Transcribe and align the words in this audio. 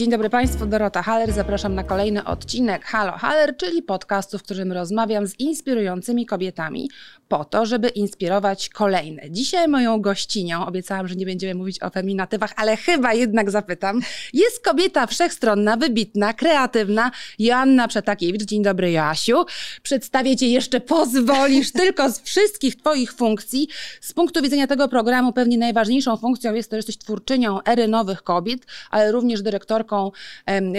Dzień 0.00 0.10
dobry 0.10 0.30
Państwu, 0.30 0.66
Dorota 0.66 1.02
Haller. 1.02 1.32
Zapraszam 1.32 1.74
na 1.74 1.84
kolejny 1.84 2.24
odcinek 2.24 2.84
Halo 2.84 3.12
Haller, 3.12 3.56
czyli 3.56 3.82
podcastu, 3.82 4.38
w 4.38 4.42
którym 4.42 4.72
rozmawiam 4.72 5.26
z 5.26 5.40
inspirującymi 5.40 6.26
kobietami 6.26 6.90
po 7.28 7.44
to, 7.44 7.66
żeby 7.66 7.88
inspirować 7.88 8.68
kolejne. 8.68 9.30
Dzisiaj 9.30 9.68
moją 9.68 10.00
gościnią, 10.00 10.66
obiecałam, 10.66 11.08
że 11.08 11.14
nie 11.14 11.26
będziemy 11.26 11.54
mówić 11.54 11.82
o 11.82 11.90
feminatywach, 11.90 12.52
ale 12.56 12.76
chyba 12.76 13.14
jednak 13.14 13.50
zapytam, 13.50 14.00
jest 14.32 14.64
kobieta 14.64 15.06
wszechstronna, 15.06 15.76
wybitna, 15.76 16.32
kreatywna, 16.32 17.10
Joanna 17.38 17.88
Przetakiewicz. 17.88 18.42
Dzień 18.42 18.62
dobry 18.62 18.92
Joasiu. 18.92 19.44
Przedstawię 19.82 20.36
Cię 20.36 20.48
jeszcze, 20.48 20.80
pozwolisz, 20.80 21.72
tylko 21.82 22.10
z 22.10 22.20
wszystkich 22.20 22.76
Twoich 22.76 23.12
funkcji. 23.12 23.68
Z 24.00 24.12
punktu 24.12 24.42
widzenia 24.42 24.66
tego 24.66 24.88
programu 24.88 25.32
pewnie 25.32 25.58
najważniejszą 25.58 26.16
funkcją 26.16 26.54
jest 26.54 26.70
to, 26.70 26.74
że 26.74 26.78
jesteś 26.78 26.98
twórczynią 26.98 27.62
ery 27.62 27.88
nowych 27.88 28.22
kobiet, 28.22 28.66
ale 28.90 29.12
również 29.12 29.42
dyrektorką 29.42 29.89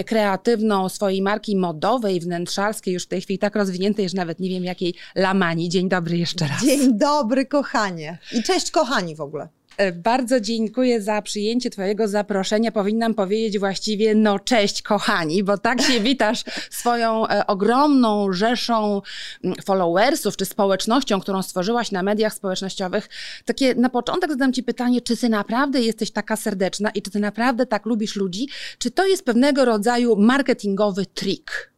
kreatywną 0.06 0.88
swojej 0.88 1.22
marki 1.22 1.56
modowej, 1.56 2.20
wnętrzarskiej, 2.20 2.94
już 2.94 3.04
w 3.04 3.08
tej 3.08 3.20
chwili 3.20 3.38
tak 3.38 3.56
rozwiniętej, 3.56 4.08
że 4.08 4.16
nawet 4.16 4.40
nie 4.40 4.48
wiem 4.48 4.64
jakiej 4.64 4.94
Lamani. 5.14 5.68
Dzień 5.68 5.88
dobry 5.88 6.18
jeszcze 6.18 6.46
raz. 6.46 6.62
Dzień 6.62 6.98
dobry, 6.98 7.46
kochanie. 7.46 8.18
I 8.32 8.42
cześć, 8.42 8.70
kochani 8.70 9.16
w 9.16 9.20
ogóle. 9.20 9.48
E, 9.76 9.92
Bardzo 9.92 10.40
dziękuję 10.40 11.02
za 11.02 11.22
przyjęcie 11.22 11.70
Twojego 11.70 12.08
zaproszenia. 12.08 12.72
Powinnam 12.72 13.14
powiedzieć 13.14 13.58
właściwie, 13.58 14.14
no 14.14 14.38
cześć 14.38 14.82
kochani, 14.82 15.44
bo 15.44 15.58
tak 15.58 15.82
się 15.82 16.00
witasz 16.10 16.44
swoją 16.70 17.28
e, 17.28 17.46
ogromną 17.46 18.32
rzeszą 18.32 19.02
mm, 19.44 19.56
followersów 19.64 20.36
czy 20.36 20.44
społecznością, 20.44 21.20
którą 21.20 21.42
stworzyłaś 21.42 21.90
na 21.90 22.02
mediach 22.02 22.34
społecznościowych. 22.34 23.08
Takie 23.44 23.74
na 23.74 23.88
początek 23.88 24.30
zadam 24.30 24.52
Ci 24.52 24.62
pytanie, 24.62 25.00
czy 25.00 25.16
Ty 25.16 25.28
naprawdę 25.28 25.80
jesteś 25.80 26.10
taka 26.10 26.36
serdeczna 26.36 26.90
i 26.90 27.02
czy 27.02 27.10
Ty 27.10 27.20
naprawdę 27.20 27.66
tak 27.66 27.86
lubisz 27.86 28.16
ludzi? 28.16 28.48
Czy 28.78 28.90
to 28.90 29.06
jest 29.06 29.24
pewnego 29.24 29.64
rodzaju 29.64 30.16
marketingowy 30.16 31.06
trik? 31.06 31.71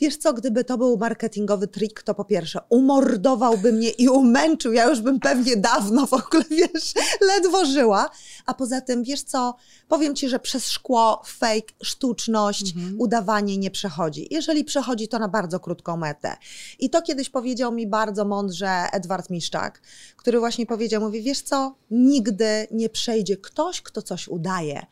Wiesz 0.00 0.16
co, 0.16 0.32
gdyby 0.32 0.64
to 0.64 0.78
był 0.78 0.98
marketingowy 0.98 1.68
trik, 1.68 2.02
to 2.02 2.14
po 2.14 2.24
pierwsze 2.24 2.60
umordowałby 2.68 3.72
mnie 3.72 3.90
i 3.90 4.08
umęczył. 4.08 4.72
Ja 4.72 4.88
już 4.88 5.00
bym 5.00 5.20
pewnie 5.20 5.56
dawno 5.56 6.06
w 6.06 6.12
ogóle, 6.12 6.44
wiesz, 6.74 6.94
ledwo 7.20 7.64
żyła. 7.64 8.10
A 8.46 8.54
poza 8.54 8.80
tym, 8.80 9.04
wiesz 9.04 9.22
co, 9.22 9.56
powiem 9.88 10.14
ci, 10.14 10.28
że 10.28 10.38
przez 10.38 10.70
szkło, 10.70 11.22
fake, 11.26 11.74
sztuczność, 11.82 12.74
udawanie 12.98 13.58
nie 13.58 13.70
przechodzi. 13.70 14.28
Jeżeli 14.30 14.64
przechodzi, 14.64 15.08
to 15.08 15.18
na 15.18 15.28
bardzo 15.28 15.60
krótką 15.60 15.96
metę. 15.96 16.36
I 16.78 16.90
to 16.90 17.02
kiedyś 17.02 17.30
powiedział 17.30 17.72
mi 17.72 17.86
bardzo 17.86 18.24
mądrze 18.24 18.70
Edward 18.92 19.30
Miszczak, 19.30 19.82
który 20.16 20.38
właśnie 20.38 20.66
powiedział, 20.66 21.02
mówi, 21.02 21.22
wiesz 21.22 21.40
co, 21.40 21.74
nigdy 21.90 22.66
nie 22.70 22.88
przejdzie 22.88 23.36
ktoś, 23.36 23.82
kto 23.82 24.02
coś 24.02 24.28
udaje. 24.28 24.86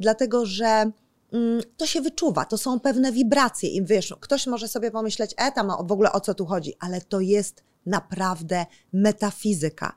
Dlatego, 0.00 0.46
że 0.46 0.90
to 1.76 1.86
się 1.86 2.00
wyczuwa, 2.00 2.44
to 2.44 2.58
są 2.58 2.80
pewne 2.80 3.12
wibracje 3.12 3.68
i 3.68 3.84
wiesz, 3.84 4.14
ktoś 4.20 4.46
może 4.46 4.68
sobie 4.68 4.90
pomyśleć, 4.90 5.34
e 5.36 5.52
tam 5.52 5.72
w 5.86 5.92
ogóle 5.92 6.12
o 6.12 6.20
co 6.20 6.34
tu 6.34 6.46
chodzi, 6.46 6.74
ale 6.80 7.00
to 7.00 7.20
jest 7.20 7.62
naprawdę 7.86 8.66
metafizyka. 8.92 9.94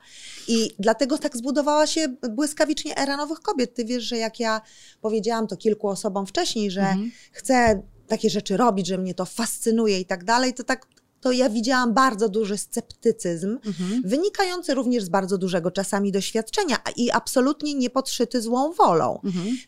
I 0.48 0.70
dlatego 0.78 1.18
tak 1.18 1.36
zbudowała 1.36 1.86
się 1.86 2.08
błyskawicznie 2.30 2.96
era 2.96 3.16
nowych 3.16 3.40
kobiet. 3.40 3.74
Ty 3.74 3.84
wiesz, 3.84 4.04
że 4.04 4.16
jak 4.16 4.40
ja 4.40 4.60
powiedziałam 5.00 5.46
to 5.46 5.56
kilku 5.56 5.88
osobom 5.88 6.26
wcześniej, 6.26 6.70
że 6.70 6.96
chcę 7.32 7.82
takie 8.06 8.30
rzeczy 8.30 8.56
robić, 8.56 8.86
że 8.86 8.98
mnie 8.98 9.14
to 9.14 9.24
fascynuje 9.24 10.00
i 10.00 10.06
tak 10.06 10.24
dalej, 10.24 10.54
to 10.54 10.64
tak 10.64 10.86
to 11.26 11.32
ja 11.32 11.50
widziałam 11.50 11.94
bardzo 11.94 12.28
duży 12.28 12.56
sceptycyzm, 12.58 13.58
wynikający 14.04 14.74
również 14.74 15.04
z 15.04 15.08
bardzo 15.08 15.38
dużego 15.38 15.70
czasami 15.70 16.12
doświadczenia 16.12 16.76
i 16.96 17.10
absolutnie 17.10 17.74
nie 17.74 17.90
podszyty 17.90 18.42
złą 18.42 18.72
wolą. 18.72 19.20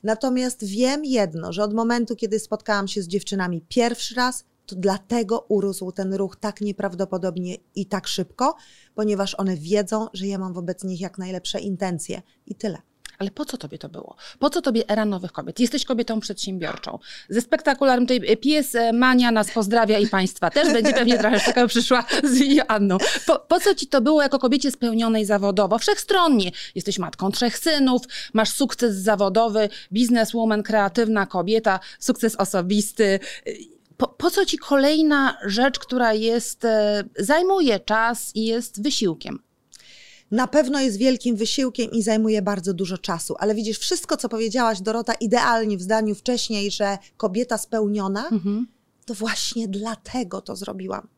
Natomiast 0.03 0.65
wiem 0.65 1.05
jedno, 1.05 1.53
że 1.53 1.65
od 1.65 1.75
momentu, 1.75 2.17
kiedy 2.17 2.39
spotkałam 2.39 2.89
się 2.89 3.03
z 3.03 3.09
dziewczynami 3.09 3.65
pierwszy 3.69 4.15
raz, 4.15 4.45
to 4.67 4.77
dlatego 4.77 5.47
urósł 5.49 5.93
ten 5.93 6.15
ruch 6.15 6.37
tak 6.37 6.61
nieprawdopodobnie 6.61 7.57
i 7.75 7.87
tak 7.87 8.09
szybko, 8.09 8.57
ponieważ 8.95 9.35
one 9.35 9.57
wiedzą, 9.57 10.07
że 10.13 10.27
ja 10.27 10.39
mam 10.39 10.55
wobec 10.55 10.85
nich 10.85 11.01
jak 11.01 11.19
najlepsze 11.19 11.61
intencje. 11.61 12.23
I 12.47 12.55
tyle. 12.55 12.88
Ale 13.19 13.31
po 13.31 13.45
co 13.45 13.57
tobie 13.57 13.79
to 13.79 13.89
było? 13.89 14.17
Po 14.39 14.51
co 14.51 14.63
tobie 14.63 14.89
era 14.89 15.05
nowych 15.05 15.33
kobiet? 15.33 15.61
Jesteś 15.61 15.85
kobietą 15.85 16.21
przedsiębiorczą. 16.21 16.99
Ze 17.29 17.41
spektakularnym 17.41 18.07
tutaj 18.07 18.37
pies 18.37 18.75
e, 18.75 18.93
Mania 18.93 19.31
nas 19.31 19.51
pozdrawia 19.51 19.99
i 19.99 20.07
państwa 20.07 20.51
też 20.51 20.73
będzie 20.73 20.93
pewnie 20.93 21.19
trochę 21.23 21.41
taka 21.41 21.67
przyszła 21.67 22.05
z 22.25 22.39
Joanną. 22.39 22.99
Po, 23.27 23.39
po 23.39 23.61
co 23.61 23.75
ci 23.75 23.87
to 23.87 24.01
było 24.01 24.23
jako 24.23 24.39
kobiecie 24.39 24.71
spełnionej 24.71 25.25
zawodowo? 25.25 25.79
Wszechstronnie. 25.79 26.51
Jesteś 26.75 26.99
matką 26.99 27.31
trzech 27.31 27.59
synów, 27.59 28.03
masz 28.33 28.51
sukces 28.51 28.97
zawodowy, 28.97 29.69
bizneswoman, 29.93 30.63
kreatywna 30.63 31.27
kobieta, 31.27 31.81
sukces 31.99 32.37
osobisty. 32.37 33.21
Po, 33.97 34.09
po 34.09 34.31
co 34.31 34.47
ci 34.47 34.59
kolejna 34.59 35.39
rzecz, 35.45 35.79
która 35.79 36.13
jest, 36.13 36.65
e, 36.65 37.05
zajmuje 37.19 37.81
czas 37.81 38.31
i 38.35 38.45
jest 38.45 38.83
wysiłkiem? 38.83 39.48
Na 40.31 40.47
pewno 40.47 40.81
jest 40.81 40.97
wielkim 40.97 41.37
wysiłkiem 41.37 41.91
i 41.91 42.03
zajmuje 42.03 42.43
bardzo 42.43 42.75
dużo 42.75 42.99
czasu, 42.99 43.35
ale 43.39 43.55
widzisz, 43.55 43.79
wszystko, 43.79 44.17
co 44.17 44.29
powiedziałaś, 44.29 44.81
Dorota, 44.81 45.15
idealnie 45.15 45.77
w 45.77 45.83
zdaniu 45.83 46.15
wcześniej, 46.15 46.71
że 46.71 46.99
kobieta 47.17 47.59
spełniona, 47.59 48.29
to 49.07 49.15
właśnie 49.15 49.69
dlatego 49.69 50.41
to 50.41 50.57
zrobiłam. 50.57 51.09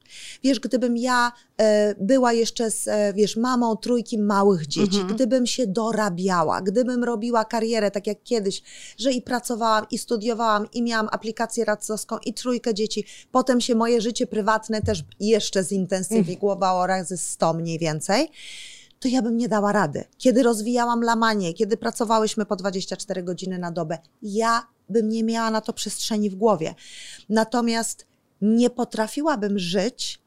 Wiesz, 0.43 0.61
gdybym 0.61 0.97
ja 0.97 1.33
e, 1.61 1.95
była 2.01 2.33
jeszcze 2.33 2.71
z, 2.71 2.89
e, 2.89 3.13
wiesz, 3.15 3.37
mamą 3.37 3.77
trójki 3.77 4.19
małych 4.19 4.67
dzieci, 4.67 4.99
gdybym 5.15 5.47
się 5.47 5.67
dorabiała, 5.67 6.61
gdybym 6.61 7.05
robiła 7.05 7.45
karierę 7.45 7.91
tak 7.91 8.07
jak 8.07 8.23
kiedyś, 8.23 8.63
że 8.99 9.13
i 9.13 9.23
pracowałam, 9.23 9.87
i 9.91 9.99
studiowałam, 9.99 10.67
i 10.73 10.83
miałam 10.83 11.09
aplikację 11.13 11.65
radcowską, 11.65 12.19
i 12.27 12.35
trójkę 12.35 12.75
dzieci, 12.75 13.05
potem 13.33 13.61
się 13.61 13.75
moje 13.75 14.01
życie 14.01 14.27
prywatne 14.27 14.83
też 14.83 15.05
jeszcze 15.21 15.65
zintensyfikowało 15.65 16.87
razy 16.87 17.17
100 17.17 17.53
mniej 17.53 17.79
więcej, 17.79 18.29
to 19.01 19.09
ja 19.09 19.23
bym 19.23 19.37
nie 19.37 19.49
dała 19.49 19.73
rady. 19.73 20.05
Kiedy 20.19 20.43
rozwijałam 20.43 21.03
lamanie, 21.03 21.55
kiedy 21.55 21.77
pracowałyśmy 21.77 22.47
po 22.47 22.57
24 22.57 23.23
godziny 23.23 23.59
na 23.59 23.73
dobę, 23.73 23.99
ja 24.23 24.67
bym 24.89 25.09
nie 25.09 25.25
miała 25.25 25.51
na 25.51 25.61
to 25.61 25.73
przestrzeni 25.73 26.31
w 26.31 26.35
głowie. 26.35 26.75
Natomiast 27.29 28.07
nie 28.43 28.71
potrafiłabym 28.71 29.59
żyć 29.59 30.21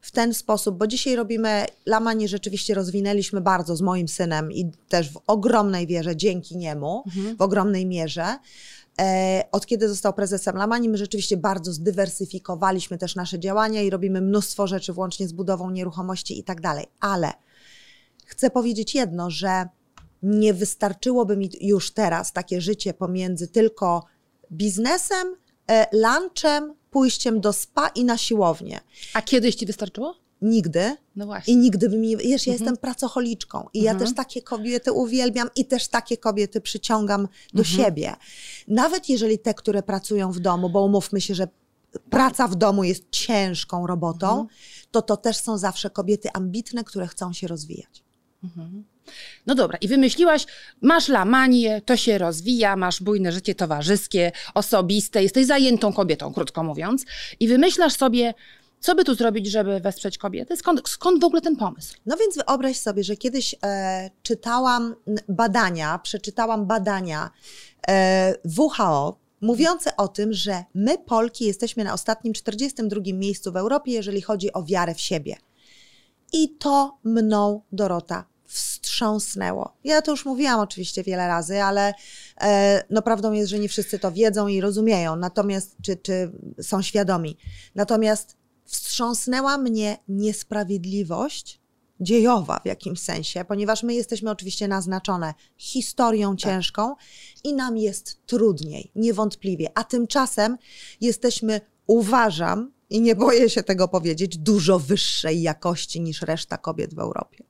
w 0.00 0.10
ten 0.10 0.34
sposób, 0.34 0.78
bo 0.78 0.86
dzisiaj 0.86 1.16
robimy 1.16 1.66
lamanie, 1.86 2.28
rzeczywiście 2.28 2.74
rozwinęliśmy 2.74 3.40
bardzo 3.40 3.76
z 3.76 3.80
moim 3.80 4.08
synem 4.08 4.52
i 4.52 4.70
też 4.88 5.12
w 5.12 5.20
ogromnej 5.26 5.86
wierze 5.86 6.16
dzięki 6.16 6.56
niemu, 6.56 7.04
w 7.38 7.42
ogromnej 7.42 7.86
mierze. 7.86 8.38
E, 9.00 9.44
od 9.52 9.66
kiedy 9.66 9.88
został 9.88 10.12
prezesem 10.12 10.56
Lamani, 10.56 10.88
my 10.88 10.98
rzeczywiście 10.98 11.36
bardzo 11.36 11.72
zdywersyfikowaliśmy 11.72 12.98
też 12.98 13.16
nasze 13.16 13.38
działania 13.38 13.82
i 13.82 13.90
robimy 13.90 14.20
mnóstwo 14.20 14.66
rzeczy, 14.66 14.92
włącznie 14.92 15.28
z 15.28 15.32
budową 15.32 15.70
nieruchomości 15.70 16.38
i 16.38 16.44
tak 16.44 16.60
dalej. 16.60 16.86
Ale 17.00 17.32
chcę 18.32 18.50
powiedzieć 18.50 18.94
jedno, 18.94 19.30
że 19.30 19.68
nie 20.22 20.54
wystarczyłoby 20.54 21.36
mi 21.36 21.50
już 21.60 21.90
teraz 21.90 22.32
takie 22.32 22.60
życie 22.60 22.94
pomiędzy 22.94 23.48
tylko 23.48 24.04
biznesem, 24.52 25.36
e, 25.70 25.86
lunchem, 25.92 26.74
pójściem 26.90 27.40
do 27.40 27.52
spa 27.52 27.88
i 27.88 28.04
na 28.04 28.18
siłownię. 28.18 28.80
A 29.14 29.22
kiedyś 29.22 29.54
ci 29.54 29.66
wystarczyło? 29.66 30.14
Nigdy. 30.42 30.96
No 31.16 31.26
właśnie. 31.26 31.54
I 31.54 31.56
nigdy 31.56 31.88
by 31.88 31.98
mi. 31.98 32.16
Wiesz, 32.16 32.46
ja 32.46 32.52
jestem 32.52 32.76
pracocholiczką 32.76 33.68
i 33.74 33.82
ja 33.82 33.94
też 33.94 34.14
takie 34.14 34.42
kobiety 34.42 34.92
uwielbiam 34.92 35.48
i 35.56 35.64
też 35.64 35.88
takie 35.88 36.16
kobiety 36.16 36.60
przyciągam 36.60 37.28
do 37.54 37.64
siebie. 37.64 38.14
Nawet 38.68 39.08
jeżeli 39.08 39.38
te, 39.38 39.54
które 39.54 39.82
pracują 39.82 40.32
w 40.32 40.40
domu, 40.40 40.70
bo 40.70 40.84
umówmy 40.84 41.20
się, 41.20 41.34
że 41.34 41.48
praca 42.10 42.48
w 42.48 42.54
domu 42.54 42.84
jest 42.84 43.04
ciężką 43.10 43.86
robotą, 43.86 44.46
to 44.90 45.02
to 45.02 45.16
też 45.16 45.36
są 45.36 45.58
zawsze 45.58 45.90
kobiety 45.90 46.28
ambitne, 46.32 46.84
które 46.84 47.06
chcą 47.06 47.32
się 47.32 47.46
rozwijać. 47.46 48.04
No 49.46 49.54
dobra, 49.54 49.78
i 49.78 49.88
wymyśliłaś, 49.88 50.46
masz 50.80 51.08
lamanię, 51.08 51.80
to 51.80 51.96
się 51.96 52.18
rozwija, 52.18 52.76
masz 52.76 53.02
bujne 53.02 53.32
życie 53.32 53.54
towarzyskie, 53.54 54.32
osobiste, 54.54 55.22
jesteś 55.22 55.46
zajętą 55.46 55.92
kobietą, 55.92 56.32
krótko 56.32 56.62
mówiąc, 56.64 57.04
i 57.40 57.48
wymyślasz 57.48 57.92
sobie, 57.92 58.34
co 58.80 58.94
by 58.94 59.04
tu 59.04 59.14
zrobić, 59.14 59.46
żeby 59.46 59.80
wesprzeć 59.80 60.18
kobiety? 60.18 60.56
Skąd, 60.56 60.88
skąd 60.88 61.20
w 61.20 61.24
ogóle 61.24 61.40
ten 61.40 61.56
pomysł? 61.56 61.96
No 62.06 62.16
więc 62.16 62.36
wyobraź 62.36 62.76
sobie, 62.76 63.04
że 63.04 63.16
kiedyś 63.16 63.54
e, 63.62 64.10
czytałam 64.22 64.94
badania, 65.28 65.98
przeczytałam 65.98 66.66
badania 66.66 67.30
e, 67.88 68.34
WHO 68.58 69.18
mówiące 69.40 69.96
o 69.96 70.08
tym, 70.08 70.32
że 70.32 70.64
my 70.74 70.98
Polki 70.98 71.44
jesteśmy 71.44 71.84
na 71.84 71.92
ostatnim 71.92 72.32
42 72.34 73.00
miejscu 73.14 73.52
w 73.52 73.56
Europie, 73.56 73.92
jeżeli 73.92 74.22
chodzi 74.22 74.52
o 74.52 74.62
wiarę 74.62 74.94
w 74.94 75.00
siebie. 75.00 75.36
I 76.32 76.48
to 76.48 76.98
mną, 77.04 77.62
Dorota, 77.72 78.24
wstrząsnęło. 78.92 79.76
Ja 79.84 80.02
to 80.02 80.10
już 80.10 80.24
mówiłam 80.24 80.60
oczywiście 80.60 81.02
wiele 81.02 81.28
razy, 81.28 81.62
ale 81.62 81.94
e, 82.40 82.82
no 82.90 83.02
prawdą 83.02 83.32
jest, 83.32 83.50
że 83.50 83.58
nie 83.58 83.68
wszyscy 83.68 83.98
to 83.98 84.12
wiedzą 84.12 84.48
i 84.48 84.60
rozumieją, 84.60 85.16
natomiast 85.16 85.76
czy, 85.82 85.96
czy 85.96 86.32
są 86.62 86.82
świadomi. 86.82 87.36
Natomiast 87.74 88.36
wstrząsnęła 88.64 89.58
mnie 89.58 89.98
niesprawiedliwość 90.08 91.60
dziejowa 92.00 92.60
w 92.64 92.66
jakimś 92.66 93.00
sensie, 93.00 93.44
ponieważ 93.44 93.82
my 93.82 93.94
jesteśmy 93.94 94.30
oczywiście 94.30 94.68
naznaczone 94.68 95.34
historią 95.56 96.30
tak. 96.30 96.38
ciężką 96.38 96.94
i 97.44 97.54
nam 97.54 97.76
jest 97.76 98.26
trudniej, 98.26 98.90
niewątpliwie. 98.94 99.68
A 99.74 99.84
tymczasem 99.84 100.58
jesteśmy, 101.00 101.60
uważam, 101.86 102.72
i 102.90 103.00
nie 103.00 103.16
boję 103.16 103.50
się 103.50 103.62
tego 103.62 103.88
powiedzieć, 103.88 104.38
dużo 104.38 104.78
wyższej 104.78 105.42
jakości 105.42 106.00
niż 106.00 106.22
reszta 106.22 106.58
kobiet 106.58 106.94
w 106.94 106.98
Europie. 106.98 107.44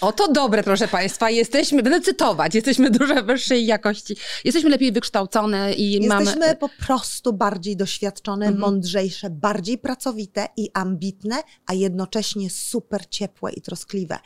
Oto 0.00 0.32
dobre, 0.32 0.62
proszę 0.62 0.88
Państwa. 0.88 1.30
Jesteśmy, 1.30 1.82
będę 1.82 2.00
cytować, 2.00 2.54
jesteśmy 2.54 2.90
dużo 2.90 3.22
wyższej 3.22 3.66
jakości. 3.66 4.16
Jesteśmy 4.44 4.70
lepiej 4.70 4.92
wykształcone 4.92 5.74
i 5.74 5.90
jesteśmy 5.92 6.14
mamy... 6.14 6.24
Jesteśmy 6.24 6.56
po 6.56 6.68
prostu 6.68 7.32
bardziej 7.32 7.76
doświadczone, 7.76 8.46
mhm. 8.46 8.60
mądrzejsze, 8.60 9.30
bardziej 9.30 9.78
pracowite 9.78 10.48
i 10.56 10.70
ambitne, 10.74 11.36
a 11.66 11.74
jednocześnie 11.74 12.50
super 12.50 13.06
ciepłe 13.06 13.52
i 13.52 13.60
troskliwe. 13.60 14.18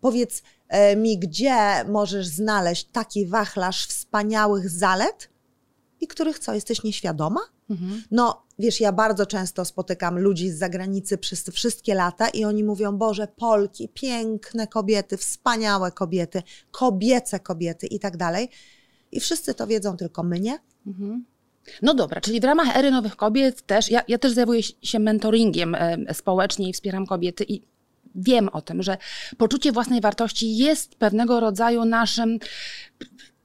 Powiedz 0.00 0.42
e, 0.68 0.96
mi, 0.96 1.18
gdzie 1.18 1.84
możesz 1.88 2.26
znaleźć 2.26 2.88
taki 2.92 3.26
wachlarz 3.26 3.86
wspaniałych 3.86 4.70
zalet 4.70 5.28
i 6.00 6.06
których 6.06 6.38
co, 6.38 6.54
jesteś 6.54 6.82
nieświadoma? 6.82 7.40
Mhm. 7.70 8.02
No, 8.10 8.45
wiesz, 8.58 8.80
ja 8.80 8.92
bardzo 8.92 9.26
często 9.26 9.64
spotykam 9.64 10.18
ludzi 10.18 10.50
z 10.50 10.58
zagranicy 10.58 11.18
przez 11.18 11.50
wszystkie 11.50 11.94
lata 11.94 12.28
i 12.28 12.44
oni 12.44 12.64
mówią: 12.64 12.98
Boże, 12.98 13.28
Polki, 13.36 13.88
piękne 13.94 14.66
kobiety, 14.66 15.16
wspaniałe 15.16 15.92
kobiety, 15.92 16.42
kobiece 16.70 17.40
kobiety 17.40 17.86
i 17.86 17.98
tak 17.98 18.16
dalej. 18.16 18.48
I 19.12 19.20
wszyscy 19.20 19.54
to 19.54 19.66
wiedzą, 19.66 19.96
tylko 19.96 20.22
my 20.22 20.40
nie. 20.40 20.58
Mhm. 20.86 21.24
No 21.82 21.94
dobra, 21.94 22.20
czyli 22.20 22.40
w 22.40 22.44
ramach 22.44 22.76
Ery 22.76 22.90
Nowych 22.90 23.16
Kobiet 23.16 23.62
też, 23.62 23.90
ja, 23.90 24.02
ja 24.08 24.18
też 24.18 24.32
zajmuję 24.32 24.62
się 24.62 24.98
mentoringiem 24.98 25.74
e, 25.74 26.14
społecznie 26.14 26.68
i 26.68 26.72
wspieram 26.72 27.06
kobiety 27.06 27.44
i 27.48 27.62
wiem 28.14 28.48
o 28.48 28.62
tym, 28.62 28.82
że 28.82 28.96
poczucie 29.38 29.72
własnej 29.72 30.00
wartości 30.00 30.56
jest 30.56 30.94
pewnego 30.94 31.40
rodzaju 31.40 31.84
naszym 31.84 32.38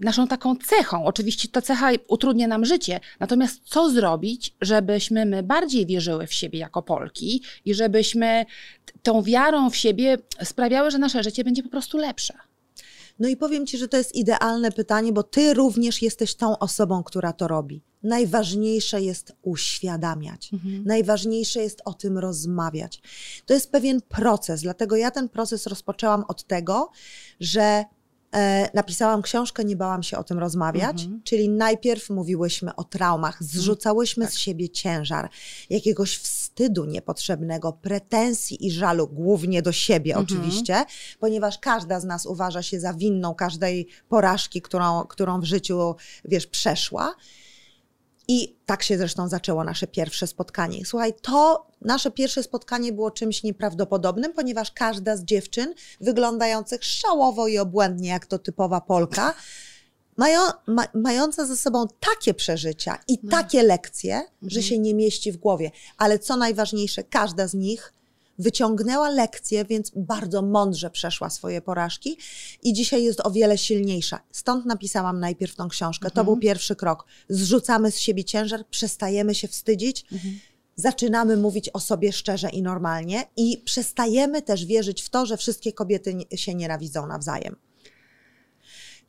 naszą 0.02 0.28
taką 0.28 0.56
cechą. 0.56 1.06
Oczywiście 1.06 1.48
ta 1.48 1.62
cecha 1.62 1.90
utrudnia 2.08 2.48
nam 2.48 2.66
życie, 2.66 3.00
natomiast 3.20 3.62
co 3.66 3.90
zrobić, 3.90 4.56
żebyśmy 4.62 5.26
my 5.26 5.44
bardziej 5.44 5.86
wierzyły 5.86 6.28
w 6.28 6.34
siebie 6.34 6.60
jako 6.60 6.82
Polki 6.82 7.44
i 7.66 7.74
żebyśmy 7.74 8.46
tą 9.04 9.24
wiarą 9.24 9.70
w 9.70 9.76
siebie 9.76 10.18
sprawiały, 10.44 10.92
że 10.92 10.98
nasze 10.98 11.24
życie 11.24 11.44
będzie 11.44 11.64
po 11.64 11.70
prostu 11.70 11.98
lepsze? 11.98 12.34
No 13.20 13.28
i 13.28 13.38
powiem 13.38 13.68
Ci, 13.68 13.78
że 13.78 13.88
to 13.88 13.98
jest 13.98 14.16
idealne 14.16 14.72
pytanie, 14.72 15.14
bo 15.14 15.24
Ty 15.24 15.54
również 15.54 16.02
jesteś 16.02 16.36
tą 16.36 16.60
osobą, 16.60 17.04
która 17.04 17.34
to 17.34 17.48
robi. 17.48 17.82
Najważniejsze 18.04 19.02
jest 19.02 19.36
uświadamiać. 19.42 20.54
Mhm. 20.54 20.84
Najważniejsze 20.86 21.62
jest 21.62 21.82
o 21.86 21.94
tym 21.94 22.18
rozmawiać. 22.18 23.02
To 23.46 23.54
jest 23.54 23.72
pewien 23.72 24.02
proces, 24.02 24.62
dlatego 24.62 24.96
ja 24.96 25.12
ten 25.12 25.30
proces 25.30 25.68
rozpoczęłam 25.68 26.24
od 26.28 26.44
tego, 26.44 26.92
że 27.40 27.86
napisałam 28.74 29.22
książkę, 29.22 29.64
nie 29.64 29.76
bałam 29.76 30.04
się 30.04 30.18
o 30.18 30.24
tym 30.24 30.40
rozmawiać, 30.40 31.02
mhm. 31.02 31.22
czyli 31.24 31.50
najpierw 31.50 32.10
mówiłyśmy 32.10 32.76
o 32.76 32.84
traumach, 32.84 33.42
mhm. 33.42 33.50
zrzucałyśmy 33.50 34.26
tak. 34.26 34.34
z 34.34 34.38
siebie 34.38 34.70
ciężar 34.70 35.30
jakiegoś 35.70 36.18
wstydu 36.18 36.86
niepotrzebnego, 36.86 37.74
pretensji 37.74 38.68
i 38.68 38.72
żalu, 38.72 39.08
głównie 39.08 39.62
do 39.62 39.72
siebie 39.72 40.16
mhm. 40.16 40.26
oczywiście, 40.26 40.86
ponieważ 41.20 41.60
każda 41.60 42.00
z 42.00 42.06
nas 42.06 42.26
uważa 42.26 42.62
się 42.62 42.80
za 42.80 42.94
winną 42.94 43.36
każdej 43.36 43.88
porażki, 44.10 44.62
którą, 44.62 45.04
którą 45.04 45.42
w 45.42 45.46
życiu, 45.46 45.96
wiesz, 46.26 46.48
przeszła. 46.48 47.16
I 48.34 48.56
tak 48.66 48.84
się 48.84 48.98
zresztą 48.98 49.28
zaczęło 49.28 49.64
nasze 49.64 49.88
pierwsze 49.88 50.28
spotkanie. 50.28 50.86
Słuchaj, 50.86 51.14
to 51.22 51.68
nasze 51.82 52.12
pierwsze 52.12 52.44
spotkanie 52.44 52.94
było 52.94 53.12
czymś 53.12 53.44
nieprawdopodobnym, 53.44 54.34
ponieważ 54.34 54.72
każda 54.72 55.18
z 55.18 55.24
dziewczyn, 55.24 55.74
wyglądających 56.02 56.84
szałowo 56.84 57.48
i 57.48 57.58
obłędnie, 57.58 58.10
jak 58.10 58.26
to 58.26 58.40
typowa 58.40 58.82
Polka, 58.82 59.34
mają, 60.18 60.40
ma, 60.68 60.88
mająca 60.94 61.46
ze 61.46 61.58
sobą 61.58 61.86
takie 62.00 62.34
przeżycia 62.34 63.00
i 63.08 63.20
no. 63.24 63.32
takie 63.32 63.64
lekcje, 63.64 64.16
mhm. 64.16 64.30
że 64.42 64.64
się 64.64 64.80
nie 64.80 64.94
mieści 64.94 65.32
w 65.32 65.38
głowie. 65.38 65.72
Ale 65.98 66.20
co 66.20 66.38
najważniejsze, 66.38 67.04
każda 67.04 67.48
z 67.48 67.54
nich 67.54 67.94
wyciągnęła 68.42 69.10
lekcję, 69.10 69.66
więc 69.66 69.92
bardzo 69.96 70.42
mądrze 70.42 70.90
przeszła 70.90 71.30
swoje 71.30 71.62
porażki 71.62 72.18
i 72.64 72.74
dzisiaj 72.74 73.04
jest 73.04 73.20
o 73.26 73.32
wiele 73.32 73.58
silniejsza. 73.58 74.20
Stąd 74.32 74.66
napisałam 74.66 75.20
najpierw 75.20 75.56
tą 75.56 75.70
książkę. 75.70 76.06
Mhm. 76.06 76.16
To 76.16 76.24
był 76.24 76.38
pierwszy 76.38 76.76
krok. 76.76 77.06
Zrzucamy 77.30 77.92
z 77.92 78.00
siebie 78.00 78.24
ciężar, 78.24 78.68
przestajemy 78.68 79.36
się 79.36 79.48
wstydzić. 79.48 80.06
Mhm 80.12 80.40
zaczynamy 80.76 81.38
mówić 81.38 81.70
o 81.74 81.80
sobie 81.80 82.14
szczerze 82.14 82.50
i 82.50 82.62
normalnie 82.62 83.24
i 83.38 83.62
przestajemy 83.66 84.42
też 84.42 84.66
wierzyć 84.66 85.02
w 85.02 85.10
to, 85.10 85.26
że 85.26 85.38
wszystkie 85.38 85.74
kobiety 85.74 86.16
się 86.36 86.56
nienawidzą 86.56 87.08
nawzajem. 87.08 87.56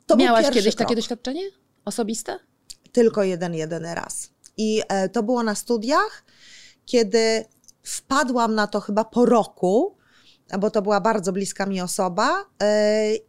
To 0.07 0.17
Miałaś 0.17 0.47
kiedyś 0.47 0.63
krok. 0.65 0.75
takie 0.75 0.97
doświadczenie 0.97 1.43
osobiste? 1.85 2.39
Tylko 2.93 3.23
jeden, 3.23 3.55
jeden 3.55 3.85
raz. 3.85 4.31
I 4.57 4.83
e, 4.89 5.09
to 5.09 5.23
było 5.23 5.43
na 5.43 5.55
studiach, 5.55 6.25
kiedy 6.85 7.45
wpadłam 7.83 8.55
na 8.55 8.67
to 8.67 8.81
chyba 8.81 9.05
po 9.05 9.27
roku, 9.27 9.97
bo 10.59 10.71
to 10.71 10.83
była 10.83 11.01
bardzo 11.01 11.33
bliska 11.33 11.67
mi 11.67 11.81
osoba 11.81 12.45
yy, 12.61 12.67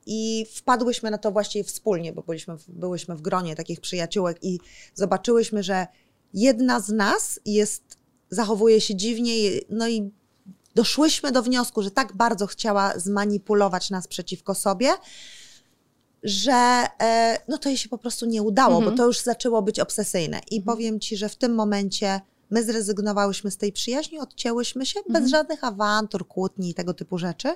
i 0.05 0.45
wpadłyśmy 0.55 1.11
na 1.11 1.17
to 1.17 1.31
właściwie 1.31 1.63
wspólnie, 1.63 2.13
bo 2.13 2.21
byliśmy, 2.21 2.55
byłyśmy 2.67 3.15
w 3.15 3.21
gronie 3.21 3.55
takich 3.55 3.81
przyjaciółek 3.81 4.37
i 4.41 4.59
zobaczyłyśmy, 4.93 5.63
że 5.63 5.87
jedna 6.33 6.79
z 6.79 6.89
nas 6.89 7.39
jest, 7.45 7.97
zachowuje 8.29 8.81
się 8.81 8.95
dziwnie, 8.95 9.33
no 9.69 9.89
i 9.89 10.11
doszłyśmy 10.75 11.31
do 11.31 11.43
wniosku, 11.43 11.83
że 11.83 11.91
tak 11.91 12.15
bardzo 12.15 12.47
chciała 12.47 12.99
zmanipulować 12.99 13.89
nas 13.89 14.07
przeciwko 14.07 14.55
sobie, 14.55 14.89
że 16.23 16.85
e, 17.01 17.37
no 17.47 17.57
to 17.57 17.69
jej 17.69 17.77
się 17.77 17.89
po 17.89 17.97
prostu 17.97 18.25
nie 18.25 18.43
udało, 18.43 18.75
mhm. 18.75 18.91
bo 18.91 18.97
to 18.97 19.07
już 19.07 19.19
zaczęło 19.19 19.61
być 19.61 19.79
obsesyjne. 19.79 20.41
I 20.51 20.57
mhm. 20.57 20.63
powiem 20.75 20.99
Ci, 20.99 21.17
że 21.17 21.29
w 21.29 21.35
tym 21.35 21.55
momencie 21.55 22.21
My 22.53 22.63
zrezygnowałyśmy 22.63 23.51
z 23.51 23.57
tej 23.57 23.71
przyjaźni, 23.71 24.19
odcięłyśmy 24.19 24.85
się 24.85 24.99
mhm. 24.99 25.23
bez 25.23 25.31
żadnych 25.31 25.63
awantur, 25.63 26.27
kłótni 26.27 26.69
i 26.69 26.73
tego 26.73 26.93
typu 26.93 27.17
rzeczy. 27.17 27.55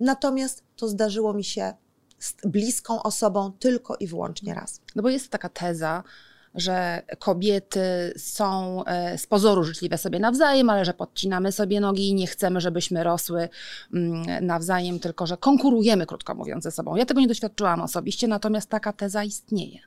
Natomiast 0.00 0.62
to 0.76 0.88
zdarzyło 0.88 1.34
mi 1.34 1.44
się 1.44 1.74
z 2.18 2.34
bliską 2.44 3.02
osobą 3.02 3.52
tylko 3.52 3.96
i 3.96 4.06
wyłącznie 4.06 4.54
raz. 4.54 4.80
No 4.94 5.02
bo 5.02 5.08
jest 5.08 5.28
taka 5.28 5.48
teza, 5.48 6.02
że 6.54 7.02
kobiety 7.18 7.80
są 8.16 8.84
e, 8.84 9.18
z 9.18 9.26
pozoru 9.26 9.64
życzliwe 9.64 9.98
sobie 9.98 10.18
nawzajem, 10.18 10.70
ale 10.70 10.84
że 10.84 10.94
podcinamy 10.94 11.52
sobie 11.52 11.80
nogi 11.80 12.08
i 12.08 12.14
nie 12.14 12.26
chcemy, 12.26 12.60
żebyśmy 12.60 13.04
rosły 13.04 13.48
mm, 13.94 14.46
nawzajem, 14.46 14.98
tylko 14.98 15.26
że 15.26 15.36
konkurujemy, 15.36 16.06
krótko 16.06 16.34
mówiąc, 16.34 16.64
ze 16.64 16.70
sobą. 16.70 16.96
Ja 16.96 17.06
tego 17.06 17.20
nie 17.20 17.28
doświadczyłam 17.28 17.80
osobiście, 17.80 18.28
natomiast 18.28 18.68
taka 18.68 18.92
teza 18.92 19.24
istnieje. 19.24 19.78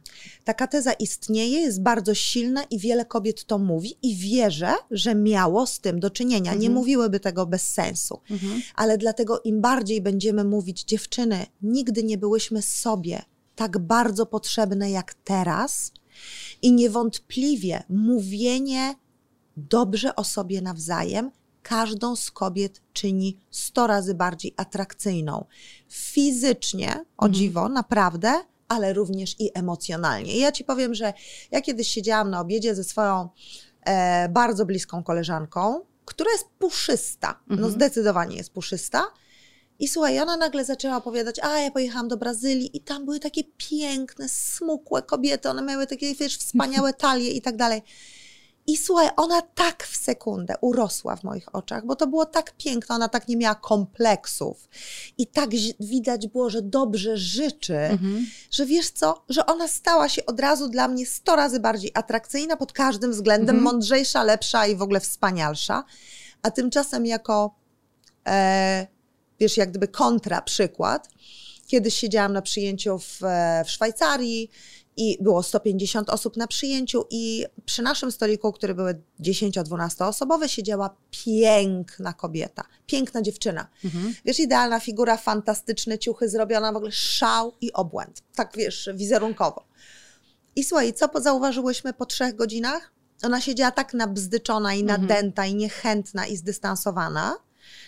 Taka 0.44 0.68
teza 0.68 0.94
istnieje, 0.94 1.60
jest 1.60 1.82
bardzo 1.82 2.14
silna 2.14 2.64
i 2.64 2.80
wiele 2.80 3.06
kobiet 3.06 3.46
to 3.46 3.58
mówi 3.58 3.98
i 4.02 4.16
wierzę, 4.16 4.74
że 4.92 5.16
miało 5.16 5.68
z 5.68 5.80
tym 5.80 6.00
do 6.00 6.10
czynienia. 6.10 6.52
Mhm. 6.52 6.60
Nie 6.60 6.70
mówiłyby 6.70 7.20
tego 7.20 7.46
bez 7.46 7.74
sensu. 7.74 8.22
Mhm. 8.32 8.62
Ale 8.76 8.98
dlatego 8.98 9.42
im 9.42 9.62
bardziej 9.62 10.02
będziemy 10.02 10.44
mówić, 10.44 10.84
dziewczyny, 10.84 11.46
nigdy 11.62 12.04
nie 12.04 12.18
byłyśmy 12.18 12.62
sobie 12.62 13.22
tak 13.58 13.78
bardzo 13.78 14.26
potrzebne 14.26 14.92
jak 14.92 15.14
teraz, 15.14 15.92
i 16.62 16.72
niewątpliwie 16.72 17.84
mówienie 17.90 18.96
dobrze 19.58 20.16
o 20.16 20.24
sobie 20.24 20.62
nawzajem 20.62 21.32
każdą 21.68 22.16
z 22.16 22.32
kobiet 22.32 22.82
czyni 22.94 23.38
100 23.52 23.88
razy 23.88 24.14
bardziej 24.14 24.54
atrakcyjną. 24.58 25.46
Fizycznie, 25.90 27.06
o 27.18 27.26
mhm. 27.26 27.34
dziwo, 27.34 27.70
naprawdę, 27.70 28.34
ale 28.68 28.94
również 28.94 29.36
i 29.40 29.52
emocjonalnie. 29.54 30.36
I 30.36 30.40
ja 30.40 30.52
ci 30.52 30.64
powiem, 30.64 30.94
że 30.94 31.14
ja 31.52 31.62
kiedyś 31.62 31.88
siedziałam 31.88 32.30
na 32.30 32.40
obiedzie 32.40 32.76
ze 32.76 32.84
swoją 32.84 33.30
e, 33.86 34.30
bardzo 34.30 34.66
bliską 34.66 35.04
koleżanką, 35.04 35.82
która 36.06 36.32
jest 36.32 36.46
puszysta. 36.60 37.40
No 37.48 37.56
mhm. 37.56 37.74
zdecydowanie 37.74 38.38
jest 38.38 38.54
puszysta. 38.54 39.04
I 39.80 39.88
słuchaj, 39.88 40.20
ona 40.20 40.38
nagle 40.38 40.66
zaczęła 40.66 40.98
opowiadać, 40.98 41.40
a 41.40 41.60
ja 41.60 41.72
pojechałam 41.72 42.08
do 42.08 42.18
Brazylii 42.18 42.78
i 42.78 42.82
tam 42.82 43.06
były 43.06 43.20
takie 43.20 43.44
piękne, 43.58 44.30
smukłe 44.30 45.02
kobiety, 45.02 45.50
one 45.50 45.62
miały 45.62 45.88
takie, 45.88 46.16
wiesz, 46.16 46.38
wspaniałe 46.38 46.94
talie 46.94 47.32
i 47.32 47.42
tak 47.42 47.58
dalej. 47.58 47.82
I 48.70 48.78
słuchaj, 48.78 49.10
ona 49.16 49.42
tak 49.42 49.84
w 49.84 49.98
sekundę 49.98 50.56
urosła 50.62 51.16
w 51.16 51.24
moich 51.24 51.56
oczach, 51.56 51.86
bo 51.86 51.96
to 51.96 52.08
było 52.08 52.26
tak 52.26 52.58
piękne, 52.58 52.96
ona 52.96 53.10
tak 53.10 53.28
nie 53.28 53.38
miała 53.38 53.56
kompleksów. 53.56 54.70
I 55.18 55.28
tak 55.28 55.50
widać 55.80 56.28
było, 56.28 56.50
że 56.50 56.62
dobrze 56.62 57.18
życzy, 57.18 57.78
mhm. 57.78 58.26
że 58.52 58.66
wiesz 58.66 58.90
co, 58.90 59.24
że 59.30 59.46
ona 59.46 59.68
stała 59.68 60.10
się 60.10 60.26
od 60.26 60.40
razu 60.40 60.70
dla 60.70 60.88
mnie 60.88 61.06
sto 61.06 61.36
razy 61.36 61.60
bardziej 61.60 61.92
atrakcyjna 61.94 62.58
pod 62.58 62.74
każdym 62.74 63.12
względem, 63.12 63.56
mhm. 63.56 63.64
mądrzejsza, 63.64 64.24
lepsza 64.24 64.68
i 64.68 64.76
w 64.76 64.82
ogóle 64.82 65.00
wspanialsza. 65.00 65.84
A 66.42 66.52
tymczasem 66.52 67.06
jako 67.06 67.56
e, 68.28 68.88
wiesz, 69.40 69.58
jak 69.58 69.70
gdyby 69.70 69.88
kontra 69.88 70.42
przykład. 70.42 71.10
Kiedyś 71.68 71.94
siedziałam 71.94 72.34
na 72.34 72.42
przyjęciu 72.42 73.00
w, 73.00 73.20
w 73.66 73.72
Szwajcarii 73.72 74.50
i 74.98 75.18
było 75.22 75.44
150 75.44 76.10
osób 76.10 76.38
na 76.38 76.48
przyjęciu 76.48 77.06
i 77.10 77.46
przy 77.66 77.82
naszym 77.82 78.12
stoliku, 78.12 78.54
który 78.54 78.76
były 78.76 79.02
10-12 79.20 80.08
osobowe, 80.08 80.50
siedziała 80.50 80.96
piękna 81.12 82.14
kobieta, 82.14 82.64
piękna 82.86 83.22
dziewczyna. 83.22 83.68
Mhm. 83.86 84.16
Wiesz, 84.26 84.40
idealna 84.40 84.80
figura, 84.80 85.18
fantastyczne 85.18 86.00
ciuchy 86.00 86.30
zrobiona, 86.30 86.72
w 86.72 86.76
ogóle 86.76 86.92
szał 86.92 87.54
i 87.62 87.74
obłęd. 87.74 88.22
Tak 88.36 88.54
wiesz, 88.58 88.90
wizerunkowo. 88.94 89.68
I 90.56 90.64
słuchaj, 90.64 90.94
co 90.94 91.10
zauważyłyśmy 91.16 91.94
po 91.94 92.06
trzech 92.06 92.36
godzinach? 92.36 92.92
Ona 93.24 93.42
siedziała 93.42 93.72
tak 93.72 93.94
nabzdyczona 93.94 94.74
i 94.74 94.82
mhm. 94.82 95.02
nadęta 95.02 95.46
i 95.46 95.56
niechętna 95.56 96.28
i 96.28 96.38
zdystansowana, 96.38 97.36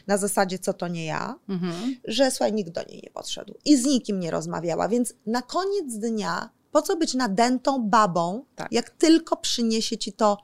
na 0.07 0.17
zasadzie 0.17 0.59
co 0.59 0.73
to 0.73 0.87
nie 0.87 1.05
ja, 1.05 1.39
mhm. 1.49 1.95
że 2.07 2.31
słuchaj, 2.31 2.53
nikt 2.53 2.71
do 2.71 2.83
niej 2.83 3.01
nie 3.03 3.09
podszedł 3.09 3.55
i 3.65 3.77
z 3.77 3.85
nikim 3.85 4.19
nie 4.19 4.31
rozmawiała, 4.31 4.87
więc 4.87 5.13
na 5.25 5.41
koniec 5.41 5.97
dnia 5.97 6.49
po 6.71 6.81
co 6.81 6.95
być 6.95 7.13
nadętą 7.13 7.89
babą, 7.89 8.45
tak. 8.55 8.71
jak 8.71 8.89
tylko 8.89 9.37
przyniesie 9.37 9.97
ci 9.97 10.13
to, 10.13 10.37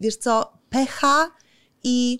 wiesz 0.00 0.16
co, 0.16 0.52
pecha 0.70 1.30
i, 1.84 2.18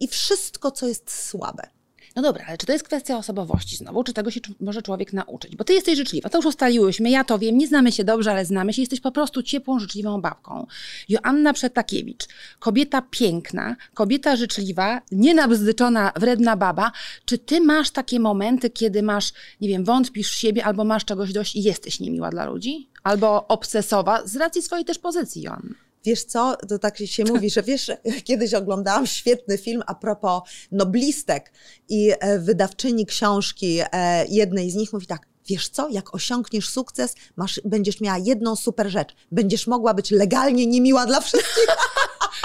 i 0.00 0.08
wszystko, 0.08 0.70
co 0.70 0.88
jest 0.88 1.10
słabe. 1.10 1.77
No 2.18 2.22
dobra, 2.22 2.44
ale 2.48 2.58
czy 2.58 2.66
to 2.66 2.72
jest 2.72 2.84
kwestia 2.84 3.18
osobowości 3.18 3.76
znowu, 3.76 4.04
czy 4.04 4.12
tego 4.12 4.30
się 4.30 4.40
może 4.60 4.82
człowiek 4.82 5.12
nauczyć? 5.12 5.56
Bo 5.56 5.64
ty 5.64 5.72
jesteś 5.72 5.96
życzliwa, 5.96 6.28
to 6.28 6.38
już 6.38 6.46
ustaliłyśmy, 6.46 7.10
ja 7.10 7.24
to 7.24 7.38
wiem, 7.38 7.58
nie 7.58 7.66
znamy 7.66 7.92
się 7.92 8.04
dobrze, 8.04 8.30
ale 8.30 8.44
znamy 8.44 8.72
się, 8.72 8.82
jesteś 8.82 9.00
po 9.00 9.12
prostu 9.12 9.42
ciepłą, 9.42 9.78
życzliwą 9.78 10.20
babką. 10.20 10.66
Joanna 11.08 11.52
Przetakiewicz, 11.52 12.26
kobieta 12.58 13.02
piękna, 13.10 13.76
kobieta 13.94 14.36
życzliwa, 14.36 15.02
nienabzdyczona, 15.12 16.12
wredna 16.16 16.56
baba. 16.56 16.92
Czy 17.24 17.38
ty 17.38 17.60
masz 17.60 17.90
takie 17.90 18.20
momenty, 18.20 18.70
kiedy 18.70 19.02
masz, 19.02 19.32
nie 19.60 19.68
wiem, 19.68 19.84
wątpisz 19.84 20.30
w 20.30 20.34
siebie, 20.34 20.64
albo 20.64 20.84
masz 20.84 21.04
czegoś 21.04 21.32
dość 21.32 21.56
i 21.56 21.62
jesteś 21.62 22.00
niemiła 22.00 22.30
dla 22.30 22.44
ludzi? 22.44 22.88
Albo 23.02 23.48
obsesowa, 23.48 24.26
z 24.26 24.36
racji 24.36 24.62
swojej 24.62 24.84
też 24.84 24.98
pozycji, 24.98 25.42
Joanna. 25.42 25.87
Wiesz 26.04 26.24
co, 26.24 26.56
to 26.68 26.78
tak 26.78 26.98
się 26.98 27.24
mówi, 27.24 27.50
że 27.50 27.62
wiesz, 27.62 27.90
kiedyś 28.24 28.54
oglądałam 28.54 29.06
świetny 29.06 29.58
film 29.58 29.82
a 29.86 29.94
propos 29.94 30.42
noblistek 30.72 31.52
i 31.88 32.12
e, 32.20 32.38
wydawczyni 32.38 33.06
książki, 33.06 33.78
e, 33.92 34.26
jednej 34.26 34.70
z 34.70 34.74
nich 34.74 34.92
mówi 34.92 35.06
tak, 35.06 35.26
wiesz 35.48 35.68
co, 35.68 35.88
jak 35.88 36.14
osiągniesz 36.14 36.68
sukces, 36.68 37.14
masz, 37.36 37.60
będziesz 37.64 38.00
miała 38.00 38.18
jedną 38.18 38.56
super 38.56 38.90
rzecz. 38.90 39.14
Będziesz 39.32 39.66
mogła 39.66 39.94
być 39.94 40.10
legalnie 40.10 40.66
niemiła 40.66 41.06
dla 41.06 41.20
wszystkich. 41.20 41.66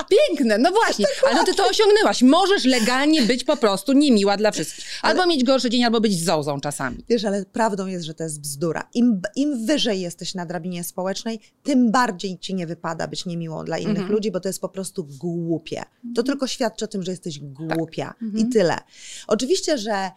Piękne, 0.09 0.57
no 0.57 0.71
właśnie, 0.71 1.05
ale 1.25 1.35
no 1.35 1.43
ty 1.43 1.53
to 1.53 1.67
osiągnęłaś. 1.67 2.21
Możesz 2.21 2.65
legalnie 2.65 3.21
być 3.21 3.43
po 3.43 3.57
prostu 3.57 3.93
niemiła 3.93 4.37
dla 4.37 4.51
wszystkich. 4.51 4.85
Albo 5.01 5.21
ale... 5.21 5.29
mieć 5.29 5.43
gorszy 5.43 5.69
dzień, 5.69 5.83
albo 5.83 6.01
być 6.01 6.23
zozą 6.23 6.61
czasami. 6.61 6.97
Wiesz, 7.09 7.25
ale 7.25 7.45
prawdą 7.45 7.87
jest, 7.87 8.05
że 8.05 8.13
to 8.13 8.23
jest 8.23 8.41
bzdura. 8.41 8.89
Im, 8.93 9.21
Im 9.35 9.65
wyżej 9.65 10.01
jesteś 10.01 10.35
na 10.35 10.45
drabinie 10.45 10.83
społecznej, 10.83 11.39
tym 11.63 11.91
bardziej 11.91 12.39
ci 12.39 12.55
nie 12.55 12.67
wypada 12.67 13.07
być 13.07 13.25
niemiłą 13.25 13.65
dla 13.65 13.77
innych 13.77 13.97
mhm. 13.97 14.11
ludzi, 14.11 14.31
bo 14.31 14.39
to 14.39 14.49
jest 14.49 14.61
po 14.61 14.69
prostu 14.69 15.03
głupie. 15.03 15.83
To 16.01 16.07
mhm. 16.07 16.25
tylko 16.25 16.47
świadczy 16.47 16.85
o 16.85 16.87
tym, 16.87 17.03
że 17.03 17.11
jesteś 17.11 17.39
głupia 17.39 18.07
tak. 18.07 18.21
mhm. 18.21 18.47
i 18.47 18.49
tyle. 18.49 18.77
Oczywiście, 19.27 19.77
że 19.77 20.11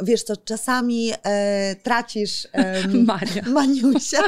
wiesz 0.00 0.22
co, 0.22 0.36
czasami 0.36 1.12
e, 1.24 1.76
tracisz 1.82 2.48
e, 2.52 2.88
Maria. 3.06 3.42
Maniusia, 3.60 4.22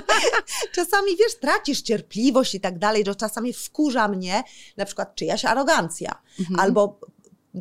czasami 0.72 1.16
wiesz, 1.16 1.34
tracisz 1.40 1.82
cierpliwość 1.82 2.54
i 2.54 2.60
tak 2.60 2.78
dalej, 2.78 3.04
że 3.06 3.14
czasami 3.14 3.52
wkurza 3.52 4.08
mnie 4.08 4.42
na 4.76 4.84
przykład 4.84 5.14
czyjaś 5.14 5.44
arogancja, 5.44 6.22
mhm. 6.40 6.60
albo 6.60 7.00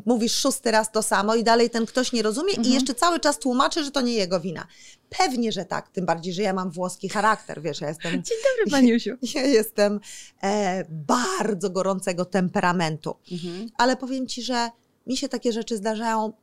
mówisz 0.05 0.33
szósty 0.33 0.71
raz 0.71 0.91
to 0.91 1.03
samo 1.03 1.35
i 1.35 1.43
dalej 1.43 1.69
ten 1.69 1.85
ktoś 1.85 2.13
nie 2.13 2.21
rozumie 2.21 2.49
mhm. 2.49 2.67
i 2.67 2.73
jeszcze 2.73 2.95
cały 2.95 3.19
czas 3.19 3.39
tłumaczy, 3.39 3.83
że 3.83 3.91
to 3.91 4.01
nie 4.01 4.13
jego 4.13 4.39
wina. 4.39 4.67
Pewnie, 5.09 5.51
że 5.51 5.65
tak, 5.65 5.89
tym 5.89 6.05
bardziej, 6.05 6.33
że 6.33 6.41
ja 6.41 6.53
mam 6.53 6.71
włoski 6.71 7.09
charakter, 7.09 7.61
wiesz, 7.61 7.81
ja 7.81 7.87
jestem... 7.87 8.11
Dzień 8.11 8.37
dobry, 8.51 8.71
Paniusiu. 8.71 9.09
Ja, 9.09 9.41
ja 9.41 9.47
jestem 9.47 9.99
e, 10.43 10.85
bardzo 10.89 11.69
gorącego 11.69 12.25
temperamentu, 12.25 13.15
mhm. 13.31 13.69
ale 13.77 13.97
powiem 13.97 14.27
Ci, 14.27 14.41
że 14.41 14.69
mi 15.07 15.17
się 15.17 15.29
takie 15.29 15.51
rzeczy 15.51 15.77
zdarzają 15.77 16.33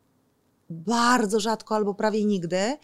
bardzo 0.71 1.41
rzadko 1.41 1.77
albo 1.77 1.95
prawie 1.95 2.25
nigdy. 2.25 2.77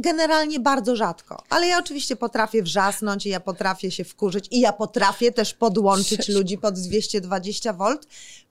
Generalnie 0.00 0.60
bardzo 0.60 0.96
rzadko, 0.96 1.42
ale 1.50 1.66
ja 1.66 1.78
oczywiście 1.78 2.16
potrafię 2.16 2.62
wrzasnąć 2.62 3.26
i 3.26 3.28
ja 3.28 3.40
potrafię 3.40 3.90
się 3.90 4.04
wkurzyć 4.04 4.46
i 4.50 4.60
ja 4.60 4.72
potrafię 4.72 5.32
też 5.32 5.54
podłączyć 5.54 6.28
ludzi 6.28 6.58
pod 6.58 6.74
220 6.74 7.72
V 7.72 7.96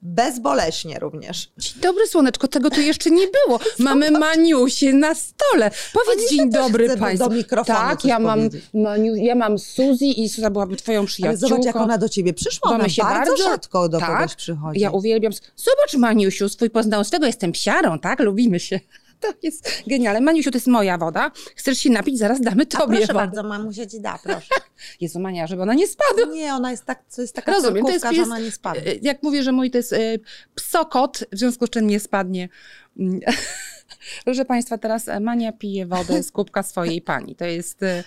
bezboleśnie 0.02 1.00
również. 1.00 1.52
Dzień 1.58 1.82
dobry 1.82 2.08
słoneczko, 2.08 2.48
tego 2.48 2.70
tu 2.70 2.82
jeszcze 2.82 3.12
nie 3.12 3.28
było. 3.28 3.60
Mamy 3.80 4.12
Maniusie 4.12 4.94
na 4.94 5.16
stole. 5.16 5.72
Powiedz 5.94 6.30
dzień 6.30 6.50
dobry 6.50 6.98
Państwu. 6.98 7.30
Do 7.30 7.36
mikrofonu 7.36 7.80
tak, 7.80 8.06
ja 8.06 8.20
mam, 8.20 8.50
Maniu, 8.74 9.16
ja 9.16 9.36
mam 9.36 9.60
Suzy 9.60 10.06
i 10.06 10.30
Suza 10.30 10.50
byłaby 10.50 10.76
twoją 10.76 11.06
przyjaciółką. 11.06 11.46
Ale 11.46 11.50
zobacz 11.50 11.66
jak 11.66 11.76
ona 11.76 11.98
do 11.98 12.10
ciebie 12.10 12.34
przyszła, 12.34 12.72
ona 12.72 12.90
się 12.90 13.02
bardzo, 13.02 13.32
bardzo 13.32 13.44
rzadko 13.44 13.90
do 13.90 14.00
tak, 14.00 14.18
kogoś 14.18 14.36
przychodzi. 14.36 14.80
Ja 14.80 14.92
uwielbiam. 14.92 15.34
Zobacz 15.56 15.94
Maniusiu, 15.94 16.50
swój 16.50 16.70
poznał 16.70 17.04
jestem 17.22 17.52
psiarą, 17.52 18.00
tak? 18.00 18.20
Lubimy 18.20 18.60
się. 18.60 18.80
To 19.30 19.34
jest 19.44 19.84
genialne. 19.88 20.22
Maniusiu, 20.22 20.52
to 20.52 20.58
jest 20.58 20.68
moja 20.68 20.98
woda. 20.98 21.32
Chcesz 21.56 21.78
się 21.78 21.90
napić? 21.90 22.18
Zaraz 22.18 22.42
damy 22.42 22.66
tobie 22.66 22.84
A 22.84 22.98
proszę 22.98 23.14
wodę. 23.14 23.26
bardzo, 23.26 23.44
mamusia 23.44 23.86
ci 23.86 24.02
da, 24.02 24.20
proszę. 24.24 24.56
Jezu, 25.02 25.20
Mania, 25.20 25.48
żeby 25.48 25.62
ona 25.62 25.74
nie 25.74 25.88
spadła. 25.88 26.26
Nie, 26.26 26.54
ona 26.54 26.72
jest 26.72 26.86
tak, 26.86 27.04
to 27.16 27.22
jest 27.22 27.36
taka 27.36 27.52
Rozumiem, 27.52 27.86
to 27.86 27.92
jest 27.92 28.06
że 28.16 28.24
ona 28.24 28.40
nie 28.40 28.52
spadnie. 28.52 28.92
E, 28.92 28.96
jak 29.02 29.24
mówię, 29.24 29.44
że 29.44 29.52
mój 29.52 29.72
to 29.72 29.78
jest 29.78 29.94
y, 29.94 30.20
psokot, 30.56 31.24
w 31.32 31.38
związku 31.38 31.68
z 31.68 31.70
czym 31.70 31.88
nie 31.88 32.00
spadnie. 32.00 32.50
Mm. 33.00 33.20
Proszę 34.26 34.46
Państwa, 34.46 34.78
teraz 34.78 35.06
Mania 35.22 35.52
pije 35.52 35.86
wodę 35.86 36.24
z 36.24 36.32
kubka 36.32 36.64
swojej 36.64 37.02
pani. 37.02 37.36
To 37.36 37.46
jest... 37.46 37.84
Y, 37.84 38.04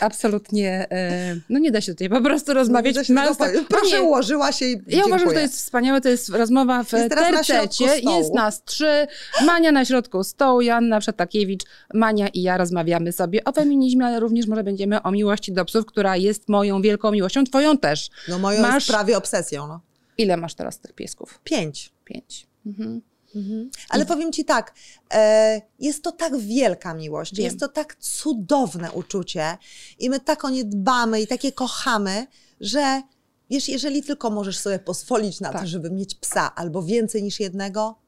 absolutnie, 0.00 0.86
e, 0.90 1.36
no 1.48 1.58
nie 1.58 1.70
da 1.70 1.80
się 1.80 1.92
tutaj 1.92 2.08
po 2.08 2.20
prostu 2.20 2.54
rozmawiać. 2.54 3.08
No, 3.08 3.34
się 3.34 3.64
Proszę, 3.68 4.02
ułożyła 4.02 4.52
się 4.52 4.66
i 4.66 4.72
Ja 4.72 4.76
dziękuję. 4.76 5.06
uważam, 5.06 5.28
że 5.28 5.34
to 5.34 5.40
jest 5.40 5.56
wspaniałe, 5.56 6.00
to 6.00 6.08
jest 6.08 6.28
rozmowa 6.28 6.84
w 6.84 6.92
jest 6.92 7.08
tercecie, 7.08 7.86
jest 7.86 8.34
nas 8.34 8.64
trzy, 8.64 9.06
Mania 9.46 9.72
na 9.72 9.84
środku 9.84 10.24
stołu, 10.24 10.60
Joanna 10.60 11.00
Przetakiewicz, 11.00 11.62
Mania 11.94 12.28
i 12.28 12.42
ja 12.42 12.56
rozmawiamy 12.56 13.12
sobie 13.12 13.44
o 13.44 13.52
feminizmie, 13.52 14.06
ale 14.06 14.20
również 14.20 14.46
może 14.46 14.64
będziemy 14.64 15.02
o 15.02 15.10
miłości 15.10 15.52
do 15.52 15.64
psów, 15.64 15.86
która 15.86 16.16
jest 16.16 16.48
moją 16.48 16.82
wielką 16.82 17.10
miłością, 17.10 17.44
twoją 17.44 17.78
też. 17.78 18.10
No 18.28 18.38
moją 18.38 18.62
masz... 18.62 18.74
jest 18.74 18.86
prawie 18.86 19.16
obsesją. 19.16 19.66
No. 19.66 19.80
Ile 20.18 20.36
masz 20.36 20.54
teraz 20.54 20.78
tych 20.78 20.92
piesków? 20.92 21.40
Pięć. 21.44 21.92
Pięć. 22.04 22.46
Mhm. 22.66 23.00
Mhm. 23.34 23.70
Ale 23.88 24.06
powiem 24.06 24.32
Ci 24.32 24.44
tak, 24.44 24.74
e, 25.14 25.62
jest 25.78 26.02
to 26.02 26.12
tak 26.12 26.36
wielka 26.36 26.94
miłość, 26.94 27.34
Wiem. 27.34 27.44
jest 27.44 27.60
to 27.60 27.68
tak 27.68 27.96
cudowne 27.96 28.92
uczucie 28.92 29.58
i 29.98 30.10
my 30.10 30.20
tak 30.20 30.44
o 30.44 30.50
nie 30.50 30.64
dbamy 30.64 31.20
i 31.20 31.26
takie 31.26 31.52
kochamy, 31.52 32.26
że 32.60 33.02
wiesz, 33.50 33.68
jeżeli 33.68 34.02
tylko 34.02 34.30
możesz 34.30 34.58
sobie 34.58 34.78
pozwolić 34.78 35.40
na 35.40 35.52
tak. 35.52 35.60
to, 35.60 35.66
żeby 35.66 35.90
mieć 35.90 36.14
psa 36.14 36.54
albo 36.54 36.82
więcej 36.82 37.22
niż 37.22 37.40
jednego, 37.40 38.04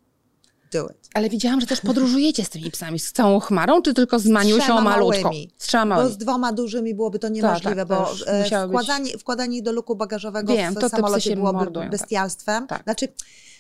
do 0.72 0.88
it. 0.88 1.08
Ale 1.14 1.30
widziałam, 1.30 1.60
że 1.60 1.66
też 1.66 1.80
podróżujecie 1.80 2.44
z 2.44 2.48
tymi 2.48 2.70
psami, 2.70 2.98
z 2.98 3.12
całą 3.12 3.40
chmarą, 3.40 3.82
czy 3.82 3.94
tylko 3.94 4.18
z 4.18 4.26
Maniusią 4.26 4.80
malutką? 4.80 5.22
Małymi. 5.22 5.50
Z 5.58 5.66
trzema 5.66 5.84
małymi. 5.84 6.08
Bo 6.10 6.14
z 6.14 6.18
dwoma 6.18 6.52
dużymi 6.52 6.94
byłoby 6.94 7.18
to 7.18 7.28
niemożliwe, 7.28 7.86
tak, 7.86 7.88
tak, 7.88 7.98
bo 7.98 8.12
e, 8.26 8.68
wkładanie, 8.68 9.12
być... 9.12 9.20
wkładanie 9.20 9.62
do 9.62 9.72
luku 9.72 9.96
bagażowego 9.96 10.52
Wiem, 10.52 10.74
w 10.74 10.78
to 10.78 10.88
samolocie 10.88 11.36
byłoby 11.36 11.58
mordują, 11.58 11.84
tak. 11.84 11.90
bestialstwem. 11.90 12.66
Tak. 12.66 12.82
Znaczy, 12.82 13.08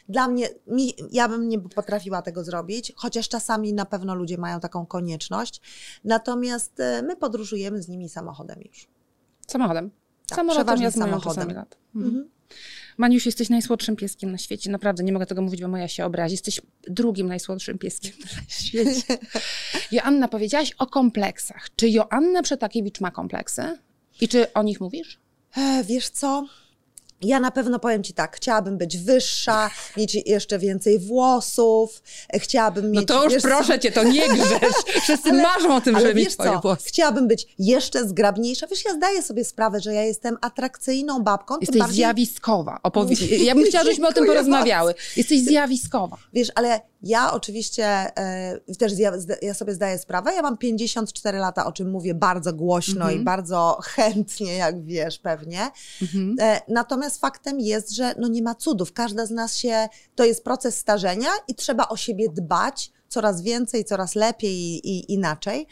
dla 0.08 0.28
mnie, 0.28 0.48
mi, 0.66 0.94
ja 1.10 1.28
bym 1.28 1.48
nie 1.48 1.58
potrafiła 1.58 2.22
tego 2.22 2.44
zrobić, 2.44 2.92
chociaż 2.96 3.28
czasami 3.28 3.72
na 3.72 3.84
pewno 3.84 4.14
ludzie 4.14 4.38
mają 4.38 4.60
taką 4.60 4.86
konieczność. 4.86 5.60
Natomiast 6.04 6.80
e, 6.80 7.02
my 7.02 7.16
podróżujemy 7.16 7.82
z 7.82 7.88
nimi 7.88 8.08
samochodem 8.08 8.60
już. 8.68 8.88
Samochodem? 9.46 9.90
Tak, 10.28 10.36
Samolotem 10.36 10.82
ja 10.82 10.90
samochodem. 10.90 11.52
Lat. 11.52 11.76
Mhm. 11.94 12.14
Mhm. 12.14 12.30
Maniusz, 12.96 13.26
jesteś 13.26 13.48
najsłodszym 13.48 13.96
pieskiem 13.96 14.30
na 14.30 14.38
świecie. 14.38 14.70
Naprawdę, 14.70 15.04
nie 15.04 15.12
mogę 15.12 15.26
tego 15.26 15.42
mówić, 15.42 15.62
bo 15.62 15.68
moja 15.68 15.88
się 15.88 16.04
obrazi. 16.04 16.34
Jesteś 16.34 16.60
drugim 16.88 17.26
najsłodszym 17.26 17.78
pieskiem 17.78 18.12
na 18.36 18.42
świecie. 18.48 19.18
Joanna, 19.92 20.28
powiedziałaś 20.28 20.72
o 20.78 20.86
kompleksach. 20.86 21.68
Czy 21.76 21.88
Joanna 21.88 22.42
Przetakiewicz 22.42 23.00
ma 23.00 23.10
kompleksy? 23.10 23.78
I 24.20 24.28
czy 24.28 24.52
o 24.52 24.62
nich 24.62 24.80
mówisz? 24.80 25.20
E, 25.56 25.84
wiesz 25.84 26.08
co? 26.08 26.46
Ja 27.22 27.40
na 27.40 27.50
pewno 27.50 27.78
powiem 27.78 28.02
Ci 28.02 28.14
tak, 28.14 28.36
chciałabym 28.36 28.78
być 28.78 28.98
wyższa, 28.98 29.70
mieć 29.96 30.14
jeszcze 30.26 30.58
więcej 30.58 30.98
włosów, 30.98 32.02
chciałabym 32.34 32.84
no 32.84 33.00
mieć... 33.00 33.08
No 33.08 33.20
to 33.20 33.24
już 33.24 33.42
proszę 33.42 33.78
Cię, 33.78 33.92
to 33.92 34.02
nie 34.02 34.28
grzesz. 34.28 34.74
Wszyscy 35.02 35.30
ale, 35.30 35.42
marzą 35.42 35.76
o 35.76 35.80
tym, 35.80 36.00
żeby 36.00 36.14
mieć 36.14 36.34
twoje 36.34 36.58
włosy. 36.62 36.82
Chciałabym 36.88 37.28
być 37.28 37.54
jeszcze 37.58 38.08
zgrabniejsza. 38.08 38.66
Wiesz, 38.66 38.84
ja 38.84 38.94
zdaję 38.94 39.22
sobie 39.22 39.44
sprawę, 39.44 39.80
że 39.80 39.94
ja 39.94 40.02
jestem 40.02 40.38
atrakcyjną 40.40 41.22
babką. 41.22 41.54
Jesteś 41.60 41.78
bardziej... 41.78 41.96
zjawiskowa. 41.96 42.80
Opowiedz. 42.82 43.20
Ja 43.30 43.54
bym 43.54 43.64
chciała, 43.64 43.84
żebyśmy 43.84 44.08
o 44.08 44.12
tym 44.12 44.26
porozmawiały. 44.36 44.94
Jesteś 45.16 45.40
zjawiskowa. 45.40 46.16
Wiesz, 46.32 46.48
ale 46.54 46.80
ja 47.02 47.32
oczywiście 47.32 47.86
e, 47.86 48.60
też 48.78 48.92
ja 49.42 49.54
sobie 49.54 49.74
zdaję 49.74 49.98
sprawę, 49.98 50.34
ja 50.34 50.42
mam 50.42 50.58
54 50.58 51.38
lata, 51.38 51.66
o 51.66 51.72
czym 51.72 51.90
mówię 51.90 52.14
bardzo 52.14 52.52
głośno 52.52 52.94
mm 52.94 53.08
-hmm. 53.08 53.16
i 53.16 53.18
mhm. 53.18 53.24
bardzo 53.24 53.78
chętnie, 53.82 54.54
jak 54.54 54.84
wiesz 54.84 55.18
pewnie. 55.18 55.58
Mm 55.60 56.14
-hmm. 56.14 56.34
e, 56.42 56.60
natomiast 56.68 57.05
Natomiast 57.06 57.20
faktem 57.20 57.60
jest, 57.60 57.90
że 57.90 58.14
no 58.18 58.28
nie 58.28 58.42
ma 58.42 58.54
cudów. 58.54 58.92
Każda 58.92 59.26
z 59.26 59.30
nas 59.30 59.56
się, 59.56 59.88
to 60.14 60.24
jest 60.24 60.44
proces 60.44 60.76
starzenia 60.76 61.30
i 61.48 61.54
trzeba 61.54 61.88
o 61.88 61.96
siebie 61.96 62.28
dbać 62.28 62.92
coraz 63.08 63.42
więcej, 63.42 63.84
coraz 63.84 64.14
lepiej 64.14 64.54
i, 64.54 64.90
i 64.90 65.12
inaczej. 65.12 65.66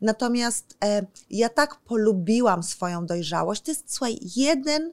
Natomiast 0.00 0.76
e, 0.84 1.06
ja 1.30 1.48
tak 1.48 1.80
polubiłam 1.80 2.62
swoją 2.62 3.06
dojrzałość. 3.06 3.62
To 3.62 3.70
jest, 3.70 3.94
słuchaj, 3.94 4.18
jeden 4.36 4.92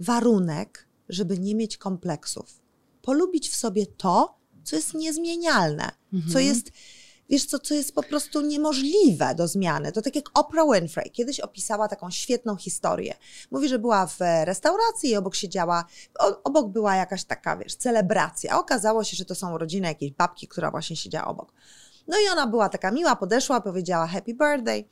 warunek, 0.00 0.88
żeby 1.08 1.38
nie 1.38 1.54
mieć 1.54 1.76
kompleksów. 1.76 2.60
Polubić 3.02 3.48
w 3.48 3.56
sobie 3.56 3.86
to, 3.86 4.38
co 4.64 4.76
jest 4.76 4.94
niezmienialne, 4.94 5.90
mhm. 6.12 6.32
co 6.32 6.38
jest 6.38 6.70
wiesz 7.30 7.46
co, 7.46 7.58
co 7.58 7.74
jest 7.74 7.94
po 7.94 8.02
prostu 8.02 8.40
niemożliwe 8.40 9.34
do 9.34 9.48
zmiany. 9.48 9.92
To 9.92 10.02
tak 10.02 10.16
jak 10.16 10.24
Oprah 10.34 10.66
Winfrey 10.74 11.10
kiedyś 11.10 11.40
opisała 11.40 11.88
taką 11.88 12.10
świetną 12.10 12.56
historię. 12.56 13.14
Mówi, 13.50 13.68
że 13.68 13.78
była 13.78 14.06
w 14.06 14.16
restauracji 14.44 15.10
i 15.10 15.16
obok 15.16 15.34
siedziała, 15.34 15.84
obok 16.44 16.68
była 16.68 16.96
jakaś 16.96 17.24
taka, 17.24 17.56
wiesz, 17.56 17.76
celebracja. 17.76 18.58
Okazało 18.58 19.04
się, 19.04 19.16
że 19.16 19.24
to 19.24 19.34
są 19.34 19.58
rodziny 19.58 19.88
jakiejś 19.88 20.12
babki, 20.12 20.48
która 20.48 20.70
właśnie 20.70 20.96
siedziała 20.96 21.26
obok. 21.26 21.52
No 22.08 22.16
i 22.18 22.28
ona 22.32 22.46
była 22.46 22.68
taka 22.68 22.90
miła, 22.90 23.16
podeszła, 23.16 23.60
powiedziała 23.60 24.06
happy 24.06 24.34
birthday 24.34 24.84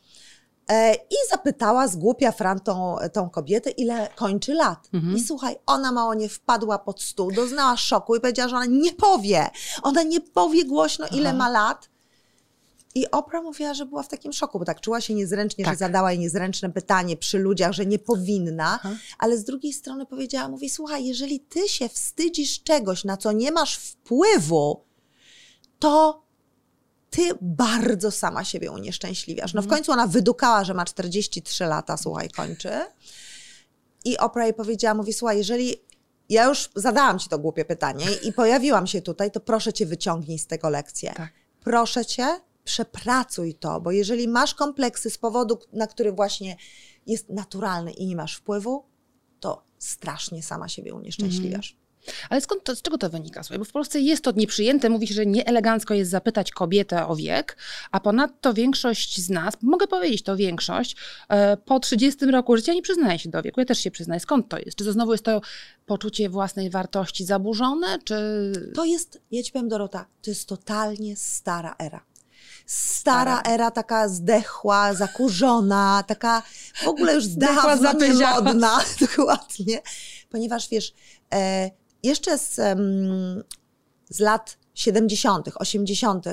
e, 0.68 0.94
i 0.94 1.16
zapytała 1.30 1.88
z 1.88 1.96
głupia 1.96 2.32
Fran 2.32 2.60
tą, 2.60 2.96
tą 3.12 3.30
kobietę, 3.30 3.70
ile 3.70 4.08
kończy 4.16 4.54
lat. 4.54 4.88
Mhm. 4.92 5.16
I 5.16 5.22
słuchaj, 5.22 5.56
ona 5.66 5.92
mało 5.92 6.14
nie 6.14 6.28
wpadła 6.28 6.78
pod 6.78 7.02
stół, 7.02 7.32
doznała 7.32 7.76
szoku 7.76 8.16
i 8.16 8.20
powiedziała, 8.20 8.48
że 8.48 8.56
ona 8.56 8.66
nie 8.66 8.92
powie. 8.92 9.50
Ona 9.82 10.02
nie 10.02 10.20
powie 10.20 10.64
głośno, 10.64 11.06
ile 11.06 11.28
Aha. 11.28 11.38
ma 11.38 11.48
lat, 11.48 11.91
i 12.94 13.10
Oprah 13.10 13.42
mówiła, 13.42 13.74
że 13.74 13.86
była 13.86 14.02
w 14.02 14.08
takim 14.08 14.32
szoku, 14.32 14.58
bo 14.58 14.64
tak 14.64 14.80
czuła 14.80 15.00
się 15.00 15.14
niezręcznie, 15.14 15.64
tak. 15.64 15.74
że 15.74 15.78
zadała 15.78 16.12
jej 16.12 16.20
niezręczne 16.20 16.70
pytanie 16.70 17.16
przy 17.16 17.38
ludziach, 17.38 17.72
że 17.72 17.86
nie 17.86 17.98
powinna, 17.98 18.64
Aha. 18.64 18.96
ale 19.18 19.38
z 19.38 19.44
drugiej 19.44 19.72
strony 19.72 20.06
powiedziała, 20.06 20.48
mówi, 20.48 20.70
słuchaj, 20.70 21.06
jeżeli 21.06 21.40
ty 21.40 21.68
się 21.68 21.88
wstydzisz 21.88 22.62
czegoś, 22.62 23.04
na 23.04 23.16
co 23.16 23.32
nie 23.32 23.52
masz 23.52 23.76
wpływu, 23.76 24.84
to 25.78 26.22
ty 27.10 27.28
bardzo 27.40 28.10
sama 28.10 28.44
siebie 28.44 28.70
unieszczęśliwiasz. 28.72 29.54
No 29.54 29.62
w 29.62 29.64
mhm. 29.64 29.78
końcu 29.78 29.92
ona 29.92 30.06
wydukała, 30.06 30.64
że 30.64 30.74
ma 30.74 30.84
43 30.84 31.64
lata, 31.64 31.96
słuchaj, 31.96 32.30
kończy. 32.30 32.70
I 34.04 34.18
Oprah 34.18 34.44
jej 34.44 34.54
powiedziała, 34.54 34.94
mówi, 34.94 35.12
słuchaj, 35.12 35.38
jeżeli 35.38 35.76
ja 36.28 36.44
już 36.44 36.70
zadałam 36.74 37.18
ci 37.18 37.28
to 37.28 37.38
głupie 37.38 37.64
pytanie 37.64 38.06
i 38.22 38.32
pojawiłam 38.32 38.86
się 38.86 39.02
tutaj, 39.02 39.30
to 39.30 39.40
proszę 39.40 39.72
cię 39.72 39.86
wyciągnij 39.86 40.38
z 40.38 40.46
tego 40.46 40.70
lekcję. 40.70 41.12
Tak. 41.16 41.32
Proszę 41.60 42.06
cię, 42.06 42.40
przepracuj 42.64 43.54
to, 43.54 43.80
bo 43.80 43.90
jeżeli 43.90 44.28
masz 44.28 44.54
kompleksy 44.54 45.10
z 45.10 45.18
powodu, 45.18 45.58
na 45.72 45.86
który 45.86 46.12
właśnie 46.12 46.56
jest 47.06 47.28
naturalny 47.28 47.92
i 47.92 48.06
nie 48.06 48.16
masz 48.16 48.36
wpływu, 48.36 48.84
to 49.40 49.62
strasznie 49.78 50.42
sama 50.42 50.68
siebie 50.68 50.94
unieszczęśliwiasz. 50.94 51.72
Mm. 51.72 51.82
Ale 52.30 52.40
skąd 52.40 52.64
to, 52.64 52.76
z 52.76 52.82
czego 52.82 52.98
to 52.98 53.10
wynika? 53.10 53.42
Słuchaj, 53.42 53.58
bo 53.58 53.64
w 53.64 53.72
Polsce 53.72 54.00
jest 54.00 54.24
to 54.24 54.32
nieprzyjęte, 54.32 54.90
mówi 54.90 55.06
się, 55.06 55.14
że 55.14 55.26
nieelegancko 55.26 55.94
jest 55.94 56.10
zapytać 56.10 56.50
kobietę 56.50 57.06
o 57.06 57.16
wiek, 57.16 57.56
a 57.90 58.00
ponadto 58.00 58.54
większość 58.54 59.20
z 59.20 59.30
nas, 59.30 59.54
mogę 59.62 59.86
powiedzieć 59.86 60.22
to 60.22 60.36
większość, 60.36 60.96
e, 61.28 61.56
po 61.56 61.80
30 61.80 62.26
roku 62.26 62.56
życia 62.56 62.74
nie 62.74 62.82
przyznaje 62.82 63.18
się 63.18 63.30
do 63.30 63.42
wieku. 63.42 63.60
Ja 63.60 63.66
też 63.66 63.78
się 63.78 63.90
przyznaję. 63.90 64.20
Skąd 64.20 64.48
to 64.48 64.58
jest? 64.58 64.76
Czy 64.76 64.84
to 64.84 64.92
znowu 64.92 65.12
jest 65.12 65.24
to 65.24 65.40
poczucie 65.86 66.28
własnej 66.28 66.70
wartości 66.70 67.24
zaburzone, 67.24 67.98
czy... 68.04 68.14
To 68.74 68.84
jest, 68.84 69.20
ja 69.30 69.42
ci 69.42 69.52
powiem 69.52 69.68
Dorota, 69.68 70.06
to 70.22 70.30
jest 70.30 70.48
totalnie 70.48 71.16
stara 71.16 71.74
era 71.78 72.11
stara 72.66 73.42
era, 73.42 73.70
taka 73.70 74.08
zdechła, 74.08 74.94
zakurzona, 74.94 76.04
taka 76.06 76.42
w 76.84 76.88
ogóle 76.88 77.14
już 77.14 77.24
zdechła, 77.24 77.76
modna, 78.42 78.80
dokładnie. 79.00 79.82
Ponieważ 80.30 80.68
wiesz, 80.68 80.94
e, 81.34 81.70
jeszcze 82.02 82.38
z, 82.38 82.60
z 84.08 84.20
lat 84.20 84.58
70., 84.74 85.48
80., 85.54 86.26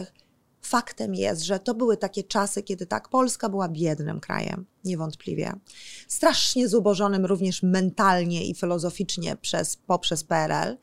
faktem 0.61 1.15
jest, 1.15 1.41
że 1.41 1.59
to 1.59 1.73
były 1.73 1.97
takie 1.97 2.23
czasy, 2.23 2.63
kiedy 2.63 2.85
tak, 2.85 3.09
Polska 3.09 3.49
była 3.49 3.69
biednym 3.69 4.19
krajem, 4.19 4.65
niewątpliwie. 4.83 5.53
Strasznie 6.07 6.67
zubożonym 6.67 7.25
również 7.25 7.63
mentalnie 7.63 8.45
i 8.45 8.55
filozoficznie 8.55 9.35
przez, 9.35 9.75
poprzez 9.75 10.23
PRL. 10.23 10.77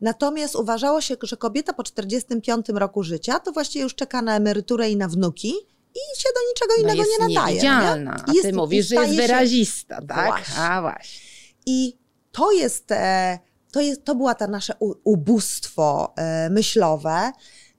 Natomiast 0.00 0.56
uważało 0.56 1.00
się, 1.00 1.16
że 1.22 1.36
kobieta 1.36 1.72
po 1.72 1.82
45 1.82 2.66
roku 2.68 3.02
życia 3.02 3.40
to 3.40 3.52
właściwie 3.52 3.82
już 3.82 3.94
czeka 3.94 4.22
na 4.22 4.36
emeryturę 4.36 4.90
i 4.90 4.96
na 4.96 5.08
wnuki 5.08 5.54
i 5.94 6.20
się 6.20 6.28
do 6.34 6.40
niczego 6.50 6.72
no 6.76 6.82
innego 6.82 7.10
nie 7.10 7.34
nadaje. 7.34 7.54
Niewidzialna. 7.54 8.14
Nie? 8.14 8.22
A 8.28 8.32
jest, 8.32 8.42
ty 8.42 8.52
mówisz, 8.52 8.86
że 8.86 8.94
jest 8.94 9.16
wyrazista, 9.16 10.02
tak? 10.08 10.26
Właśnie. 10.26 10.62
A 10.62 10.80
właśnie. 10.80 11.20
I 11.66 11.96
to 12.32 12.52
jest, 12.52 12.86
to 13.72 13.80
jest, 13.80 14.04
to 14.04 14.14
była 14.14 14.34
ta 14.34 14.46
nasze 14.46 14.74
ubóstwo 15.04 16.14
e, 16.16 16.50
myślowe, 16.50 17.32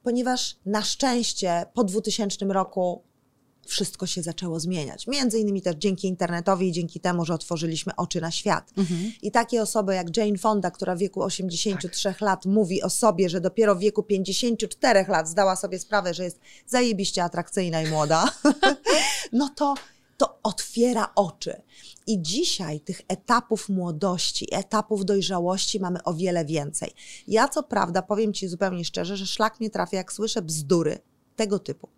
ponieważ 0.03 0.55
na 0.65 0.83
szczęście 0.83 1.65
po 1.73 1.83
2000 1.83 2.45
roku 2.45 3.03
wszystko 3.69 4.07
się 4.07 4.21
zaczęło 4.21 4.59
zmieniać. 4.59 5.07
Między 5.07 5.39
innymi 5.39 5.61
też 5.61 5.75
dzięki 5.75 6.07
internetowi 6.07 6.67
i 6.67 6.71
dzięki 6.71 6.99
temu, 6.99 7.25
że 7.25 7.33
otworzyliśmy 7.33 7.95
oczy 7.95 8.21
na 8.21 8.31
świat. 8.31 8.73
Mhm. 8.77 9.11
I 9.21 9.31
takie 9.31 9.61
osoby 9.61 9.95
jak 9.95 10.17
Jane 10.17 10.37
Fonda, 10.37 10.71
która 10.71 10.95
w 10.95 10.99
wieku 10.99 11.23
83 11.23 12.03
tak. 12.03 12.21
lat 12.21 12.45
mówi 12.45 12.81
o 12.81 12.89
sobie, 12.89 13.29
że 13.29 13.41
dopiero 13.41 13.75
w 13.75 13.79
wieku 13.79 14.03
54 14.03 15.05
lat 15.07 15.27
zdała 15.29 15.55
sobie 15.55 15.79
sprawę, 15.79 16.13
że 16.13 16.23
jest 16.23 16.39
zajebiście 16.67 17.23
atrakcyjna 17.23 17.81
i 17.81 17.87
młoda, 17.87 18.31
no 19.31 19.49
to 19.55 19.75
to 20.19 20.39
otwiera 20.43 21.11
oczy. 21.15 21.61
I 22.07 22.21
dzisiaj 22.21 22.79
tych 22.79 23.01
etapów 23.07 23.69
młodości, 23.69 24.47
etapów 24.51 25.05
dojrzałości 25.05 25.79
mamy 25.79 26.03
o 26.03 26.13
wiele 26.13 26.45
więcej. 26.45 26.91
Ja 27.27 27.47
co 27.47 27.63
prawda 27.63 28.01
powiem 28.01 28.33
Ci 28.33 28.47
zupełnie 28.47 28.85
szczerze, 28.85 29.17
że 29.17 29.27
szlak 29.27 29.59
mnie 29.59 29.69
trafia, 29.69 29.97
jak 29.97 30.13
słyszę 30.13 30.41
bzdury 30.41 30.99
tego 31.35 31.59
typu. 31.59 31.89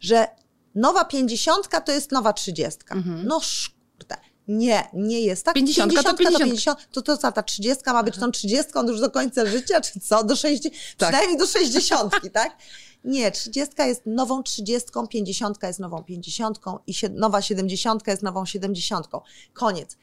Że 0.00 0.26
nowa 0.74 1.04
pięćdziesiątka 1.04 1.80
to 1.80 1.92
jest 1.92 2.12
nowa 2.12 2.32
trzydziestka. 2.32 2.94
Mhm. 2.94 3.26
No 3.26 3.40
szkurde. 3.40 4.16
Nie, 4.48 4.88
nie 4.92 5.20
jest 5.20 5.44
tak. 5.44 5.54
Pięćdziesiątka 5.54 6.02
to 6.02 6.14
50. 6.14 6.38
To, 6.38 6.44
50, 6.44 6.88
to, 6.92 7.16
co, 7.16 7.32
ta 7.32 7.42
trzydziestka 7.42 7.92
ma 7.92 8.02
być 8.02 8.16
tą 8.16 8.30
trzydziestką 8.30 8.86
już 8.86 9.00
do 9.00 9.10
końca 9.10 9.46
życia, 9.46 9.80
czy 9.80 10.00
co? 10.00 10.24
Do 10.24 10.36
60, 10.36 10.74
tak. 10.98 11.08
Przynajmniej 11.08 11.38
do 11.38 11.46
sześćdziesiątki, 11.46 12.30
tak? 12.40 12.56
Nie, 13.04 13.30
trzydziestka 13.30 13.86
jest 13.86 14.02
nową 14.06 14.42
trzydziestką, 14.42 15.06
pięćdziesiątka 15.06 15.66
jest 15.66 15.80
nową 15.80 16.04
pięćdziesiątką 16.04 16.78
i 16.86 16.94
się, 16.94 17.08
nowa 17.08 17.42
siedemdziesiątka 17.42 18.10
jest 18.10 18.22
nową 18.22 18.46
siedemdziesiątką. 18.46 19.20
Koniec. 19.52 19.96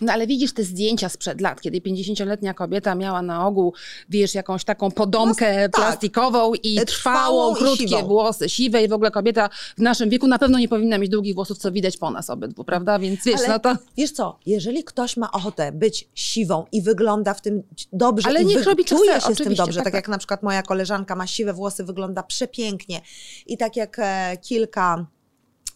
No 0.00 0.12
ale 0.12 0.26
widzisz 0.26 0.54
te 0.54 0.64
zdjęcia 0.64 1.08
sprzed 1.08 1.40
lat, 1.40 1.60
kiedy 1.60 1.80
50-letnia 1.80 2.54
kobieta 2.54 2.94
miała 2.94 3.22
na 3.22 3.46
ogół, 3.46 3.74
wiesz, 4.08 4.34
jakąś 4.34 4.64
taką 4.64 4.90
podomkę 4.90 5.54
no, 5.56 5.68
tak. 5.68 5.70
plastikową 5.70 6.54
i 6.54 6.76
trwałą, 6.76 6.84
trwałą 6.86 7.54
krótkie 7.54 7.98
i 7.98 8.04
włosy, 8.04 8.48
siwe 8.48 8.84
i 8.84 8.88
w 8.88 8.92
ogóle 8.92 9.10
kobieta 9.10 9.50
w 9.76 9.80
naszym 9.80 10.10
wieku 10.10 10.26
na 10.26 10.38
pewno 10.38 10.58
nie 10.58 10.68
powinna 10.68 10.98
mieć 10.98 11.10
długich 11.10 11.34
włosów, 11.34 11.58
co 11.58 11.72
widać 11.72 11.96
po 11.96 12.10
nas 12.10 12.30
obydwu, 12.30 12.64
prawda? 12.64 12.98
Więc 12.98 13.24
wiesz, 13.24 13.40
ale, 13.40 13.48
no 13.48 13.58
to... 13.58 13.76
Wiesz 13.96 14.12
co, 14.12 14.38
jeżeli 14.46 14.84
ktoś 14.84 15.16
ma 15.16 15.32
ochotę 15.32 15.72
być 15.72 16.08
siwą 16.14 16.64
i 16.72 16.82
wygląda 16.82 17.34
w 17.34 17.40
tym 17.40 17.62
dobrze 17.92 18.28
ale 18.28 18.44
niech 18.44 18.64
robi 18.64 18.84
czuje 18.84 19.20
się 19.20 19.34
z 19.34 19.38
tym 19.38 19.54
dobrze, 19.54 19.76
tak, 19.76 19.84
tak, 19.84 19.94
jak 19.94 20.04
tak. 20.04 20.08
na 20.08 20.18
przykład 20.18 20.42
moja 20.42 20.62
koleżanka 20.62 21.16
ma 21.16 21.26
siwe 21.26 21.52
włosy, 21.52 21.84
wygląda 21.84 22.22
przepięknie 22.22 23.00
i 23.46 23.56
tak 23.56 23.76
jak 23.76 23.98
e, 23.98 24.36
kilka 24.42 25.06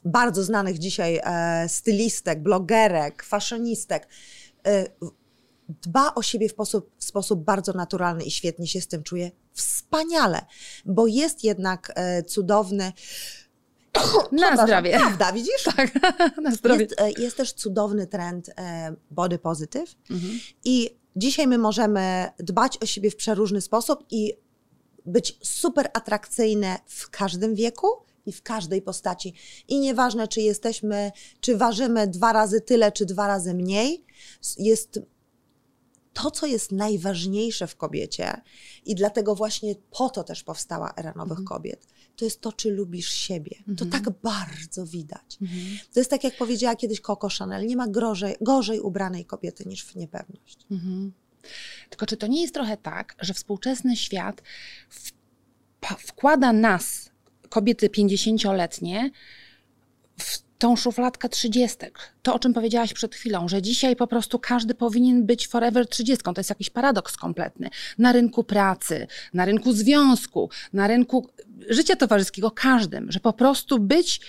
bardzo 0.04 0.42
znanych 0.42 0.78
dzisiaj 0.78 1.20
e, 1.24 1.68
stylistek, 1.68 2.42
blogerek, 2.42 3.22
fashionistek, 3.22 4.08
e, 4.66 4.86
dba 5.68 6.14
o 6.14 6.22
siebie 6.22 6.48
w 6.48 6.52
sposób, 6.52 6.90
w 6.98 7.04
sposób 7.04 7.44
bardzo 7.44 7.72
naturalny 7.72 8.24
i 8.24 8.30
świetnie 8.30 8.66
się 8.66 8.80
z 8.80 8.88
tym 8.88 9.02
czuje. 9.02 9.30
Wspaniale, 9.52 10.46
bo 10.84 11.06
jest 11.06 11.44
jednak 11.44 11.92
e, 11.94 12.22
cudowny. 12.22 12.92
Na 14.32 14.66
zdrowie. 14.66 14.98
Prawda, 14.98 15.32
widzisz? 15.32 15.62
Tak, 15.76 15.90
na 16.42 16.50
zdrowie. 16.50 16.86
Jest, 16.98 17.18
jest 17.18 17.36
też 17.36 17.52
cudowny 17.52 18.06
trend 18.06 18.54
body 19.10 19.38
positive 19.38 19.94
mhm. 20.10 20.40
i 20.64 20.96
dzisiaj 21.16 21.46
my 21.46 21.58
możemy 21.58 22.28
dbać 22.38 22.78
o 22.82 22.86
siebie 22.86 23.10
w 23.10 23.16
przeróżny 23.16 23.60
sposób 23.60 24.04
i 24.10 24.34
być 25.06 25.38
super 25.42 25.90
atrakcyjne 25.94 26.78
w 26.86 27.10
każdym 27.10 27.54
wieku 27.54 27.88
i 28.26 28.32
w 28.32 28.42
każdej 28.42 28.82
postaci. 28.82 29.34
I 29.68 29.80
nieważne, 29.80 30.28
czy 30.28 30.40
jesteśmy, 30.40 31.12
czy 31.40 31.56
ważymy 31.56 32.06
dwa 32.06 32.32
razy 32.32 32.60
tyle, 32.60 32.92
czy 32.92 33.06
dwa 33.06 33.26
razy 33.26 33.54
mniej, 33.54 34.04
jest 34.58 35.00
to, 36.12 36.30
co 36.30 36.46
jest 36.46 36.72
najważniejsze 36.72 37.66
w 37.66 37.76
kobiecie, 37.76 38.42
i 38.84 38.94
dlatego 38.94 39.34
właśnie 39.34 39.74
po 39.90 40.10
to 40.10 40.24
też 40.24 40.42
powstała 40.42 40.92
era 40.96 41.12
nowych 41.16 41.38
mhm. 41.38 41.46
kobiet, 41.46 41.86
to 42.16 42.24
jest 42.24 42.40
to, 42.40 42.52
czy 42.52 42.70
lubisz 42.70 43.10
siebie. 43.10 43.56
Mhm. 43.58 43.76
To 43.76 43.86
tak 43.86 44.10
bardzo 44.22 44.86
widać. 44.86 45.38
Mhm. 45.42 45.60
To 45.92 46.00
jest 46.00 46.10
tak, 46.10 46.24
jak 46.24 46.36
powiedziała 46.36 46.76
kiedyś 46.76 47.00
Coco 47.00 47.28
Chanel: 47.38 47.66
nie 47.66 47.76
ma 47.76 47.88
gorzej, 47.88 48.36
gorzej 48.40 48.80
ubranej 48.80 49.24
kobiety 49.24 49.64
niż 49.66 49.84
w 49.84 49.96
niepewność. 49.96 50.58
Mhm. 50.70 51.12
Tylko 51.90 52.06
czy 52.06 52.16
to 52.16 52.26
nie 52.26 52.42
jest 52.42 52.54
trochę 52.54 52.76
tak, 52.76 53.14
że 53.20 53.34
współczesny 53.34 53.96
świat 53.96 54.42
wkłada 55.98 56.52
nas 56.52 57.10
kobiety 57.48 57.88
50-letnie 57.88 59.10
w 60.18 60.42
tą 60.58 60.76
szufladkę 60.76 61.28
trzydziestek. 61.28 61.98
To, 62.22 62.34
o 62.34 62.38
czym 62.38 62.54
powiedziałaś 62.54 62.92
przed 62.92 63.14
chwilą, 63.14 63.48
że 63.48 63.62
dzisiaj 63.62 63.96
po 63.96 64.06
prostu 64.06 64.38
każdy 64.38 64.74
powinien 64.74 65.26
być 65.26 65.48
forever 65.48 65.88
trzydziestką. 65.88 66.34
To 66.34 66.40
jest 66.40 66.50
jakiś 66.50 66.70
paradoks 66.70 67.16
kompletny. 67.16 67.70
Na 67.98 68.12
rynku 68.12 68.44
pracy, 68.44 69.06
na 69.34 69.44
rynku 69.44 69.72
związku, 69.72 70.50
na 70.72 70.86
rynku 70.86 71.28
życia 71.68 71.96
towarzyskiego, 71.96 72.50
każdym, 72.50 73.12
że 73.12 73.20
po 73.20 73.32
prostu 73.32 73.78
być 73.78 74.20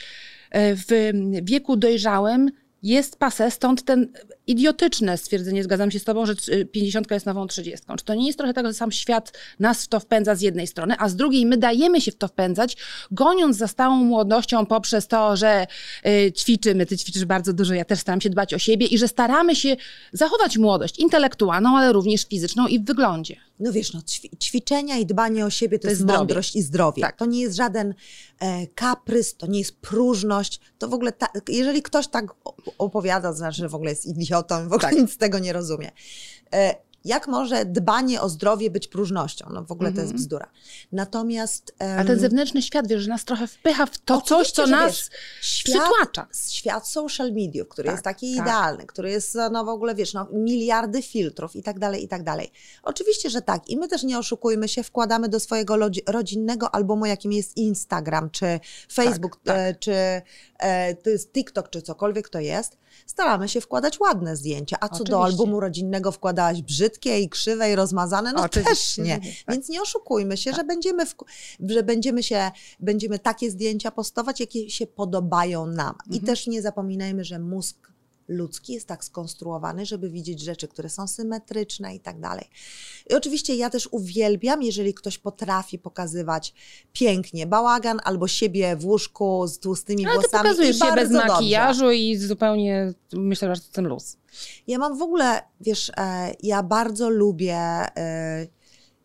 e, 0.52 0.76
w 0.76 1.12
wieku 1.44 1.76
dojrzałym 1.76 2.52
jest 2.84 3.20
pase, 3.20 3.52
stąd 3.52 3.86
ten 3.86 4.14
idiotyczne 4.48 5.18
stwierdzenie, 5.18 5.64
zgadzam 5.64 5.92
się 5.92 6.00
z 6.00 6.04
tobą, 6.04 6.26
że 6.26 6.36
50 6.72 7.12
jest 7.12 7.26
nową 7.26 7.48
30. 7.48 7.86
Czy 7.98 8.06
to 8.06 8.16
nie 8.16 8.28
jest 8.28 8.38
trochę 8.38 8.54
tak, 8.54 8.66
że 8.66 8.74
sam 8.74 8.92
świat 8.92 9.34
nas 9.60 9.84
w 9.84 9.88
to 9.88 10.00
wpędza 10.00 10.36
z 10.36 10.42
jednej 10.42 10.68
strony, 10.68 10.96
a 11.00 11.10
z 11.10 11.16
drugiej 11.16 11.46
my 11.46 11.58
dajemy 11.58 12.02
się 12.02 12.12
w 12.12 12.16
to 12.16 12.28
wpędzać, 12.28 12.78
goniąc 13.12 13.58
za 13.58 13.68
stałą 13.68 13.96
młodością 13.96 14.66
poprzez 14.66 15.08
to, 15.08 15.38
że 15.38 15.68
y, 16.06 16.32
ćwiczymy, 16.32 16.86
ty 16.86 16.98
ćwiczysz 16.98 17.26
bardzo 17.26 17.54
dużo, 17.54 17.74
ja 17.74 17.86
też 17.86 18.00
staram 18.00 18.22
się 18.22 18.30
dbać 18.30 18.54
o 18.54 18.60
siebie 18.60 18.86
i 18.86 18.98
że 18.98 19.08
staramy 19.08 19.56
się 19.56 19.76
zachować 20.14 20.58
młodość 20.58 21.00
intelektualną, 21.00 21.78
ale 21.78 21.94
również 21.94 22.26
fizyczną 22.26 22.68
i 22.68 22.80
w 22.80 22.86
wyglądzie. 22.86 23.36
No 23.60 23.72
wiesz, 23.72 23.94
no, 23.94 24.02
ćwiczenia 24.42 24.98
i 24.98 25.06
dbanie 25.06 25.46
o 25.46 25.50
siebie 25.50 25.80
to, 25.80 25.82
to 25.82 25.90
jest, 25.90 26.02
jest 26.02 26.18
mądrość 26.18 26.56
i 26.56 26.62
zdrowie. 26.62 27.02
Tak. 27.02 27.18
To 27.18 27.26
nie 27.26 27.42
jest 27.42 27.56
żaden 27.56 27.94
e, 28.40 28.68
kaprys, 28.68 29.38
to 29.38 29.48
nie 29.48 29.60
jest 29.60 29.78
próżność. 29.78 30.60
To 30.78 30.88
w 30.88 30.94
ogóle, 30.94 31.12
ta, 31.12 31.28
jeżeli 31.48 31.82
ktoś 31.82 32.08
tak 32.08 32.26
opowiada, 32.78 33.30
to 33.30 33.38
znaczy, 33.38 33.58
że 33.58 33.70
w 33.70 33.76
ogóle 33.76 33.90
jest 33.90 34.06
idiotą, 34.34 34.64
w 34.64 34.74
ogóle 34.74 34.92
tak. 34.92 35.00
nic 35.00 35.14
z 35.14 35.18
tego 35.18 35.40
nie 35.40 35.54
rozumie. 35.54 35.92
E, 36.54 36.76
jak 37.06 37.28
może 37.28 37.66
dbanie 37.66 38.22
o 38.22 38.30
zdrowie 38.30 38.70
być 38.70 38.88
próżnością? 38.88 39.46
No 39.54 39.64
w 39.64 39.72
ogóle 39.72 39.90
to 39.90 40.02
jest 40.02 40.12
mhm. 40.12 40.18
bzdura. 40.18 40.50
Natomiast... 40.92 41.76
Um, 41.80 42.00
A 42.00 42.04
ten 42.04 42.20
zewnętrzny 42.20 42.62
świat, 42.62 42.88
wiesz, 42.88 43.02
że 43.02 43.10
nas 43.10 43.26
trochę 43.26 43.48
wpycha 43.48 43.86
w 43.86 43.98
to 43.98 44.22
coś, 44.22 44.52
co 44.52 44.68
nas 44.68 44.92
wiesz, 44.92 45.10
świat, 45.42 45.82
przytłacza. 45.82 46.28
Świat 46.50 46.88
social 46.88 47.32
mediów, 47.32 47.68
który 47.68 47.86
tak, 47.86 47.94
jest 47.94 48.04
taki 48.04 48.36
tak. 48.36 48.46
idealny, 48.46 48.86
który 48.86 49.12
jest, 49.12 49.38
no 49.52 49.66
w 49.66 49.70
ogóle, 49.70 49.96
wiesz, 49.96 50.14
no, 50.14 50.28
miliardy 50.34 51.02
filtrów 51.02 51.56
i 51.56 51.64
tak 51.64 51.80
dalej, 51.80 52.04
i 52.04 52.08
tak 52.08 52.24
dalej. 52.24 52.52
Oczywiście, 52.84 53.30
że 53.30 53.42
tak. 53.42 53.70
I 53.70 53.78
my 53.78 53.88
też 53.88 54.04
nie 54.04 54.20
oszukujmy 54.20 54.68
się, 54.68 54.84
wkładamy 54.84 55.30
do 55.30 55.40
swojego 55.40 55.76
rodzinnego 56.08 56.76
albumu, 56.76 57.06
jakim 57.06 57.32
jest 57.32 57.58
Instagram, 57.58 58.30
czy 58.30 58.60
Facebook, 58.94 59.36
tak, 59.36 59.56
tak. 59.56 59.58
e, 59.58 59.76
czy 59.76 60.22
to 61.04 61.10
jest 61.10 61.32
TikTok, 61.32 61.70
czy 61.70 61.82
cokolwiek 61.82 62.30
to 62.30 62.40
jest, 62.40 62.78
staramy 63.08 63.50
się 63.50 63.62
wkładać 63.62 64.00
ładne 64.00 64.36
zdjęcia. 64.36 64.78
A 64.80 64.88
co 64.88 64.94
Oczywiście. 64.94 65.12
do 65.12 65.24
albumu 65.24 65.60
rodzinnego 65.60 66.12
wkładałaś 66.12 66.62
brzydkie 66.62 67.20
i 67.20 67.30
krzywe 67.30 67.72
i 67.72 67.76
rozmazane? 67.76 68.34
No 68.34 68.44
Oczywiście. 68.44 68.70
też 68.70 68.98
nie. 68.98 69.16
Tak. 69.16 69.56
Więc 69.56 69.70
nie 69.70 69.82
oszukujmy 69.82 70.38
się, 70.38 70.52
tak. 70.52 70.60
że 70.60 70.64
będziemy, 70.64 71.06
w, 71.06 71.16
że 71.70 71.84
będziemy 71.84 72.24
się, 72.24 72.52
będziemy 72.80 73.20
takie 73.20 73.52
zdjęcia 73.52 73.92
postować, 73.92 74.40
jakie 74.40 74.70
się 74.70 74.88
podobają 74.88 75.66
nam. 75.66 75.90
Mhm. 75.90 76.12
I 76.12 76.20
też 76.20 76.48
nie 76.48 76.62
zapominajmy, 76.62 77.24
że 77.24 77.40
mózg 77.40 77.93
ludzki 78.28 78.74
jest 78.74 78.88
tak 78.88 79.04
skonstruowany, 79.04 79.86
żeby 79.86 80.10
widzieć 80.10 80.40
rzeczy, 80.40 80.68
które 80.68 80.90
są 80.90 81.08
symetryczne 81.08 81.96
i 81.96 82.00
tak 82.00 82.20
dalej. 82.20 82.50
I 83.10 83.14
oczywiście 83.14 83.56
ja 83.56 83.70
też 83.70 83.88
uwielbiam, 83.92 84.64
jeżeli 84.64 84.94
ktoś 84.94 85.18
potrafi 85.18 85.80
pokazywać 85.80 86.54
pięknie 86.94 87.48
bałagan 87.48 88.00
albo 88.04 88.28
siebie 88.28 88.76
w 88.76 88.86
łóżku 88.86 89.48
z 89.48 89.60
tłustymi 89.60 90.06
Ale 90.06 90.14
włosami. 90.14 90.34
Ale 90.34 90.44
pokazujesz 90.44 90.80
się 90.80 90.96
bez 90.96 91.12
makijażu 91.12 91.92
i 91.92 92.18
zupełnie, 92.18 92.94
myślę, 93.14 93.56
że 93.56 93.62
to 93.62 93.68
ten 93.72 93.88
luz. 93.88 94.18
Ja 94.68 94.78
mam 94.78 94.98
w 94.98 95.02
ogóle, 95.02 95.42
wiesz, 95.62 95.92
e, 95.98 96.34
ja 96.44 96.64
bardzo 96.64 97.10
lubię 97.10 97.58
e, 97.58 98.48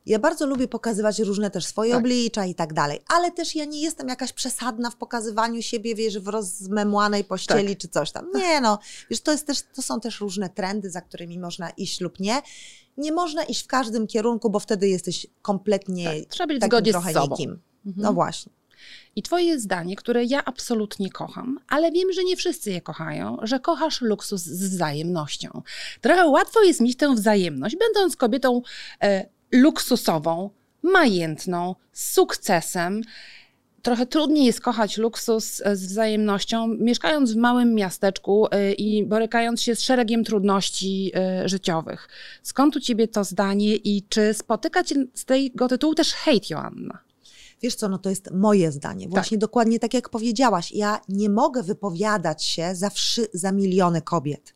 ja 0.09 0.19
bardzo 0.19 0.47
lubię 0.47 0.69
pokazywać 0.69 1.19
różne 1.19 1.51
też 1.51 1.67
swoje 1.67 1.91
tak. 1.91 2.01
oblicza 2.01 2.47
i 2.47 2.55
tak 2.55 2.73
dalej, 2.73 3.01
ale 3.09 3.31
też 3.31 3.55
ja 3.55 3.65
nie 3.65 3.81
jestem 3.81 4.09
jakaś 4.09 4.33
przesadna 4.33 4.91
w 4.91 4.97
pokazywaniu 4.97 5.63
siebie, 5.63 5.95
wiesz, 5.95 6.19
w 6.19 6.29
rozmemłanej 6.29 7.25
pościeli 7.25 7.69
tak. 7.69 7.79
czy 7.79 7.89
coś 7.89 8.13
tam. 8.13 8.27
Nie 8.35 8.61
no, 8.61 8.79
wiesz, 9.11 9.21
to, 9.21 9.33
jest 9.33 9.47
też, 9.47 9.63
to 9.75 9.83
są 9.83 10.01
też 10.01 10.21
różne 10.21 10.51
trendy, 10.51 10.91
za 10.91 11.01
którymi 11.01 11.39
można 11.39 11.71
iść 11.71 12.01
lub 12.01 12.21
nie. 12.21 12.43
Nie 12.97 13.13
można 13.13 13.45
iść 13.45 13.65
w 13.65 13.67
każdym 13.67 14.07
kierunku, 14.07 14.51
bo 14.51 14.61
wtedy 14.61 14.89
jesteś 14.89 15.27
kompletnie 15.43 16.05
tak. 16.05 16.29
Trzeba 16.29 16.47
być 16.47 16.63
w 16.63 16.67
zgodzie 16.67 16.93
z 16.93 17.13
sobą. 17.13 17.37
Nikim. 17.39 17.51
Mhm. 17.87 18.03
No 18.03 18.13
właśnie. 18.13 18.53
I 19.17 19.23
twoje 19.23 19.61
zdanie, 19.61 19.97
które 19.97 20.25
ja 20.25 20.45
absolutnie 20.45 21.11
kocham, 21.11 21.59
ale 21.69 21.93
wiem, 21.93 22.13
że 22.13 22.25
nie 22.25 22.37
wszyscy 22.37 22.71
je 22.71 22.81
kochają, 22.81 23.37
że 23.43 23.61
kochasz 23.61 24.01
luksus 24.01 24.43
z 24.43 24.69
wzajemnością. 24.69 25.63
Trochę 26.01 26.27
łatwo 26.27 26.63
jest 26.63 26.81
mieć 26.81 26.97
tę 26.97 27.15
wzajemność, 27.15 27.77
będąc 27.77 28.17
kobietą 28.17 28.63
e, 29.03 29.38
luksusową, 29.53 30.51
majętną, 30.83 31.75
z 31.93 32.13
sukcesem. 32.13 33.03
Trochę 33.83 34.07
trudniej 34.07 34.45
jest 34.45 34.61
kochać 34.61 34.97
luksus 34.97 35.63
e, 35.65 35.77
z 35.77 35.87
wzajemnością, 35.87 36.69
mieszkając 36.69 37.33
w 37.33 37.37
małym 37.37 37.75
miasteczku 37.75 38.47
e, 38.51 38.73
i 38.73 39.05
borykając 39.07 39.63
się 39.63 39.75
z 39.75 39.81
szeregiem 39.81 40.25
trudności 40.25 41.13
e, 41.15 41.49
życiowych. 41.49 42.09
Skąd 42.43 42.77
u 42.77 42.81
ciebie 42.81 43.09
to 43.09 43.25
zdanie 43.25 43.75
i 43.77 44.03
czy 44.09 44.35
spotyka 44.35 44.85
cię 44.85 45.07
z 45.15 45.25
tego 45.25 45.69
tytułu 45.69 45.95
też 45.95 46.13
hejt, 46.13 46.51
Joanna? 46.51 46.99
Wiesz 47.63 47.75
co, 47.75 47.89
no 47.89 47.99
to 47.99 48.11
jest 48.11 48.31
moje 48.31 48.73
zdanie. 48.73 49.09
Właśnie 49.09 49.37
tak. 49.37 49.41
dokładnie 49.41 49.79
tak 49.79 49.95
jak 49.95 50.09
powiedziałaś. 50.09 50.73
Ja 50.73 51.01
nie 51.09 51.29
mogę 51.29 51.63
wypowiadać 51.63 52.45
się 52.45 52.75
za, 52.75 52.91
wszy, 52.91 53.27
za 53.35 53.53
miliony 53.53 54.03
kobiet. 54.03 54.55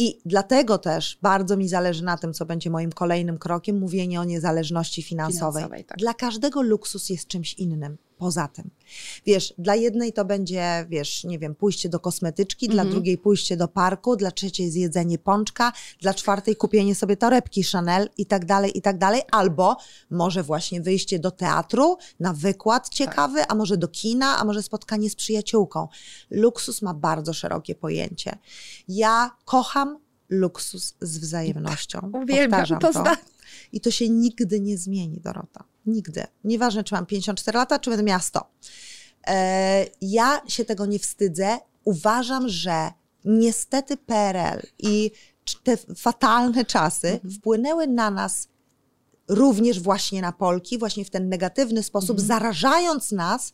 I 0.00 0.18
dlatego 0.24 0.78
też 0.78 1.18
bardzo 1.22 1.56
mi 1.56 1.68
zależy 1.68 2.04
na 2.04 2.16
tym, 2.16 2.34
co 2.34 2.46
będzie 2.46 2.70
moim 2.70 2.92
kolejnym 2.92 3.38
krokiem, 3.38 3.78
mówienie 3.78 4.20
o 4.20 4.24
niezależności 4.24 5.02
finansowej. 5.02 5.62
finansowej 5.62 5.84
tak. 5.84 5.98
Dla 5.98 6.14
każdego 6.14 6.62
luksus 6.62 7.10
jest 7.10 7.28
czymś 7.28 7.54
innym 7.54 7.96
poza 8.20 8.48
tym. 8.48 8.70
Wiesz, 9.26 9.54
dla 9.58 9.74
jednej 9.74 10.12
to 10.12 10.24
będzie, 10.24 10.86
wiesz, 10.88 11.24
nie 11.24 11.38
wiem, 11.38 11.54
pójście 11.54 11.88
do 11.88 12.00
kosmetyczki, 12.00 12.68
dla 12.68 12.82
mhm. 12.82 12.90
drugiej 12.90 13.18
pójście 13.18 13.56
do 13.56 13.68
parku, 13.68 14.16
dla 14.16 14.30
trzeciej 14.30 14.70
zjedzenie 14.70 15.18
pączka, 15.18 15.72
dla 16.00 16.14
czwartej 16.14 16.56
kupienie 16.56 16.94
sobie 16.94 17.16
torebki 17.16 17.64
Chanel 17.64 18.08
i 18.18 18.26
tak 18.26 18.44
dalej, 18.44 18.78
i 18.78 18.82
tak 18.82 18.98
dalej, 18.98 19.22
albo 19.30 19.76
może 20.10 20.42
właśnie 20.42 20.80
wyjście 20.80 21.18
do 21.18 21.30
teatru 21.30 21.96
na 22.20 22.32
wykład 22.32 22.88
ciekawy, 22.88 23.38
tak. 23.38 23.52
a 23.52 23.54
może 23.54 23.76
do 23.76 23.88
kina, 23.88 24.38
a 24.38 24.44
może 24.44 24.62
spotkanie 24.62 25.10
z 25.10 25.16
przyjaciółką. 25.16 25.88
Luksus 26.30 26.82
ma 26.82 26.94
bardzo 26.94 27.32
szerokie 27.32 27.74
pojęcie. 27.74 28.38
Ja 28.88 29.30
kocham 29.44 29.98
luksus 30.28 30.94
z 31.00 31.18
wzajemnością. 31.18 32.10
Uwielbiam 32.12 32.60
Powtarzam 32.60 32.80
to, 32.80 32.92
to. 32.92 33.39
I 33.72 33.80
to 33.80 33.90
się 33.90 34.08
nigdy 34.08 34.60
nie 34.60 34.78
zmieni, 34.78 35.20
Dorota. 35.20 35.64
Nigdy. 35.86 36.24
Nieważne, 36.44 36.84
czy 36.84 36.94
mam 36.94 37.06
54 37.06 37.58
lata, 37.58 37.78
czy 37.78 37.90
będę 37.90 38.02
miała 38.02 38.20
100. 38.20 38.50
E, 39.26 39.86
ja 40.00 40.42
się 40.48 40.64
tego 40.64 40.86
nie 40.86 40.98
wstydzę. 40.98 41.58
Uważam, 41.84 42.48
że 42.48 42.92
niestety 43.24 43.96
PRL 43.96 44.60
i 44.78 45.10
te 45.62 45.76
fatalne 45.96 46.64
czasy 46.64 47.08
mhm. 47.08 47.34
wpłynęły 47.34 47.86
na 47.86 48.10
nas 48.10 48.48
również 49.30 49.80
właśnie 49.80 50.22
na 50.22 50.32
Polki, 50.32 50.78
właśnie 50.78 51.04
w 51.04 51.10
ten 51.10 51.28
negatywny 51.28 51.82
sposób, 51.82 52.10
mhm. 52.10 52.28
zarażając 52.28 53.12
nas 53.12 53.52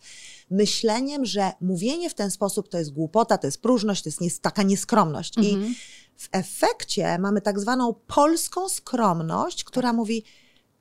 myśleniem, 0.50 1.24
że 1.24 1.52
mówienie 1.60 2.10
w 2.10 2.14
ten 2.14 2.30
sposób 2.30 2.68
to 2.68 2.78
jest 2.78 2.92
głupota, 2.92 3.38
to 3.38 3.46
jest 3.46 3.62
próżność, 3.62 4.02
to 4.02 4.08
jest 4.08 4.20
nie, 4.20 4.30
taka 4.30 4.62
nieskromność. 4.62 5.38
Mhm. 5.38 5.64
I 5.64 5.74
w 6.16 6.28
efekcie 6.32 7.18
mamy 7.18 7.40
tak 7.40 7.60
zwaną 7.60 7.94
polską 8.06 8.68
skromność, 8.68 9.64
która 9.64 9.92
mówi, 9.92 10.24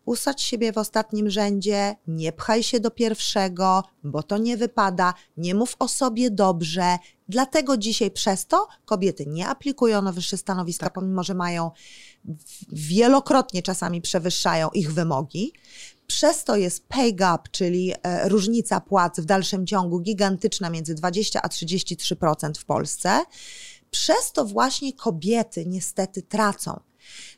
usadź 0.06 0.41
siebie 0.41 0.74
w 0.74 0.78
ostatnim 0.78 1.30
rzędzie, 1.30 1.95
nie 2.08 2.34
pchaj 2.34 2.63
się 2.63 2.80
do 2.80 2.91
pierwszego, 2.91 3.84
bo 4.04 4.24
to 4.24 4.38
nie 4.38 4.58
wypada, 4.58 5.13
nie 5.38 5.56
mów 5.56 5.76
o 5.80 5.88
sobie 5.88 6.32
dobrze. 6.32 6.98
Dlatego 7.30 7.78
dzisiaj 7.78 8.12
przez 8.12 8.48
to 8.48 8.67
kobiety 8.86 9.26
nie 9.26 9.48
aplikują 9.48 10.02
na 10.02 10.12
wyższe 10.12 10.38
stanowiska, 10.38 10.86
tak. 10.86 10.93
pomimo 10.93 11.24
że 11.24 11.34
mają 11.34 11.71
wielokrotnie 12.71 13.63
czasami 13.63 14.02
przewyższają 14.02 14.69
ich 14.69 14.93
wymogi. 14.93 15.54
Przez 16.08 16.43
to 16.43 16.56
jest 16.56 16.88
pay 16.88 17.13
gap, 17.13 17.50
czyli 17.52 17.93
e, 18.04 18.30
różnica 18.30 18.82
płac 18.82 19.19
w 19.19 19.26
dalszym 19.26 19.67
ciągu 19.67 20.00
gigantyczna 20.00 20.69
między 20.69 20.95
20 20.95 21.41
a 21.41 21.48
33% 21.48 22.60
w 22.60 22.65
Polsce. 22.65 23.21
Przez 23.91 24.32
to 24.32 24.45
właśnie 24.45 24.93
kobiety 24.93 25.65
niestety 25.65 26.21
tracą. 26.21 26.80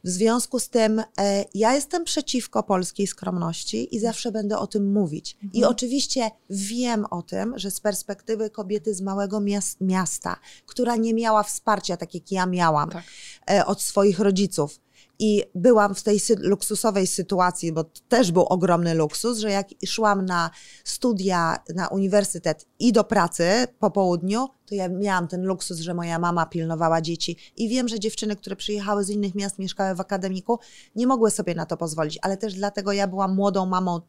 W 0.03 0.09
związku 0.09 0.59
z 0.59 0.69
tym 0.69 0.99
e, 1.19 1.45
ja 1.53 1.75
jestem 1.75 2.03
przeciwko 2.03 2.63
polskiej 2.63 3.07
skromności 3.07 3.95
i 3.95 3.99
zawsze 3.99 4.31
będę 4.31 4.57
o 4.57 4.67
tym 4.67 4.91
mówić. 4.91 5.33
Mhm. 5.35 5.51
I 5.53 5.65
oczywiście 5.65 6.31
wiem 6.49 7.05
o 7.09 7.21
tym, 7.21 7.53
że 7.59 7.71
z 7.71 7.79
perspektywy 7.79 8.49
kobiety 8.49 8.95
z 8.95 9.01
małego 9.01 9.41
miasta, 9.81 10.39
która 10.65 10.95
nie 10.95 11.13
miała 11.13 11.43
wsparcia, 11.43 11.97
tak 11.97 12.13
jak 12.13 12.31
ja 12.31 12.45
miałam, 12.45 12.89
tak. 12.89 13.03
e, 13.51 13.65
od 13.65 13.81
swoich 13.81 14.19
rodziców, 14.19 14.79
i 15.19 15.43
byłam 15.55 15.95
w 15.95 16.03
tej 16.03 16.19
sy 16.19 16.35
luksusowej 16.39 17.07
sytuacji, 17.07 17.71
bo 17.71 17.83
też 17.83 18.31
był 18.31 18.43
ogromny 18.43 18.93
luksus, 18.93 19.37
że 19.37 19.51
jak 19.51 19.67
szłam 19.85 20.25
na 20.25 20.49
studia 20.83 21.57
na 21.75 21.87
uniwersytet 21.87 22.65
i 22.79 22.91
do 22.91 23.03
pracy 23.03 23.67
po 23.79 23.91
południu, 23.91 24.47
to 24.65 24.75
ja 24.75 24.89
miałam 24.89 25.27
ten 25.27 25.43
luksus, 25.43 25.79
że 25.79 25.93
moja 25.93 26.19
mama 26.19 26.45
pilnowała 26.45 27.01
dzieci. 27.01 27.37
I 27.57 27.69
wiem, 27.69 27.87
że 27.87 27.99
dziewczyny, 27.99 28.35
które 28.35 28.55
przyjechały 28.55 29.03
z 29.03 29.09
innych 29.09 29.35
miast, 29.35 29.59
mieszkały 29.59 29.95
w 29.95 29.99
akademiku, 29.99 30.59
nie 30.95 31.07
mogły 31.07 31.31
sobie 31.31 31.55
na 31.55 31.65
to 31.65 31.77
pozwolić, 31.77 32.19
ale 32.21 32.37
też 32.37 32.53
dlatego 32.53 32.91
ja 32.91 33.07
byłam 33.07 33.35
młodą 33.35 33.65
mamą 33.65 34.01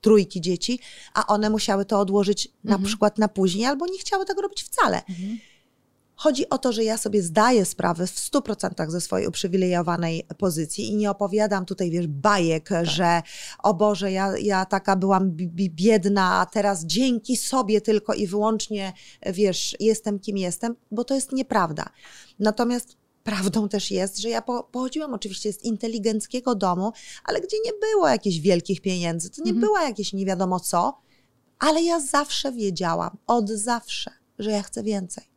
trójki 0.00 0.40
dzieci, 0.40 0.80
a 1.14 1.26
one 1.26 1.50
musiały 1.50 1.84
to 1.84 2.00
odłożyć 2.00 2.48
na 2.64 2.78
przykład 2.78 3.18
na 3.18 3.28
później, 3.28 3.66
albo 3.66 3.86
nie 3.86 3.98
chciały 3.98 4.24
tego 4.24 4.42
robić 4.42 4.62
wcale. 4.62 5.02
Chodzi 6.22 6.48
o 6.48 6.58
to, 6.58 6.72
że 6.72 6.84
ja 6.84 6.98
sobie 6.98 7.22
zdaję 7.22 7.64
sprawę 7.64 8.06
w 8.06 8.10
100% 8.14 8.90
ze 8.90 9.00
swojej 9.00 9.26
uprzywilejowanej 9.26 10.26
pozycji 10.38 10.88
i 10.88 10.96
nie 10.96 11.10
opowiadam 11.10 11.66
tutaj, 11.66 11.90
wiesz, 11.90 12.06
bajek, 12.06 12.70
że 12.82 13.22
o 13.62 13.74
Boże, 13.74 14.12
ja, 14.12 14.32
ja 14.38 14.66
taka 14.66 14.96
byłam 14.96 15.30
bi- 15.30 15.48
bi- 15.48 15.70
biedna, 15.70 16.40
a 16.40 16.46
teraz 16.46 16.84
dzięki 16.84 17.36
sobie 17.36 17.80
tylko 17.80 18.14
i 18.14 18.26
wyłącznie, 18.26 18.92
wiesz, 19.26 19.76
jestem 19.80 20.18
kim 20.18 20.36
jestem, 20.38 20.76
bo 20.90 21.04
to 21.04 21.14
jest 21.14 21.32
nieprawda. 21.32 21.88
Natomiast 22.38 22.96
prawdą 23.24 23.68
też 23.68 23.90
jest, 23.90 24.18
że 24.18 24.28
ja 24.28 24.42
po, 24.42 24.62
pochodziłam 24.64 25.14
oczywiście 25.14 25.52
z 25.52 25.64
inteligenckiego 25.64 26.54
domu, 26.54 26.92
ale 27.24 27.40
gdzie 27.40 27.56
nie 27.64 27.72
było 27.80 28.08
jakichś 28.08 28.38
wielkich 28.38 28.80
pieniędzy, 28.80 29.30
to 29.30 29.42
nie 29.42 29.54
było 29.60 29.78
jakieś 29.78 30.12
nie 30.12 30.26
wiadomo 30.26 30.60
co, 30.60 30.98
ale 31.58 31.82
ja 31.82 32.00
zawsze 32.00 32.52
wiedziałam, 32.52 33.16
od 33.26 33.48
zawsze, 33.50 34.10
że 34.38 34.50
ja 34.50 34.62
chcę 34.62 34.82
więcej. 34.82 35.31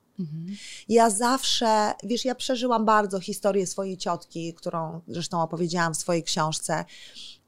Ja 0.90 1.10
zawsze, 1.10 1.94
wiesz, 2.04 2.26
ja 2.26 2.36
przeżyłam 2.36 2.86
bardzo 2.86 3.20
historię 3.20 3.68
swojej 3.68 3.98
ciotki, 3.98 4.54
którą 4.54 5.02
zresztą 5.08 5.42
opowiedziałam 5.42 5.94
w 5.94 5.98
swojej 5.98 6.24
książce, 6.24 6.86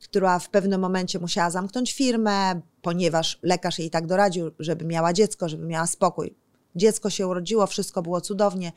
która 0.04 0.40
w 0.40 0.50
pewnym 0.50 0.82
momencie 0.82 1.20
musiała 1.20 1.50
zamknąć 1.50 1.94
firmę, 1.94 2.62
ponieważ 2.82 3.40
lekarz 3.44 3.80
jej 3.80 3.90
tak 3.90 4.08
doradził, 4.08 4.52
żeby 4.60 4.86
miała 4.86 5.14
dziecko, 5.14 5.50
żeby 5.50 5.66
miała 5.66 5.88
spokój. 5.88 6.34
Dziecko 6.76 7.10
się 7.10 7.28
urodziło, 7.28 7.68
wszystko 7.68 8.02
było 8.02 8.22
cudownie 8.22 8.72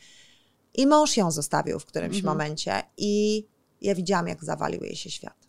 i 0.74 0.86
mąż 0.86 1.16
ją 1.16 1.30
zostawił 1.30 1.78
w 1.78 1.86
którymś 1.86 2.16
momencie 2.26 2.82
i 2.96 3.44
ja 3.82 3.94
widziałam, 3.94 4.26
jak 4.28 4.44
zawalił 4.44 4.84
jej 4.84 4.96
się 4.96 5.10
świat. 5.10 5.48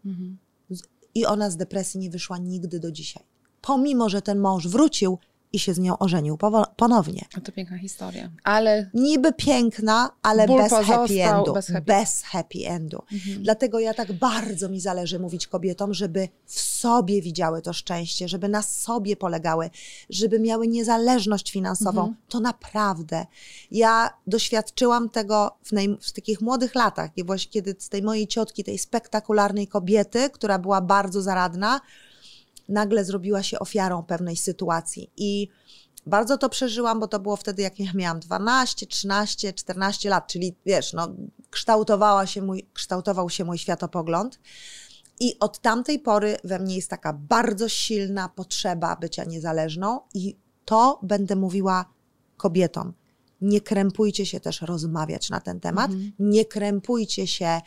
Z- 0.70 0.84
I 1.16 1.26
ona 1.26 1.50
z 1.50 1.58
depresji 1.58 2.00
nie 2.00 2.10
wyszła 2.10 2.38
nigdy 2.38 2.80
do 2.80 2.92
dzisiaj. 2.92 3.24
Pomimo, 3.62 4.10
że 4.10 4.22
ten 4.22 4.40
mąż 4.40 4.68
wrócił 4.68 5.18
i 5.54 5.60
się 5.60 5.74
z 5.74 5.80
nią 5.80 5.98
ożenił 5.98 6.38
ponownie. 6.76 7.26
No 7.36 7.42
to 7.42 7.52
piękna 7.52 7.78
historia. 7.78 8.30
Ale 8.44 8.90
Niby 8.94 9.34
piękna, 9.34 10.10
ale 10.22 10.48
bez 10.48 10.72
happy 10.74 11.24
endu. 11.24 11.54
bez 11.54 11.70
happy- 11.70 11.82
Bez 11.86 12.22
happy 12.24 12.60
endu. 12.68 13.04
Dlatego 13.40 13.80
ja 13.80 13.94
tak 13.94 14.14
bardzo 14.14 14.70
mi 14.70 14.80
zależy 14.80 15.20
mówić 15.20 15.48
kobietom, 15.48 15.94
żeby 15.94 16.28
w 16.46 16.60
sobie 16.62 17.22
widziały 17.22 17.62
to 17.62 17.74
szczęście, 17.74 18.28
żeby 18.28 18.50
na 18.50 18.62
sobie 18.62 19.16
polegały, 19.16 19.70
żeby 20.10 20.40
miały 20.40 20.68
niezależność 20.68 21.52
finansową. 21.52 22.14
To 22.30 22.40
naprawdę. 22.40 23.26
Ja 23.72 24.10
doświadczyłam 24.28 25.10
tego 25.10 25.58
w, 25.64 25.72
naj, 25.72 25.98
w 26.02 26.12
takich 26.12 26.42
młodych 26.42 26.76
latach, 26.76 27.10
kiedy 27.50 27.76
z 27.80 27.90
tej 27.90 28.02
mojej 28.04 28.28
ciotki, 28.28 28.64
tej 28.64 28.78
spektakularnej 28.78 29.68
kobiety, 29.68 30.30
która 30.30 30.60
była 30.60 30.82
bardzo 30.82 31.22
zaradna, 31.22 31.82
nagle 32.70 33.06
zrobiła 33.06 33.44
się 33.44 33.60
ofiarą 33.60 34.04
pewnej 34.04 34.38
sytuacji. 34.38 35.12
I 35.18 35.48
bardzo 36.06 36.38
to 36.38 36.50
przeżyłam, 36.50 37.00
bo 37.00 37.08
to 37.08 37.20
było 37.20 37.36
wtedy, 37.36 37.62
jak 37.62 37.80
ja 37.80 37.92
miałam 37.94 38.20
12, 38.20 38.88
13, 38.88 39.54
14 39.54 40.10
lat, 40.10 40.28
czyli 40.28 40.56
wiesz, 40.66 40.94
no, 40.94 41.08
kształtowała 41.50 42.26
się 42.26 42.42
mój, 42.42 42.68
kształtował 42.74 43.30
się 43.30 43.46
mój 43.46 43.58
światopogląd. 43.58 44.40
I 45.20 45.40
od 45.40 45.60
tamtej 45.60 46.00
pory 46.00 46.38
we 46.44 46.60
mnie 46.60 46.76
jest 46.76 46.90
taka 46.90 47.14
bardzo 47.14 47.70
silna 47.70 48.30
potrzeba 48.30 48.96
bycia 48.96 49.24
niezależną, 49.24 50.00
i 50.14 50.36
to 50.66 51.00
będę 51.04 51.36
mówiła 51.36 51.86
kobietom. 52.38 52.94
Nie 53.42 53.62
krępujcie 53.62 54.26
się 54.26 54.40
też 54.40 54.62
rozmawiać 54.62 55.30
na 55.30 55.40
ten 55.40 55.60
temat, 55.60 55.92
nie 56.20 56.46
krępujcie 56.46 57.28
się 57.28 57.62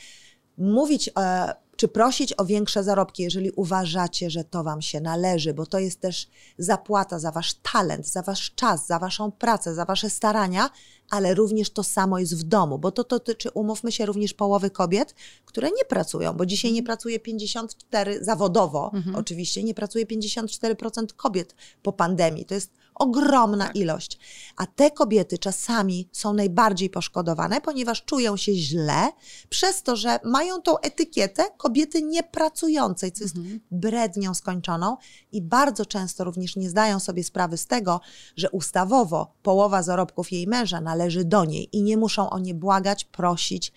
mówić 0.59 1.11
e, 1.18 1.54
czy 1.76 1.88
prosić 1.88 2.34
o 2.38 2.44
większe 2.44 2.84
zarobki, 2.84 3.22
jeżeli 3.22 3.50
uważacie, 3.50 4.30
że 4.30 4.44
to 4.44 4.64
Wam 4.64 4.82
się 4.82 5.00
należy, 5.00 5.54
bo 5.54 5.66
to 5.66 5.78
jest 5.78 6.00
też 6.00 6.28
zapłata 6.58 7.18
za 7.18 7.30
Wasz 7.30 7.54
talent, 7.54 8.08
za 8.08 8.22
Wasz 8.22 8.54
czas, 8.54 8.87
za 8.87 8.98
Waszą 8.98 9.32
pracę, 9.32 9.74
za 9.74 9.84
Wasze 9.84 10.10
starania, 10.10 10.70
ale 11.10 11.34
również 11.34 11.70
to 11.70 11.82
samo 11.82 12.18
jest 12.18 12.37
w 12.37 12.42
domu, 12.42 12.78
bo 12.78 12.92
to 12.92 13.04
dotyczy, 13.04 13.50
umówmy 13.50 13.92
się, 13.92 14.06
również 14.06 14.34
połowy 14.34 14.70
kobiet, 14.70 15.14
które 15.44 15.68
nie 15.70 15.84
pracują, 15.88 16.32
bo 16.32 16.46
dzisiaj 16.46 16.72
nie 16.72 16.82
pracuje 16.82 17.20
54 17.20 18.24
zawodowo, 18.24 18.92
oczywiście, 19.14 19.62
nie 19.62 19.74
pracuje 19.74 20.06
54% 20.06 21.06
kobiet 21.16 21.54
po 21.82 21.92
pandemii. 21.92 22.44
To 22.44 22.54
jest 22.54 22.70
ogromna 22.94 23.70
ilość. 23.70 24.18
A 24.57 24.66
te 24.66 24.90
kobiety 24.90 25.38
czasami 25.38 26.09
są 26.12 26.33
najbardziej 26.33 26.90
poszkodowane, 26.90 27.61
ponieważ 27.61 28.04
czują 28.04 28.37
się 28.37 28.54
źle 28.54 29.12
przez 29.48 29.83
to, 29.83 29.96
że 29.96 30.18
mają 30.24 30.62
tą 30.62 30.78
etykietę 30.78 31.44
kobiety 31.57 32.02
niepracującej, 32.02 33.12
co 33.12 33.24
jest 33.24 33.37
brednią 33.70 34.35
skończoną 34.35 34.96
i 35.33 35.42
bardzo 35.42 35.87
często 35.87 36.24
również 36.24 36.57
nie 36.57 36.70
zdają 36.70 37.00
sobie 37.00 37.24
sprawy 37.24 37.57
z 37.57 37.66
tego, 37.66 38.00
że 38.37 38.50
ustawowo 38.50 39.35
połowa 39.42 39.83
zarobków 39.83 40.33
jej 40.33 40.46
męża 40.46 40.80
należy 40.80 41.24
do 41.24 41.44
niej 41.44 41.68
i 41.76 41.83
nie 41.83 41.96
muszą 41.96 42.30
o 42.30 42.38
nie 42.38 42.54
błagać, 42.54 43.04
prosić 43.04 43.72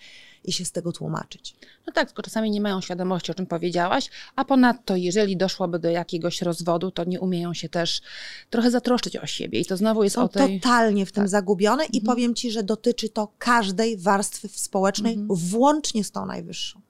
i 0.48 0.52
się 0.52 0.64
z 0.64 0.72
tego 0.72 0.92
tłumaczyć. 0.92 1.56
No 1.86 1.92
tak, 1.92 2.08
tylko 2.08 2.22
czasami 2.22 2.50
nie 2.50 2.60
mają 2.60 2.80
świadomości, 2.80 3.30
o 3.30 3.34
czym 3.34 3.46
powiedziałaś, 3.46 4.10
a 4.36 4.44
ponadto, 4.44 4.96
jeżeli 4.96 5.36
doszłoby 5.36 5.78
do 5.78 5.90
jakiegoś 5.90 6.42
rozwodu, 6.42 6.90
to 6.90 7.04
nie 7.04 7.20
umieją 7.20 7.54
się 7.54 7.68
też 7.68 8.00
trochę 8.50 8.70
zatroszczyć 8.70 9.16
o 9.16 9.26
siebie. 9.26 9.60
I 9.60 9.64
to 9.64 9.76
znowu 9.76 10.04
jest 10.04 10.16
Są 10.16 10.22
o 10.22 10.28
tej. 10.28 10.60
totalnie 10.60 11.06
w 11.06 11.12
tym 11.12 11.22
tak. 11.22 11.30
zagubione 11.30 11.84
i 11.92 12.00
powiem 12.00 12.34
Ci, 12.34 12.50
że 12.50 12.62
dotyczy 12.62 13.08
to 13.08 13.32
każdej 13.38 13.98
warstwy 13.98 14.48
społecznej, 14.48 15.18
włącznie 15.28 16.04
z 16.04 16.10
tą 16.10 16.26
najwyższą. 16.26 16.80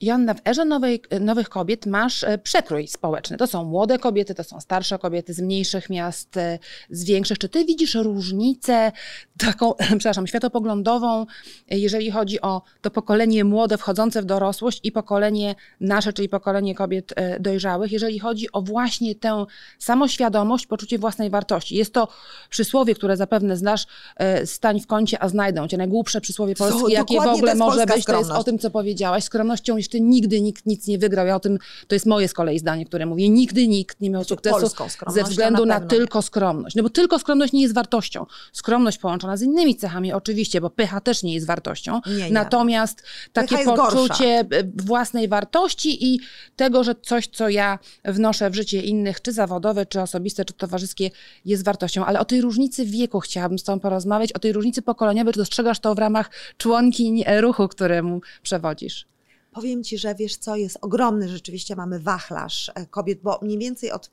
Joanna, 0.00 0.34
w 0.34 0.40
erze 0.48 0.64
nowej, 0.64 1.02
nowych 1.20 1.48
kobiet 1.48 1.86
masz 1.86 2.24
e, 2.24 2.38
przekrój 2.38 2.88
społeczny. 2.88 3.36
To 3.36 3.46
są 3.46 3.64
młode 3.64 3.98
kobiety, 3.98 4.34
to 4.34 4.44
są 4.44 4.60
starsze 4.60 4.98
kobiety 4.98 5.34
z 5.34 5.40
mniejszych 5.40 5.90
miast, 5.90 6.36
e, 6.36 6.58
z 6.90 7.04
większych. 7.04 7.38
Czy 7.38 7.48
ty 7.48 7.64
widzisz 7.64 7.94
różnicę 7.94 8.92
taką, 9.38 9.74
przepraszam, 9.98 10.26
światopoglądową, 10.26 11.26
e, 11.70 11.78
jeżeli 11.78 12.10
chodzi 12.10 12.40
o 12.40 12.62
to 12.80 12.90
pokolenie 12.90 13.44
młode 13.44 13.78
wchodzące 13.78 14.22
w 14.22 14.24
dorosłość 14.24 14.80
i 14.82 14.92
pokolenie 14.92 15.54
nasze, 15.80 16.12
czyli 16.12 16.28
pokolenie 16.28 16.74
kobiet 16.74 17.14
dojrzałych, 17.40 17.92
jeżeli 17.92 18.18
chodzi 18.18 18.52
o 18.52 18.62
właśnie 18.62 19.14
tę 19.14 19.44
samoświadomość, 19.78 20.66
poczucie 20.66 20.98
własnej 20.98 21.30
wartości. 21.30 21.76
Jest 21.76 21.92
to 21.92 22.08
przysłowie, 22.50 22.94
które 22.94 23.16
zapewne 23.16 23.56
znasz, 23.56 23.86
stań 24.44 24.80
w 24.80 24.86
kącie, 24.86 25.22
a 25.22 25.28
znajdą 25.28 25.68
cię. 25.68 25.76
Najgłupsze 25.76 26.20
przysłowie 26.20 26.54
polskie, 26.54 26.92
jakie 26.92 27.20
w 27.20 27.26
ogóle 27.26 27.54
może 27.54 27.86
być, 27.86 27.88
to 27.88 27.94
jest 27.96 28.08
o 28.08 28.12
skromność. 28.12 28.44
tym, 28.44 28.58
co 28.58 28.70
powiedziałaś. 28.70 29.24
Skromnością 29.24 29.78
jeszcze 29.84 30.00
nigdy 30.00 30.40
nikt 30.40 30.66
nic 30.66 30.86
nie 30.86 30.98
wygrał. 30.98 31.26
Ja 31.26 31.36
o 31.36 31.40
tym, 31.40 31.58
to 31.86 31.94
jest 31.94 32.06
moje 32.06 32.28
z 32.28 32.34
kolei 32.34 32.58
zdanie, 32.58 32.86
które 32.86 33.06
mówię. 33.06 33.28
Nigdy 33.28 33.68
nikt 33.68 34.00
nie 34.00 34.10
miał 34.10 34.24
sukcesu 34.24 34.60
polską 34.60 34.88
skromnością 34.88 35.24
ze 35.24 35.30
względu 35.30 35.66
na 35.66 35.74
na, 35.80 35.86
tylko 35.86 36.22
skromność. 36.22 36.76
No 36.76 36.82
bo 36.82 36.90
tylko 36.90 37.18
skromność 37.18 37.52
nie 37.52 37.62
jest 37.62 37.74
wartością. 37.74 38.26
Skromność 38.52 38.98
połączona 38.98 39.36
z 39.36 39.42
innymi 39.42 39.76
cechami 39.76 40.12
oczywiście, 40.12 40.60
bo 40.60 40.70
pycha 40.70 41.00
też 41.00 41.22
nie 41.22 41.34
jest 41.34 41.46
wartością. 41.46 42.00
Nie, 42.06 42.14
nie. 42.16 42.30
Natomiast 42.30 43.02
takie 43.32 43.54
jest 43.54 43.66
gorsza. 43.66 43.84
poczucie 43.84 44.24
e, 44.24 44.44
własnej 44.76 45.28
wartości 45.28 46.14
i 46.14 46.20
tego, 46.56 46.84
że 46.84 46.94
coś, 47.02 47.26
co 47.26 47.48
ja 47.48 47.78
wnoszę 48.04 48.50
w 48.50 48.54
życie 48.54 48.82
innych, 48.82 49.22
czy 49.22 49.32
zawodowe, 49.32 49.86
czy 49.86 50.00
osobiste, 50.00 50.44
czy 50.44 50.52
towarzyskie, 50.52 51.10
jest 51.44 51.64
wartością. 51.64 52.04
Ale 52.04 52.20
o 52.20 52.24
tej 52.24 52.40
różnicy 52.40 52.84
wieku 52.84 53.20
chciałabym 53.20 53.58
z 53.58 53.64
Tobą 53.64 53.80
porozmawiać, 53.80 54.32
o 54.32 54.38
tej 54.38 54.52
różnicy 54.52 54.82
pokoleniowej. 54.82 55.32
Czy 55.32 55.40
dostrzegasz 55.40 55.80
to 55.80 55.94
w 55.94 55.98
ramach 55.98 56.30
członkiń 56.56 57.24
ruchu, 57.40 57.68
któremu 57.68 58.20
przewodzisz? 58.42 59.13
Powiem 59.54 59.84
Ci, 59.84 59.98
że 59.98 60.14
wiesz 60.14 60.36
co, 60.36 60.56
jest 60.56 60.78
ogromny 60.80 61.28
rzeczywiście, 61.28 61.76
mamy 61.76 62.00
wachlarz 62.00 62.72
e, 62.74 62.86
kobiet, 62.86 63.18
bo 63.22 63.38
mniej 63.42 63.58
więcej 63.58 63.92
od, 63.92 64.10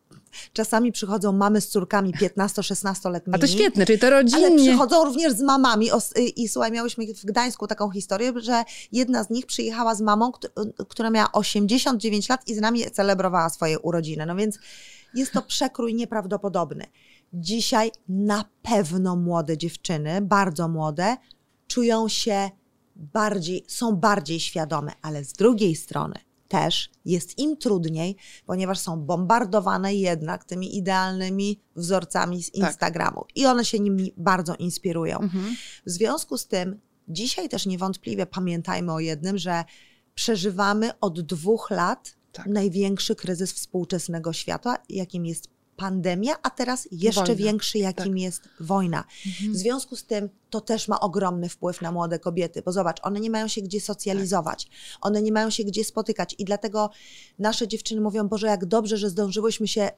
czasami 0.53 0.91
przychodzą 0.91 1.31
mamy 1.31 1.61
z 1.61 1.67
córkami 1.67 2.13
15-16-letnimi. 2.13 3.35
A 3.35 3.37
to 3.37 3.47
świetne, 3.47 3.85
czyli 3.85 3.99
to 3.99 4.07
Ale 4.07 4.15
rodzinnie. 4.21 4.69
przychodzą 4.69 5.03
również 5.05 5.33
z 5.33 5.41
mamami. 5.41 5.89
Y, 6.17 6.21
I 6.21 6.47
słuchaj, 6.47 6.71
miałyśmy 6.71 7.05
w 7.13 7.25
Gdańsku 7.25 7.67
taką 7.67 7.89
historię, 7.91 8.33
że 8.35 8.63
jedna 8.91 9.23
z 9.23 9.29
nich 9.29 9.45
przyjechała 9.45 9.95
z 9.95 10.01
mamą, 10.01 10.31
któ- 10.31 10.47
która 10.89 11.09
miała 11.09 11.31
89 11.31 12.29
lat 12.29 12.47
i 12.47 12.55
z 12.55 12.57
nami 12.61 12.91
celebrowała 12.91 13.49
swoje 13.49 13.79
urodziny. 13.79 14.25
No 14.25 14.35
więc 14.35 14.59
jest 15.13 15.31
to 15.31 15.41
przekrój 15.41 15.93
nieprawdopodobny. 15.95 16.85
Dzisiaj 17.33 17.91
na 18.09 18.45
pewno 18.61 19.15
młode 19.15 19.57
dziewczyny, 19.57 20.21
bardzo 20.21 20.67
młode, 20.67 21.17
czują 21.67 22.07
się 22.07 22.49
bardziej, 22.95 23.65
są 23.67 23.95
bardziej 23.95 24.39
świadome, 24.39 24.91
ale 25.01 25.23
z 25.23 25.33
drugiej 25.33 25.75
strony 25.75 26.15
też 26.47 26.89
jest 27.05 27.39
im 27.39 27.57
trudniej, 27.57 28.15
ponieważ 28.45 28.79
są 28.79 29.01
bombardowane 29.01 29.95
jednak 29.95 30.43
tymi 30.43 30.77
idealnymi 30.77 31.59
wzorcami 31.75 32.43
z 32.43 32.53
Instagramu 32.53 33.25
i 33.35 33.45
one 33.45 33.65
się 33.65 33.79
nimi 33.79 34.13
bardzo 34.17 34.55
inspirują. 34.55 35.19
Mhm. 35.19 35.55
W 35.85 35.89
związku 35.89 36.37
z 36.37 36.47
tym, 36.47 36.79
dzisiaj 37.07 37.49
też 37.49 37.65
niewątpliwie 37.65 38.25
pamiętajmy 38.25 38.93
o 38.93 38.99
jednym, 38.99 39.37
że 39.37 39.63
przeżywamy 40.15 40.99
od 40.99 41.21
dwóch 41.21 41.69
lat 41.69 42.15
Tak. 42.31 42.45
największy 42.45 43.15
kryzys 43.15 43.53
współczesnego 43.53 44.33
świata, 44.33 44.77
jakim 44.89 45.25
jest 45.25 45.49
pandemia, 45.81 46.35
a 46.43 46.49
teraz 46.49 46.87
jeszcze 46.91 47.21
Wojna. 47.21 47.35
większy, 47.35 47.77
jakim 47.77 48.13
Tak. 48.13 48.21
jest 48.21 48.41
wojna. 48.59 49.03
Mhm. 49.27 49.53
W 49.53 49.57
związku 49.57 49.95
z 49.95 50.03
tym 50.05 50.29
to 50.49 50.61
też 50.61 50.87
ma 50.87 50.99
ogromny 50.99 51.49
wpływ 51.49 51.81
na 51.81 51.91
młode 51.91 52.19
kobiety, 52.19 52.61
bo 52.65 52.71
zobacz, 52.71 52.97
one 53.03 53.19
nie 53.19 53.29
mają 53.29 53.47
się 53.47 53.61
gdzie 53.61 53.81
socjalizować, 53.81 54.67
one 55.01 55.21
nie 55.21 55.31
mają 55.31 55.49
się 55.49 55.63
gdzie 55.63 55.83
spotykać 55.83 56.35
i 56.37 56.45
dlatego 56.45 56.89
nasze 57.39 57.67
dziewczyny 57.67 58.01
mówią, 58.01 58.27
Boże, 58.27 58.47
jak 58.47 58.65
dobrze, 58.65 58.97
że 58.97 59.09
zdążyłyśmy 59.09 59.67
się 59.67 59.89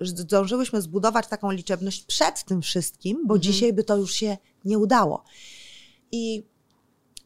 zdążyłyśmy 0.00 0.82
zbudować 0.82 1.26
taką 1.26 1.50
liczebność 1.50 2.04
przed 2.04 2.44
tym 2.44 2.62
wszystkim, 2.62 3.16
bo 3.26 3.34
Mhm. 3.34 3.40
dzisiaj 3.52 3.72
by 3.72 3.84
to 3.84 3.96
już 3.96 4.12
się 4.12 4.36
nie 4.64 4.78
udało. 4.78 5.24
I 6.12 6.42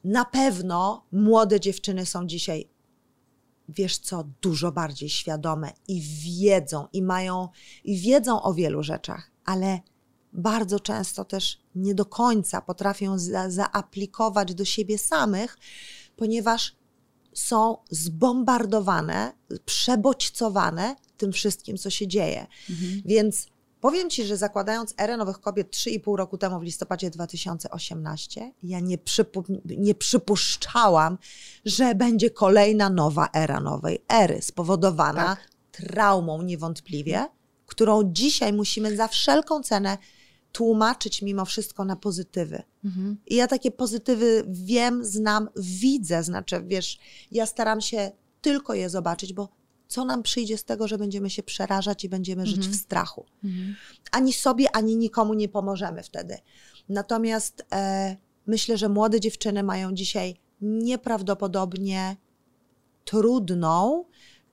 na 0.05 0.25
pewno 0.25 1.07
młode 1.13 1.61
dziewczyny 1.61 2.07
są 2.07 2.27
dzisiaj, 2.27 2.69
wiesz 3.69 3.99
co, 3.99 4.25
dużo 4.43 4.73
bardziej 4.73 5.09
świadome 5.09 5.73
i 5.89 6.01
wiedzą, 6.01 6.87
i 6.93 7.03
mają, 7.03 7.49
i 7.85 7.99
wiedzą 7.99 8.43
o 8.43 8.55
wielu 8.55 8.83
rzeczach, 8.83 9.31
ale 9.45 9.81
bardzo 10.33 10.81
często 10.81 11.25
też 11.25 11.59
nie 11.75 11.95
do 11.95 12.07
końca 12.07 12.61
potrafią 12.61 13.19
za, 13.19 13.51
zaaplikować 13.51 14.55
do 14.55 14.65
siebie 14.65 14.99
samych, 14.99 15.59
ponieważ 16.17 16.77
są 17.33 17.77
zbombardowane, 17.91 19.33
przebodźcowane 19.65 20.97
tym 21.17 21.33
wszystkim, 21.33 21.79
co 21.79 21.91
się 21.91 22.07
dzieje. 22.07 22.47
Mhm. 22.71 23.03
Więc 23.05 23.47
powiem 23.83 24.11
Ci, 24.11 24.25
że 24.25 24.37
zakładając 24.37 24.95
erę 24.99 25.17
nowych 25.17 25.41
kobiet 25.41 25.71
3,5 25.71 26.17
roku 26.17 26.39
temu 26.39 26.61
w 26.61 26.63
listopadzie 26.63 27.11
2018, 27.11 28.53
ja 28.63 28.81
nie, 28.81 28.99
przypu- 28.99 29.61
nie 29.65 29.95
przypuszczałam, 29.95 31.19
że 31.65 31.95
będzie 31.95 32.31
kolejna 32.31 32.91
nowa 32.91 33.29
era 33.35 33.61
nowej 33.61 34.05
ery, 34.09 34.43
spowodowana 34.43 35.25
Tak. 35.37 35.49
traumą 35.73 36.43
niewątpliwie, 36.43 37.27
którą 37.67 38.13
dzisiaj 38.13 38.53
musimy 38.53 38.97
za 38.97 39.09
wszelką 39.09 39.63
cenę 39.63 39.99
tłumaczyć 40.53 41.23
mimo 41.23 41.45
wszystko 41.45 41.85
na 41.85 41.97
pozytywy. 41.97 42.63
Mhm. 42.85 43.17
I 43.27 43.35
ja 43.35 43.47
takie 43.47 43.71
pozytywy 43.71 44.45
wiem, 44.49 45.05
znam, 45.05 45.49
widzę, 45.57 46.23
znaczy 46.23 46.63
wiesz, 46.67 46.99
ja 47.31 47.47
staram 47.47 47.81
się 47.81 48.11
tylko 48.41 48.75
je 48.75 48.91
zobaczyć, 48.91 49.33
bo 49.33 49.49
co 49.93 50.05
nam 50.05 50.23
przyjdzie 50.23 50.59
z 50.59 50.65
tego, 50.65 50.89
że 50.89 50.99
będziemy 50.99 51.31
się 51.31 51.43
przerażać 51.43 52.05
i 52.05 52.09
będziemy 52.09 52.47
żyć 52.47 52.57
Mhm. 52.57 52.75
w 52.75 52.77
strachu. 52.77 53.27
Mhm. 53.45 53.75
Ani 54.13 54.33
sobie, 54.33 54.77
ani 54.77 54.97
nikomu 54.97 55.35
nie 55.35 55.49
pomożemy 55.49 56.03
wtedy. 56.03 56.39
Natomiast 56.89 57.67
e, 57.73 58.17
myślę, 58.47 58.79
że 58.79 58.89
młode 58.89 59.21
dziewczyny 59.21 59.63
mają 59.63 59.93
dzisiaj 59.95 60.37
nieprawdopodobnie 60.61 62.17
trudną 63.05 64.05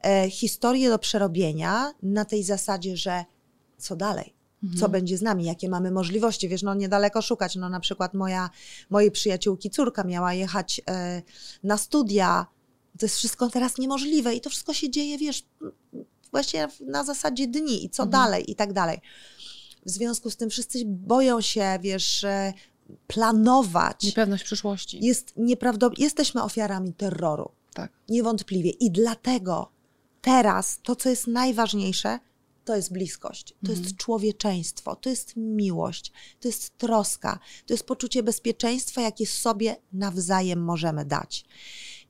e, 0.06 0.30
historię 0.30 0.90
do 0.90 1.00
przerobienia 1.00 1.94
na 2.04 2.26
tej 2.26 2.44
zasadzie, 2.44 2.98
że 2.98 3.26
co 3.78 3.96
dalej? 3.96 4.34
co 4.62 4.68
Mhm. 4.86 4.92
będzie 4.92 5.18
z 5.18 5.22
nami, 5.22 5.46
jakie 5.46 5.70
mamy 5.70 5.92
możliwości. 5.92 6.50
Wiesz, 6.50 6.64
no 6.64 6.74
niedaleko 6.74 7.22
szukać. 7.22 7.56
No 7.56 7.70
na 7.70 7.80
przykład 7.80 8.14
moja, 8.14 8.50
mojej 8.90 9.12
przyjaciółki 9.12 9.70
córka 9.70 10.04
miała 10.04 10.34
jechać 10.34 10.82
e, 10.90 11.22
na 11.64 11.78
studia. 11.78 12.46
To 13.00 13.06
jest 13.06 13.16
wszystko 13.16 13.50
teraz 13.50 13.78
niemożliwe 13.78 14.36
i 14.36 14.42
to 14.42 14.50
wszystko 14.50 14.74
się 14.74 14.90
dzieje, 14.90 15.18
wiesz, 15.18 15.44
właśnie 16.32 16.68
na 16.88 17.04
zasadzie 17.04 17.48
dni 17.48 17.86
i 17.86 17.90
co 17.90 18.04
Mhm. 18.04 18.12
dalej 18.24 18.52
i 18.52 18.56
tak 18.56 18.74
dalej. 18.74 19.00
W 19.86 19.90
związku 19.90 20.30
z 20.30 20.38
tym 20.38 20.50
wszyscy 20.50 20.80
boją 20.86 21.42
się, 21.42 21.80
wiesz, 21.82 22.24
e, 22.24 22.54
planować. 23.08 24.04
Niepewność 24.04 24.44
przyszłości. 24.44 25.06
Jest 25.06 25.34
nieprawdopodobnie, 25.38 26.04
jesteśmy 26.06 26.44
ofiarami 26.44 26.94
terroru. 26.94 27.52
Tak. 27.74 27.92
Niewątpliwie. 28.10 28.70
I 28.70 28.92
dlatego 28.92 29.72
teraz 30.22 30.80
to, 30.84 30.96
co 30.96 31.10
jest 31.10 31.28
najważniejsze, 31.28 32.20
to 32.66 32.76
jest 32.76 32.94
bliskość, 32.94 33.48
to 33.66 33.72
Mhm. 33.72 33.84
jest 33.84 33.98
człowieczeństwo, 33.98 34.96
to 34.96 35.10
jest 35.10 35.34
miłość, 35.36 36.12
to 36.40 36.48
jest 36.48 36.78
troska, 36.78 37.40
to 37.66 37.74
jest 37.74 37.84
poczucie 37.84 38.24
bezpieczeństwa, 38.24 39.02
jakie 39.02 39.26
sobie 39.28 39.76
nawzajem 39.94 40.64
możemy 40.64 41.06
dać. 41.06 41.46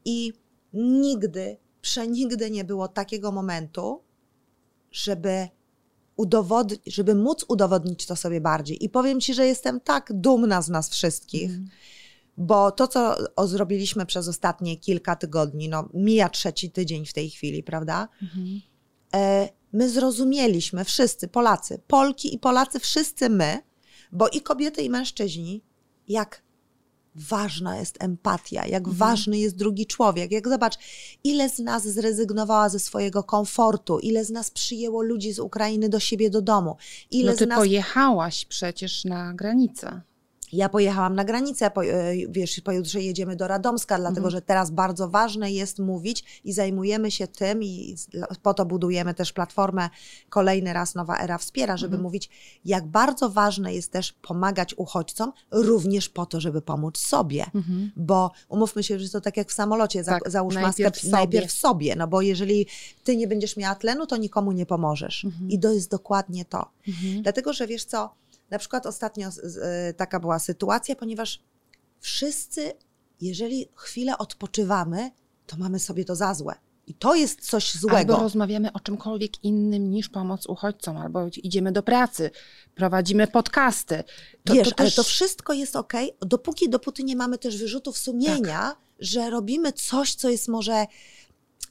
I 0.06 0.34
nigdy, 0.74 1.58
przenigdy 1.82 2.52
nie 2.52 2.64
było 2.64 2.88
takiego 2.88 3.32
momentu, 3.32 4.02
żeby 4.92 5.48
udowodnić, 6.16 6.82
żeby 6.86 7.16
móc 7.16 7.46
udowodnić 7.48 8.06
to 8.06 8.16
sobie 8.16 8.42
bardziej. 8.42 8.86
I 8.86 8.90
powiem 8.90 9.20
Ci, 9.22 9.34
że 9.34 9.48
jestem 9.48 9.80
tak 9.80 10.12
dumna 10.14 10.62
z 10.62 10.70
nas 10.70 10.90
wszystkich, 10.90 11.50
Mhm. 11.50 11.70
bo 12.38 12.72
to, 12.72 12.88
co 12.88 13.16
zrobiliśmy 13.48 14.06
przez 14.06 14.28
ostatnie 14.28 14.78
kilka 14.78 15.16
tygodni, 15.16 15.70
no 15.70 15.90
mija 15.94 16.30
trzeci 16.30 16.72
tydzień 16.72 17.06
w 17.06 17.14
tej 17.14 17.30
chwili, 17.30 17.64
prawda? 17.64 18.08
E, 19.16 19.50
my 19.74 19.90
zrozumieliśmy, 19.90 20.86
wszyscy 20.86 21.28
Polacy, 21.28 21.82
Polki 21.88 22.36
i 22.36 22.40
Polacy, 22.40 22.80
wszyscy 22.80 23.30
my, 23.30 23.60
bo 24.12 24.28
i 24.28 24.42
kobiety, 24.42 24.82
i 24.82 24.90
mężczyźni, 24.90 25.64
jak 26.08 26.42
ważna 27.20 27.78
jest 27.78 28.04
empatia, 28.04 28.66
jak 28.66 28.88
Mhm. 28.88 28.96
ważny 28.96 29.40
jest 29.40 29.56
drugi 29.56 29.86
człowiek. 29.86 30.32
Jak 30.32 30.48
zobacz, 30.48 30.76
ile 31.24 31.50
z 31.50 31.60
nas 31.60 31.88
zrezygnowała 31.88 32.70
ze 32.70 32.80
swojego 32.80 33.24
komfortu, 33.24 34.00
ile 34.00 34.26
z 34.26 34.30
nas 34.30 34.52
przyjęło 34.52 35.02
ludzi 35.02 35.34
z 35.34 35.40
Ukrainy 35.40 35.90
do 35.90 36.00
siebie 36.00 36.30
do 36.30 36.42
domu, 36.42 36.76
ile 37.12 37.32
No 37.32 37.38
ty 37.38 37.46
z 37.46 37.48
nas 37.48 37.60
pojechałaś 37.60 38.46
przecież 38.46 39.06
na 39.06 39.34
granicę. 39.34 40.02
Ja 40.54 40.70
pojechałam 40.70 41.16
na 41.16 41.26
granicę, 41.26 41.72
po, 41.72 41.86
e, 41.86 42.14
wiesz, 42.30 42.62
pojutrze 42.62 43.02
jedziemy 43.02 43.36
do 43.36 43.48
Radomska, 43.48 43.98
dlatego 43.98 44.18
Mhm. 44.28 44.32
że 44.32 44.42
teraz 44.42 44.72
bardzo 44.72 45.10
ważne 45.10 45.52
jest 45.52 45.80
mówić 45.80 46.42
i 46.44 46.54
zajmujemy 46.54 47.12
się 47.12 47.28
tym 47.28 47.64
i 47.64 47.96
po 48.42 48.54
to 48.54 48.66
budujemy 48.66 49.14
też 49.14 49.34
platformę 49.34 49.90
Kolejny 50.30 50.74
raz 50.74 50.96
Nowa 50.96 51.18
Era 51.18 51.38
Wspiera, 51.38 51.78
żeby 51.78 51.96
Mhm. 51.96 52.04
mówić, 52.04 52.30
jak 52.66 52.88
bardzo 52.88 53.30
ważne 53.30 53.74
jest 53.74 53.92
też 53.92 54.14
pomagać 54.14 54.74
uchodźcom, 54.78 55.32
również 55.52 56.10
po 56.10 56.26
to, 56.26 56.42
żeby 56.42 56.62
pomóc 56.62 56.98
sobie. 56.98 57.46
Mhm. 57.56 57.92
Bo 57.96 58.32
umówmy 58.50 58.84
się, 58.84 59.00
że 59.00 59.10
to 59.10 59.22
tak 59.22 59.38
jak 59.38 59.50
w 59.50 59.54
samolocie, 59.54 60.04
za, 60.04 60.12
Tak, 60.12 60.32
załóż 60.32 60.56
najpierw 60.56 60.80
maskę 60.80 61.00
sobie. 61.02 61.12
najpierw 61.12 61.52
sobie, 61.52 61.96
no 61.96 62.08
bo 62.08 62.22
jeżeli 62.22 62.66
ty 63.04 63.16
nie 63.18 63.28
będziesz 63.28 63.58
miała 63.58 63.76
tlenu, 63.76 64.06
to 64.06 64.18
nikomu 64.18 64.52
nie 64.52 64.66
pomożesz. 64.66 65.26
Mhm. 65.26 65.50
I 65.50 65.60
to 65.60 65.72
jest 65.74 65.92
dokładnie 65.92 66.46
to. 66.46 66.66
Mhm. 66.88 67.24
Dlatego, 67.24 67.54
że 67.54 67.68
wiesz 67.68 67.86
co, 67.86 68.10
na 68.50 68.60
przykład 68.60 68.86
ostatnio 68.86 69.30
y, 69.30 69.94
taka 69.94 70.20
była 70.20 70.40
sytuacja, 70.40 70.96
ponieważ 70.96 71.44
wszyscy, 72.00 72.74
jeżeli 73.22 73.70
chwilę 73.76 74.18
odpoczywamy, 74.18 75.12
to 75.48 75.58
mamy 75.58 75.80
sobie 75.80 76.06
to 76.06 76.16
za 76.16 76.34
złe. 76.34 76.56
I 76.88 76.94
to 76.94 77.16
jest 77.16 77.42
coś 77.50 77.74
złego. 77.76 78.14
Albo 78.14 78.24
rozmawiamy 78.24 78.74
o 78.74 78.80
czymkolwiek 78.80 79.44
innym 79.44 79.92
niż 79.92 80.10
pomoc 80.10 80.46
uchodźcom, 80.46 80.98
albo 80.98 81.28
idziemy 81.44 81.72
do 81.72 81.84
pracy, 81.84 82.32
prowadzimy 82.76 83.28
podcasty. 83.28 84.04
To, 84.44 84.54
Wiesz, 84.54 84.70
to 84.70 84.76
ale 84.78 84.88
też... 84.88 84.96
to 84.96 85.04
wszystko 85.04 85.54
jest 85.54 85.76
ok, 85.76 85.94
dopóki, 86.22 86.70
dopóty 86.70 87.04
nie 87.04 87.16
mamy 87.16 87.38
też 87.38 87.58
wyrzutów 87.58 87.98
sumienia, 87.98 88.60
Tak. 88.60 88.78
że 89.00 89.30
robimy 89.30 89.74
coś, 89.74 90.16
co 90.16 90.30
jest 90.30 90.48
może 90.48 90.86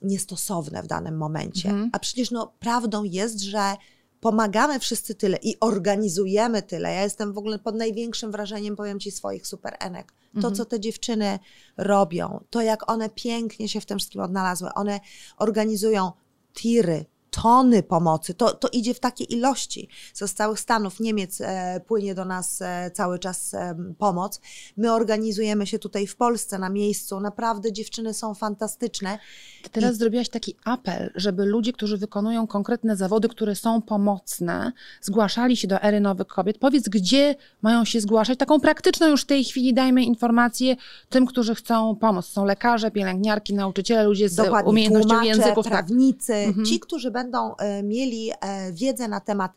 niestosowne 0.02 0.82
w 0.82 0.86
danym 0.86 1.16
momencie. 1.16 1.68
Mhm. 1.68 1.90
A 1.92 1.98
przecież 1.98 2.30
no, 2.30 2.52
prawdą 2.58 3.04
jest, 3.04 3.40
że 3.40 3.76
pomagamy 4.20 4.78
wszyscy 4.81 5.14
tyle 5.14 5.38
i 5.42 5.61
organizujemy 5.61 6.62
tyle. 6.62 6.92
Ja 6.94 7.02
jestem 7.02 7.33
w 7.33 7.38
ogóle 7.38 7.59
pod 7.59 7.74
największym 7.74 8.33
wrażeniem, 8.33 8.76
powiem 8.76 9.00
Ci, 9.00 9.11
swoich 9.11 9.46
super 9.46 9.76
enek. 9.81 10.12
To, 10.33 10.38
Mhm. 10.38 10.54
co 10.54 10.64
te 10.64 10.81
dziewczyny 10.81 11.38
robią, 11.76 12.44
to 12.50 12.61
jak 12.61 12.90
one 12.90 13.11
pięknie 13.11 13.68
się 13.68 13.81
w 13.81 13.87
tym 13.87 13.98
wszystkim 13.98 14.20
odnalazły. 14.20 14.68
One 14.74 15.00
organizują 15.37 16.12
tiry, 16.54 17.04
tony 17.30 17.82
pomocy. 17.82 18.34
To, 18.34 18.52
to 18.52 18.68
idzie 18.68 18.94
w 18.94 19.00
takie 19.00 19.24
ilości. 19.24 19.88
Z 20.14 20.34
całych 20.34 20.60
Stanów 20.60 21.00
Niemiec 21.00 21.40
e, 21.40 21.80
płynie 21.86 22.14
do 22.14 22.24
nas 22.24 22.62
e, 22.62 22.90
cały 22.94 23.18
czas 23.18 23.54
e, 23.54 23.74
pomoc. 23.98 24.40
My 24.76 24.92
organizujemy 24.92 25.66
się 25.66 25.78
tutaj 25.78 26.06
w 26.06 26.16
Polsce 26.16 26.58
na 26.58 26.68
miejscu. 26.68 27.20
Naprawdę 27.20 27.72
dziewczyny 27.72 28.14
są 28.14 28.34
fantastyczne. 28.34 29.18
Ty 29.62 29.70
teraz 29.70 29.96
zrobiłaś 29.96 30.28
taki 30.28 30.56
apel, 30.64 31.12
żeby 31.14 31.44
ludzie, 31.44 31.72
którzy 31.72 31.96
wykonują 31.96 32.46
konkretne 32.46 32.96
zawody, 32.96 33.28
które 33.28 33.54
są 33.54 33.82
pomocne, 33.82 34.72
zgłaszali 35.02 35.56
się 35.56 35.68
do 35.68 35.82
ery 35.82 36.00
nowych 36.00 36.26
kobiet. 36.26 36.58
Powiedz, 36.58 36.88
gdzie 36.88 37.34
mają 37.62 37.84
się 37.84 38.00
zgłaszać? 38.00 38.38
Taką 38.38 38.60
praktyczną 38.60 39.06
już 39.06 39.22
w 39.22 39.26
tej 39.26 39.44
chwili 39.44 39.74
dajmy 39.74 40.04
informację 40.04 40.76
tym, 41.08 41.26
którzy 41.26 41.54
chcą 41.54 41.96
pomóc. 41.96 42.26
Są 42.26 42.44
lekarze, 42.44 42.90
pielęgniarki, 42.90 43.54
nauczyciele, 43.54 44.04
ludzie 44.04 44.28
z 44.28 44.34
Dokładnie, 44.34 44.70
umiejętnością 44.70 45.08
tłumacze, 45.08 45.28
języków. 45.28 45.64
Tak. 45.64 45.72
prawnicy, 45.72 46.34
Mhm. 46.34 46.66
ci, 46.66 46.80
którzy 46.80 47.10
będą 47.18 47.57
e, 47.57 47.83
mieli 47.83 48.31
e, 48.31 48.72
wiedzę 48.72 49.09
na 49.09 49.20
temat, 49.20 49.52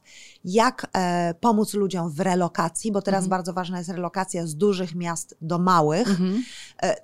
jak 0.45 0.87
e, 0.93 1.33
pomóc 1.39 1.73
ludziom 1.73 2.09
w 2.11 2.19
relokacji, 2.19 2.91
bo 2.91 3.01
teraz 3.01 3.19
Mhm. 3.23 3.29
bardzo 3.29 3.53
ważna 3.53 3.77
jest 3.77 3.89
relokacja 3.89 4.47
z 4.47 4.55
dużych 4.55 4.95
miast 4.95 5.37
do 5.41 5.59
małych, 5.59 6.07
Mhm. 6.07 6.43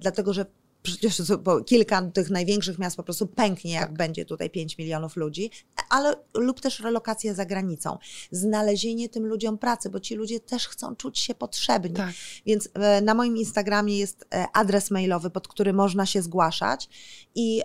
dlatego 0.01 0.33
że 0.33 0.45
przecież 0.83 1.21
kilka 1.65 2.01
tych 2.01 2.29
największych 2.29 2.79
miast 2.79 2.97
po 2.97 3.03
prostu 3.03 3.27
pęknie, 3.27 3.71
jak 3.71 3.83
Tak. 3.89 3.97
będzie 3.97 4.25
tutaj 4.25 4.49
5 4.49 4.77
milionów 4.77 5.15
ludzi, 5.15 5.51
ale 5.89 6.15
lub 6.33 6.61
też 6.61 6.79
relokacja 6.79 7.33
za 7.33 7.45
granicą. 7.45 7.97
Znalezienie 8.31 9.09
tym 9.09 9.25
ludziom 9.25 9.57
pracy, 9.57 9.89
bo 9.89 9.99
ci 9.99 10.15
ludzie 10.15 10.39
też 10.39 10.67
chcą 10.67 10.95
czuć 10.95 11.19
się 11.19 11.35
potrzebni. 11.35 11.93
Tak. 11.95 12.11
Więc 12.45 12.69
na 13.01 13.13
moim 13.13 13.37
Instagramie 13.37 13.97
jest 13.97 14.25
adres 14.53 14.91
mailowy, 14.91 15.29
pod 15.29 15.47
który 15.47 15.73
można 15.73 16.05
się 16.05 16.21
zgłaszać 16.21 16.89
i 17.35 17.61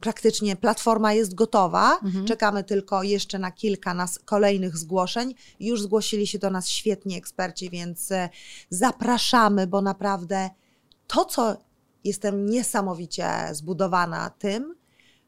praktycznie 0.00 0.56
platforma 0.56 1.12
jest 1.12 1.34
gotowa. 1.34 1.98
Mhm. 2.04 2.24
Czekamy 2.24 2.64
tylko 2.64 3.02
jeszcze 3.02 3.38
na 3.38 3.52
kilka 3.52 3.94
nas 3.94 4.18
kolejnych 4.18 4.76
zgłoszeń. 4.76 5.34
Już 5.60 5.82
zgłosili 5.82 6.26
się 6.26 6.38
do 6.38 6.50
nas 6.50 6.68
świetni 6.68 7.16
eksperci, 7.16 7.70
więc 7.70 8.12
e, 8.12 8.28
zapraszamy, 8.70 9.66
bo 9.66 9.82
naprawdę 9.82 10.50
to, 11.06 11.24
co 11.24 11.56
jestem 12.04 12.46
niesamowicie 12.46 13.28
zbudowana 13.52 14.30
tym, 14.30 14.74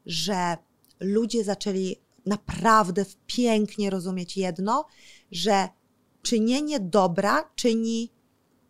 że 0.05 0.57
ludzie 0.99 1.43
zaczęli 1.43 1.95
naprawdę 2.25 3.05
pięknie 3.27 3.89
rozumieć 3.89 4.37
jedno, 4.37 4.85
że 5.31 5.69
czynienie 6.21 6.79
dobra 6.79 7.49
czyni 7.55 8.11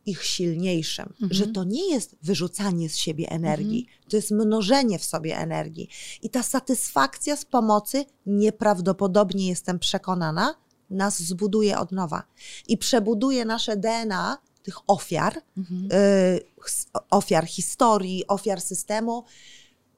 ich 0.10 0.24
silniejszym, 0.24 1.06
mhm. 1.06 1.34
że 1.34 1.48
to 1.48 1.64
nie 1.64 1.92
jest 1.92 2.16
wyrzucanie 2.22 2.90
z 2.90 2.98
siebie 2.98 3.30
energii, 3.30 3.80
mhm. 3.80 4.10
to 4.10 4.16
jest 4.16 4.32
mnożenie 4.32 5.00
w 5.00 5.06
sobie 5.06 5.38
energii. 5.38 5.90
I 6.22 6.30
ta 6.30 6.44
satysfakcja 6.44 7.36
z 7.36 7.46
pomocy, 7.46 8.06
nieprawdopodobnie 8.26 9.48
jestem 9.48 9.80
przekonana, 9.80 10.56
nas 10.90 11.20
zbuduje 11.20 11.80
od 11.80 11.92
nowa 11.92 12.24
i 12.68 12.78
przebuduje 12.78 13.46
nasze 13.46 13.78
DNA 13.78 14.38
tych 14.64 14.76
ofiar, 14.88 15.42
mhm. 15.58 15.90
y, 15.92 16.42
ofiar 17.10 17.48
historii, 17.48 18.28
ofiar 18.28 18.62
systemu, 18.62 19.24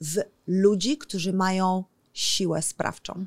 w 0.02 0.18
ludzi, 0.48 0.98
którzy 0.98 1.34
mają 1.34 1.84
siłę 2.14 2.62
sprawczą. 2.62 3.26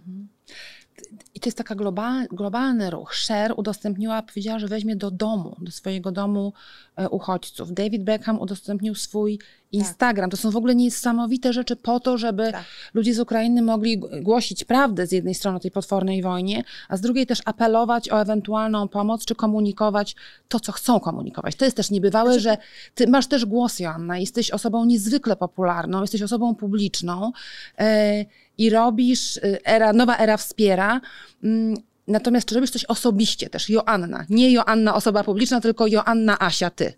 I 1.35 1.41
to 1.41 1.49
jest 1.49 1.59
taka 1.59 1.75
global, 1.75 2.27
globalny 2.33 2.91
ruch. 2.91 3.13
Cher 3.29 3.55
udostępniła, 3.57 4.23
powiedziała, 4.23 4.59
że 4.59 4.69
weźmie 4.69 4.97
do 4.97 5.11
domu, 5.11 5.57
do 5.61 5.73
swojego 5.73 6.13
domu 6.13 6.53
e, 6.97 7.09
uchodźców. 7.09 7.73
David 7.73 8.05
Beckham 8.05 8.41
udostępnił 8.41 8.95
swój 8.95 9.39
Instagram. 9.73 10.31
Tak. 10.31 10.39
To 10.39 10.43
są 10.43 10.51
w 10.51 10.57
ogóle 10.57 10.75
niesamowite 10.75 11.53
rzeczy 11.53 11.77
po 11.77 12.01
to, 12.01 12.19
żeby 12.19 12.53
tak. 12.53 12.65
ludzie 12.95 13.15
z 13.15 13.21
Ukrainy 13.21 13.63
mogli 13.63 13.99
głosić 13.99 14.65
prawdę 14.65 15.07
z 15.07 15.13
jednej 15.13 15.35
strony 15.35 15.57
o 15.57 15.61
tej 15.61 15.71
potwornej 15.71 16.23
wojnie, 16.23 16.65
a 16.89 16.97
z 16.97 17.01
drugiej 17.01 17.27
też 17.27 17.43
apelować 17.45 18.11
o 18.11 18.21
ewentualną 18.21 18.89
pomoc, 18.89 19.25
czy 19.25 19.35
komunikować 19.35 20.17
to, 20.49 20.61
co 20.61 20.73
chcą 20.73 21.01
komunikować. 21.01 21.57
To 21.57 21.65
jest 21.65 21.77
też 21.77 21.91
niebywałe, 21.91 22.31
znaczy... 22.31 22.43
że 22.43 22.57
ty 22.95 23.07
masz 23.07 23.27
też 23.27 23.47
głos, 23.47 23.81
Joanna, 23.81 24.19
jesteś 24.19 24.51
osobą 24.51 24.85
niezwykle 24.85 25.37
popularną, 25.37 26.01
jesteś 26.01 26.23
osobą 26.23 26.55
publiczną. 26.55 27.33
Yy, 27.79 27.85
i 28.59 28.71
robisz, 28.71 29.37
y, 29.37 29.59
era, 29.65 29.93
nowa 29.93 30.17
era 30.17 30.37
wspiera. 30.37 31.01
Mm, 31.43 31.77
natomiast 32.07 32.47
czy 32.47 32.55
robisz 32.55 32.71
coś 32.71 32.85
osobiście 32.85 33.51
też, 33.51 33.69
Joanna? 33.69 34.27
Nie 34.31 34.53
Joanna 34.53 34.95
osoba 34.95 35.25
publiczna, 35.25 35.61
tylko 35.61 35.87
Joanna 35.87 36.39
Asia, 36.39 36.71
ty. 36.71 36.93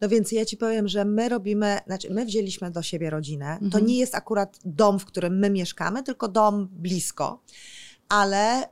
No 0.00 0.08
więc 0.08 0.32
ja 0.32 0.44
ci 0.44 0.56
powiem, 0.56 0.88
że 0.88 1.04
my 1.04 1.28
robimy, 1.28 1.78
znaczy 1.86 2.10
my 2.10 2.24
wzięliśmy 2.24 2.70
do 2.70 2.82
siebie 2.82 3.10
rodzinę. 3.10 3.46
Mhm. 3.46 3.70
To 3.70 3.80
nie 3.80 3.98
jest 3.98 4.14
akurat 4.14 4.58
dom, 4.64 4.98
w 4.98 5.04
którym 5.04 5.38
my 5.38 5.50
mieszkamy, 5.50 6.02
tylko 6.02 6.28
dom 6.28 6.68
blisko. 6.72 7.42
Ale 8.08 8.62
y, 8.64 8.66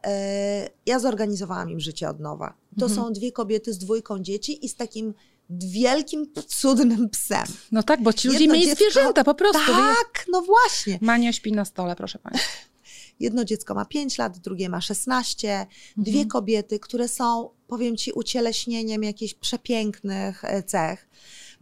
ja 0.86 0.98
zorganizowałam 0.98 1.70
im 1.70 1.80
życie 1.80 2.08
od 2.08 2.20
nowa. 2.20 2.54
To 2.78 2.86
mhm. 2.86 3.00
są 3.00 3.12
dwie 3.12 3.32
kobiety 3.32 3.72
z 3.72 3.78
dwójką 3.78 4.18
dzieci 4.18 4.64
i 4.64 4.68
z 4.68 4.76
takim 4.76 5.14
wielkim, 5.58 6.32
cudnym 6.46 7.10
psem. 7.10 7.44
No 7.72 7.82
tak, 7.82 8.02
bo 8.02 8.12
ci 8.12 8.28
ludzie 8.28 8.40
Jedno 8.40 8.54
mieli 8.54 8.66
dziecko... 8.66 8.84
zwierzęta 8.84 9.24
po 9.24 9.34
prostu. 9.34 9.72
Tak, 9.72 10.24
no 10.32 10.42
właśnie. 10.42 10.98
Mania 11.00 11.32
śpi 11.32 11.52
na 11.52 11.64
stole, 11.64 11.96
proszę 11.96 12.18
Państwa. 12.18 12.48
Jedno 13.20 13.44
dziecko 13.44 13.74
ma 13.74 13.84
5 13.84 14.18
lat, 14.18 14.38
drugie 14.38 14.68
ma 14.68 14.80
16. 14.80 15.52
Mhm. 15.52 15.68
Dwie 15.96 16.26
kobiety, 16.26 16.80
które 16.80 17.08
są, 17.08 17.50
powiem 17.66 17.96
Ci, 17.96 18.12
ucieleśnieniem 18.12 19.02
jakichś 19.02 19.34
przepięknych 19.34 20.44
e, 20.44 20.62
cech. 20.62 21.08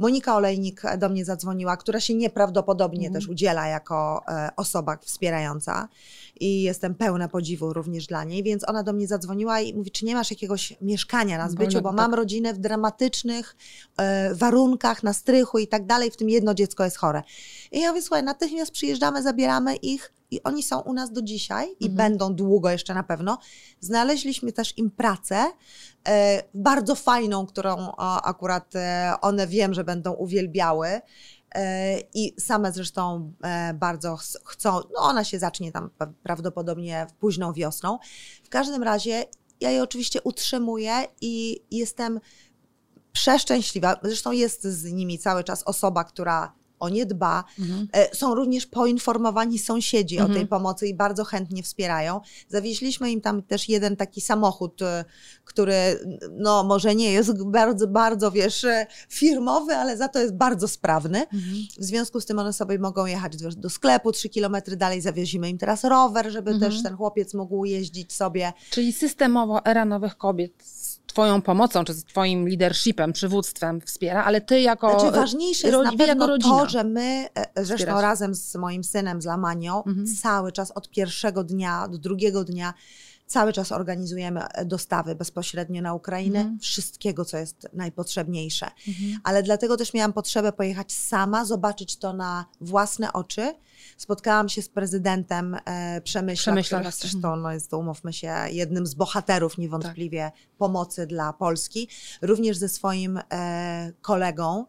Monika 0.00 0.36
Olejnik 0.36 0.82
do 0.98 1.08
mnie 1.08 1.24
zadzwoniła, 1.24 1.76
która 1.76 2.00
się 2.00 2.14
nieprawdopodobnie 2.14 3.06
mhm. 3.06 3.14
też 3.14 3.28
udziela 3.28 3.66
jako 3.66 4.22
e, 4.28 4.50
osoba 4.56 4.96
wspierająca 4.96 5.88
i 6.40 6.62
jestem 6.62 6.94
pełna 6.94 7.28
podziwu 7.28 7.72
również 7.72 8.06
dla 8.06 8.24
niej, 8.24 8.42
więc 8.42 8.68
ona 8.68 8.82
do 8.82 8.92
mnie 8.92 9.06
zadzwoniła 9.06 9.60
i 9.60 9.74
mówi, 9.74 9.90
czy 9.90 10.04
nie 10.04 10.14
masz 10.14 10.30
jakiegoś 10.30 10.76
mieszkania 10.80 11.38
na 11.38 11.48
zbyciu, 11.48 11.82
bo 11.82 11.92
mam 11.92 12.14
rodzinę 12.14 12.54
w 12.54 12.58
dramatycznych 12.58 13.56
e, 13.96 14.34
warunkach, 14.34 15.02
na 15.02 15.12
strychu 15.12 15.58
i 15.58 15.68
tak 15.68 15.86
dalej, 15.86 16.10
w 16.10 16.16
tym 16.16 16.28
jedno 16.28 16.54
dziecko 16.54 16.84
jest 16.84 16.96
chore. 16.96 17.22
I 17.72 17.80
ja 17.80 17.88
mówię, 17.88 18.02
słuchaj, 18.02 18.22
natychmiast 18.22 18.70
przyjeżdżamy, 18.70 19.22
zabieramy 19.22 19.76
ich 19.76 20.12
i 20.30 20.42
oni 20.42 20.62
są 20.62 20.80
u 20.80 20.92
nas 20.92 21.12
do 21.12 21.22
dzisiaj 21.22 21.76
i 21.80 21.86
mhm. 21.86 21.96
będą 21.96 22.34
długo 22.34 22.70
jeszcze 22.70 22.94
na 22.94 23.02
pewno. 23.02 23.38
Znaleźliśmy 23.80 24.52
też 24.52 24.78
im 24.78 24.90
pracę, 24.90 25.44
e, 26.08 26.42
bardzo 26.54 26.94
fajną, 26.94 27.46
którą 27.46 27.76
o, 27.76 28.22
akurat 28.22 28.76
e, 28.76 29.12
one 29.20 29.46
wiem, 29.46 29.74
że 29.74 29.84
będą 29.84 30.12
uwielbiały. 30.12 31.00
E, 31.54 32.00
I 32.14 32.34
same 32.40 32.72
zresztą 32.72 33.32
e, 33.42 33.74
bardzo 33.74 34.16
chcą, 34.44 34.72
no 34.72 35.00
ona 35.00 35.24
się 35.24 35.38
zacznie 35.38 35.72
tam 35.72 35.90
prawdopodobnie 36.22 37.06
późną 37.18 37.52
wiosną. 37.52 37.98
W 38.44 38.48
każdym 38.48 38.82
razie 38.82 39.24
ja 39.60 39.70
je 39.70 39.82
oczywiście 39.82 40.22
utrzymuję 40.22 40.92
i 41.20 41.62
jestem 41.70 42.20
przeszczęśliwa. 43.12 43.96
Zresztą 44.02 44.32
jest 44.32 44.64
z 44.64 44.92
nimi 44.92 45.18
cały 45.18 45.44
czas 45.44 45.62
osoba, 45.62 46.04
która 46.04 46.59
o 46.80 46.88
nie 46.88 47.06
dba. 47.06 47.44
Mhm. 47.58 47.88
E, 47.92 48.16
są 48.16 48.34
również 48.34 48.66
poinformowani 48.66 49.58
sąsiedzi 49.58 50.14
mhm. 50.16 50.30
o 50.30 50.34
tej 50.34 50.42
mhm. 50.42 50.48
pomocy 50.48 50.86
i 50.86 50.94
bardzo 50.94 51.24
chętnie 51.24 51.62
wspierają. 51.62 52.20
Zawieźliśmy 52.48 53.10
im 53.10 53.20
tam 53.20 53.42
też 53.42 53.68
jeden 53.68 53.96
taki 53.96 54.20
samochód, 54.20 54.82
e, 54.82 55.04
który 55.44 55.74
no 56.30 56.64
może 56.64 56.94
nie 56.94 57.12
jest 57.12 57.44
bardzo, 57.44 57.86
bardzo 57.86 58.30
wiesz, 58.30 58.64
e, 58.64 58.86
firmowy, 59.08 59.74
ale 59.74 59.96
za 59.96 60.08
to 60.08 60.18
jest 60.18 60.34
bardzo 60.34 60.68
sprawny. 60.68 61.18
Mhm. 61.18 61.54
W 61.78 61.84
związku 61.84 62.20
z 62.20 62.26
tym 62.26 62.38
one 62.38 62.52
sobie 62.52 62.78
mogą 62.78 63.06
jechać 63.06 63.36
do, 63.36 63.50
do 63.50 63.70
sklepu, 63.70 64.12
trzy 64.12 64.28
kilometry 64.28 64.76
dalej 64.76 65.00
zawiozimy 65.00 65.50
im 65.50 65.58
teraz 65.58 65.84
rower, 65.84 66.30
żeby 66.30 66.50
mhm. 66.50 66.72
też 66.72 66.82
ten 66.82 66.96
chłopiec 66.96 67.34
mógł 67.34 67.64
jeździć 67.64 68.12
sobie. 68.12 68.52
Czyli 68.70 68.92
systemowo 68.92 69.64
era 69.64 69.84
nowych 69.84 70.16
kobiet 70.16 70.52
Twoją 71.12 71.42
pomocą, 71.42 71.84
czy 71.84 71.94
z 71.94 72.04
Twoim 72.04 72.48
leadershipem, 72.48 73.12
przywództwem 73.12 73.80
wspiera, 73.80 74.24
ale 74.24 74.40
Ty 74.40 74.60
jako 74.60 75.00
Znaczy 75.00 75.16
ważniejsze 75.16 75.68
jest 75.68 75.84
na 75.84 75.92
pewno 75.92 76.38
to, 76.38 76.68
że 76.68 76.84
my, 76.84 77.28
e, 77.34 77.46
zresztą 77.56 77.76
Wspierasz. 77.76 78.02
razem 78.02 78.34
z 78.34 78.54
moim 78.54 78.84
synem, 78.84 79.22
z 79.22 79.24
Lamanią, 79.24 79.84
mhm. 79.84 80.06
cały 80.22 80.52
czas 80.52 80.70
od 80.70 80.90
pierwszego 80.90 81.44
dnia 81.44 81.88
do 81.88 81.98
drugiego 81.98 82.44
dnia 82.44 82.74
cały 83.30 83.52
czas 83.52 83.72
organizujemy 83.72 84.44
e, 84.44 84.64
dostawy 84.64 85.14
bezpośrednio 85.14 85.82
na 85.82 85.94
Ukrainę, 85.94 86.38
mhm. 86.38 86.58
wszystkiego, 86.58 87.24
co 87.24 87.38
jest 87.38 87.68
najpotrzebniejsze. 87.72 88.66
Mhm. 88.88 89.20
Ale 89.24 89.42
dlatego 89.42 89.76
też 89.76 89.94
miałam 89.94 90.12
potrzebę 90.12 90.52
pojechać 90.52 90.92
sama, 90.92 91.44
zobaczyć 91.44 91.96
to 91.96 92.12
na 92.12 92.44
własne 92.60 93.12
oczy, 93.12 93.54
Spotkałam 93.96 94.48
się 94.48 94.62
z 94.62 94.68
prezydentem 94.68 95.56
e, 95.64 96.00
Przemyśla, 96.00 96.42
Przemyśla 96.42 96.78
który 96.78 96.92
zresztą 96.92 97.36
no, 97.36 97.52
jest, 97.52 97.72
umówmy 97.72 98.12
się, 98.12 98.34
jednym 98.50 98.86
z 98.86 98.94
bohaterów 98.94 99.58
niewątpliwie 99.58 100.20
tak. 100.34 100.56
pomocy 100.58 101.06
dla 101.06 101.32
Polski. 101.32 101.88
Również 102.22 102.56
ze 102.56 102.68
swoim 102.68 103.20
e, 103.32 103.92
kolegą, 104.02 104.66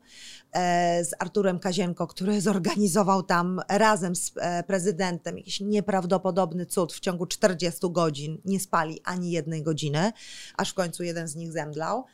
z 1.04 1.10
Arturem 1.20 1.60
Kazienko, 1.60 2.08
który 2.08 2.42
zorganizował 2.42 3.24
tam 3.24 3.62
razem 3.70 4.16
z 4.16 4.32
e, 4.36 4.64
prezydentem 4.64 5.38
jakiś 5.38 5.60
nieprawdopodobny 5.60 6.66
cud. 6.66 6.94
W 6.94 7.00
ciągu 7.00 7.26
40 7.26 7.80
godzin 7.92 8.42
nie 8.46 8.60
spali 8.60 9.02
ani 9.04 9.32
jednej 9.32 9.64
godziny, 9.64 10.12
aż 10.58 10.72
w 10.72 10.74
końcu 10.74 11.04
jeden 11.04 11.28
z 11.28 11.36
nich 11.36 11.52
zemdlał 11.52 12.06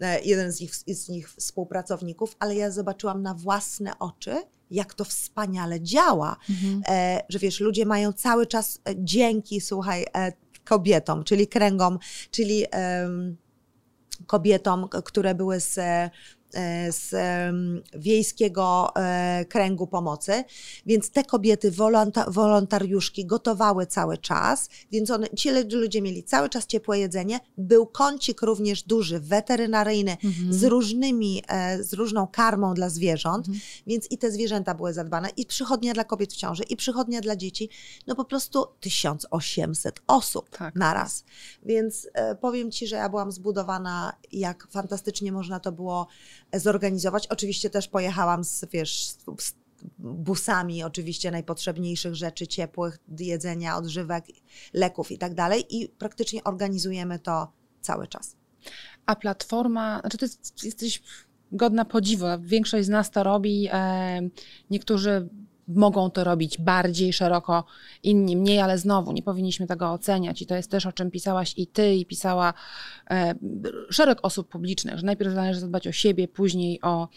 e, 0.00 0.20
jeden 0.20 0.52
z 0.52 0.60
nich, 0.60 0.74
z 0.74 1.08
nich 1.08 1.32
współpracowników, 1.32 2.36
ale 2.38 2.56
ja 2.56 2.70
zobaczyłam 2.70 3.22
na 3.22 3.34
własne 3.34 3.98
oczy, 3.98 4.42
jak 4.70 4.94
to 4.94 5.04
wspaniale 5.04 5.80
działa, 5.80 6.36
mhm. 6.50 6.82
e, 6.88 7.20
że 7.28 7.38
wiesz, 7.38 7.60
ludzie 7.60 7.86
mają 7.86 8.12
cały 8.12 8.46
czas 8.46 8.80
e, 8.88 8.92
dzięki, 8.96 9.60
słuchaj, 9.60 10.06
e, 10.16 10.32
kobietom, 10.64 11.24
czyli 11.24 11.46
kręgom, 11.46 11.98
czyli 12.30 12.66
kobietom, 14.26 14.88
które 15.04 15.34
były 15.34 15.60
z 15.60 15.78
E, 15.78 16.10
z 16.90 17.14
wiejskiego 17.94 18.92
e, 18.96 19.44
kręgu 19.44 19.86
pomocy, 19.86 20.44
więc 20.86 21.10
te 21.10 21.24
kobiety, 21.24 21.72
wolontariuszki 22.28 23.26
gotowały 23.26 23.86
cały 23.86 24.18
czas, 24.18 24.68
więc 24.92 25.10
one, 25.10 25.28
ci 25.36 25.50
ludzie 25.72 26.02
mieli 26.02 26.24
cały 26.24 26.48
czas 26.48 26.66
ciepłe 26.66 26.98
jedzenie. 26.98 27.40
Był 27.58 27.86
kącik 27.86 28.42
również 28.42 28.82
duży, 28.82 29.20
weterynaryjny, 29.20 30.12
mhm. 30.24 30.52
z 30.52 30.64
różnymi, 30.64 31.42
e, 31.48 31.84
z 31.84 31.92
różną 31.92 32.26
karmą 32.26 32.74
dla 32.74 32.88
zwierząt, 32.88 33.48
mhm. 33.48 33.64
więc 33.86 34.10
i 34.10 34.18
te 34.18 34.30
zwierzęta 34.30 34.74
były 34.74 34.92
zadbane, 34.92 35.28
i 35.36 35.46
przychodnia 35.46 35.94
dla 35.94 36.04
kobiet 36.04 36.32
w 36.32 36.36
ciąży, 36.36 36.62
i 36.62 36.76
przychodnia 36.76 37.20
dla 37.20 37.36
dzieci, 37.36 37.68
no 38.06 38.14
po 38.14 38.24
prostu 38.24 38.66
1800 38.80 40.00
osób 40.06 40.50
tak. 40.50 40.74
naraz. 40.74 41.24
Więc 41.62 42.08
powiem 42.40 42.70
Ci, 42.70 42.86
że 42.86 42.96
ja 42.96 43.08
byłam 43.08 43.32
zbudowana, 43.32 44.12
jak 44.32 44.68
fantastycznie 44.70 45.32
można 45.32 45.60
to 45.60 45.72
było 45.72 46.06
zorganizować. 46.54 47.26
Oczywiście 47.26 47.70
też 47.70 47.88
pojechałam 47.88 48.44
z, 48.44 48.64
wiesz, 48.72 49.06
z 49.06 49.54
busami 49.98 50.84
oczywiście 50.84 51.30
najpotrzebniejszych 51.30 52.14
rzeczy, 52.14 52.46
ciepłych, 52.46 52.98
jedzenia, 53.18 53.76
odżywek, 53.76 54.24
leków 54.72 55.10
i 55.10 55.18
tak 55.18 55.34
dalej 55.34 55.76
i 55.76 55.88
praktycznie 55.88 56.44
organizujemy 56.44 57.18
to 57.18 57.52
cały 57.80 58.08
czas. 58.08 58.36
A 59.06 59.16
platforma, 59.16 60.00
znaczy 60.00 60.18
ty 60.18 60.26
jesteś 60.62 61.02
godna 61.52 61.84
podziwu, 61.84 62.26
większość 62.40 62.86
z 62.86 62.88
nas 62.88 63.10
to 63.10 63.22
robi, 63.22 63.68
e, 63.72 64.20
niektórzy 64.70 65.28
mogą 65.74 66.10
to 66.10 66.24
robić 66.24 66.58
bardziej 66.58 67.12
szeroko, 67.12 67.64
inni 68.02 68.36
mniej, 68.36 68.60
ale 68.60 68.78
znowu 68.78 69.12
nie 69.12 69.22
powinniśmy 69.22 69.66
tego 69.66 69.92
oceniać. 69.92 70.42
I 70.42 70.46
to 70.46 70.56
jest 70.56 70.70
też 70.70 70.86
o 70.86 70.92
czym 70.92 71.10
pisałaś 71.10 71.54
i 71.56 71.66
ty 71.66 71.94
i 71.94 72.06
pisała 72.06 72.54
e, 73.10 73.34
szereg 73.90 74.18
osób 74.22 74.48
publicznych, 74.48 74.98
że 74.98 75.06
najpierw 75.06 75.34
należy 75.34 75.60
zadbać 75.60 75.86
o 75.86 75.92
siebie, 75.92 76.28
później 76.28 76.80
o, 76.82 77.08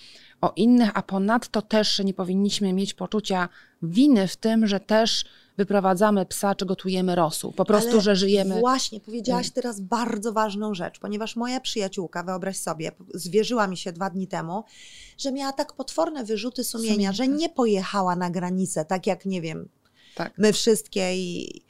o 0.41 0.53
innych, 0.55 0.89
a 0.93 1.01
ponadto 1.01 1.61
też 1.61 1.99
nie 1.99 2.13
powinniśmy 2.13 2.73
mieć 2.73 2.93
poczucia 2.93 3.49
winy 3.81 4.27
w 4.27 4.37
tym, 4.37 4.67
że 4.67 4.79
też 4.79 5.25
wyprowadzamy 5.57 6.25
psa, 6.25 6.55
czy 6.55 6.65
gotujemy 6.65 7.15
rosół. 7.15 7.51
Po 7.51 7.65
prostu, 7.65 7.91
Ale 7.91 8.01
że 8.01 8.15
żyjemy. 8.15 8.59
Właśnie, 8.59 8.99
powiedziałaś 8.99 9.49
teraz 9.51 9.79
bardzo 9.79 10.33
ważną 10.33 10.73
rzecz, 10.73 10.99
ponieważ 10.99 11.35
moja 11.35 11.59
przyjaciółka, 11.59 12.23
wyobraź 12.23 12.57
sobie, 12.57 12.91
zwierzyła 13.13 13.67
mi 13.67 13.77
się 13.77 13.91
dwa 13.93 14.09
dni 14.09 14.27
temu, 14.27 14.63
że 15.17 15.31
miała 15.31 15.53
tak 15.53 15.73
potworne 15.73 16.23
wyrzuty 16.23 16.63
sumienia, 16.63 16.93
Sumienia, 16.93 17.11
że 17.13 17.27
nie 17.27 17.49
pojechała 17.49 18.15
na 18.15 18.29
granicę, 18.29 18.85
tak 18.85 19.07
jak 19.07 19.25
nie 19.25 19.41
wiem, 19.41 19.69
Tak. 20.15 20.33
my 20.37 20.53
wszystkie 20.53 21.15
i 21.17 21.61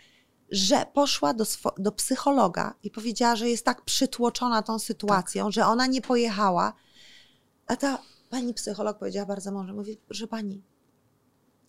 że 0.52 0.86
poszła 0.94 1.34
do, 1.34 1.46
do 1.78 1.92
psychologa 1.92 2.74
i 2.84 2.92
powiedziała, 2.92 3.36
że 3.36 3.50
jest 3.50 3.66
tak 3.66 3.82
przytłoczona 3.82 4.62
tą 4.62 4.80
sytuacją, 4.80 5.46
Tak. 5.46 5.54
że 5.54 5.66
ona 5.66 5.88
nie 5.88 6.02
pojechała. 6.02 6.74
A 7.68 7.76
ta 7.76 8.02
pani 8.30 8.54
psycholog 8.54 9.00
powiedziała 9.00 9.26
bardzo 9.26 9.52
mądrze, 9.52 9.74
mówi, 9.74 9.98
że 10.10 10.28
pani, 10.28 10.62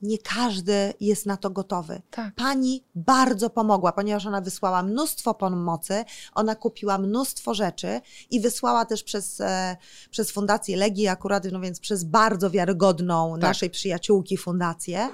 nie 0.05 0.19
każdy 0.19 0.95
jest 1.01 1.27
na 1.27 1.37
to 1.37 1.51
gotowy. 1.51 2.03
Tak. 2.11 2.35
Pani 2.35 2.85
bardzo 2.95 3.51
pomogła, 3.51 3.93
ponieważ 3.93 4.27
ona 4.27 4.41
wysłała 4.41 4.83
mnóstwo 4.83 5.35
pomocy, 5.35 6.05
ona 6.35 6.55
kupiła 6.55 6.99
mnóstwo 6.99 7.55
rzeczy 7.55 8.01
i 8.31 8.41
wysłała 8.41 8.85
też 8.85 9.03
przez, 9.03 9.41
e, 9.41 9.77
przez 10.11 10.31
Fundację 10.31 10.77
Legii, 10.77 11.09
akurat, 11.09 11.45
no 11.53 11.61
więc 11.61 11.81
przez 11.81 12.05
bardzo 12.05 12.51
wiarygodną 12.51 13.33
Tak. 13.33 13.43
naszej 13.43 13.71
przyjaciółki 13.71 14.37
fundację. 14.37 15.09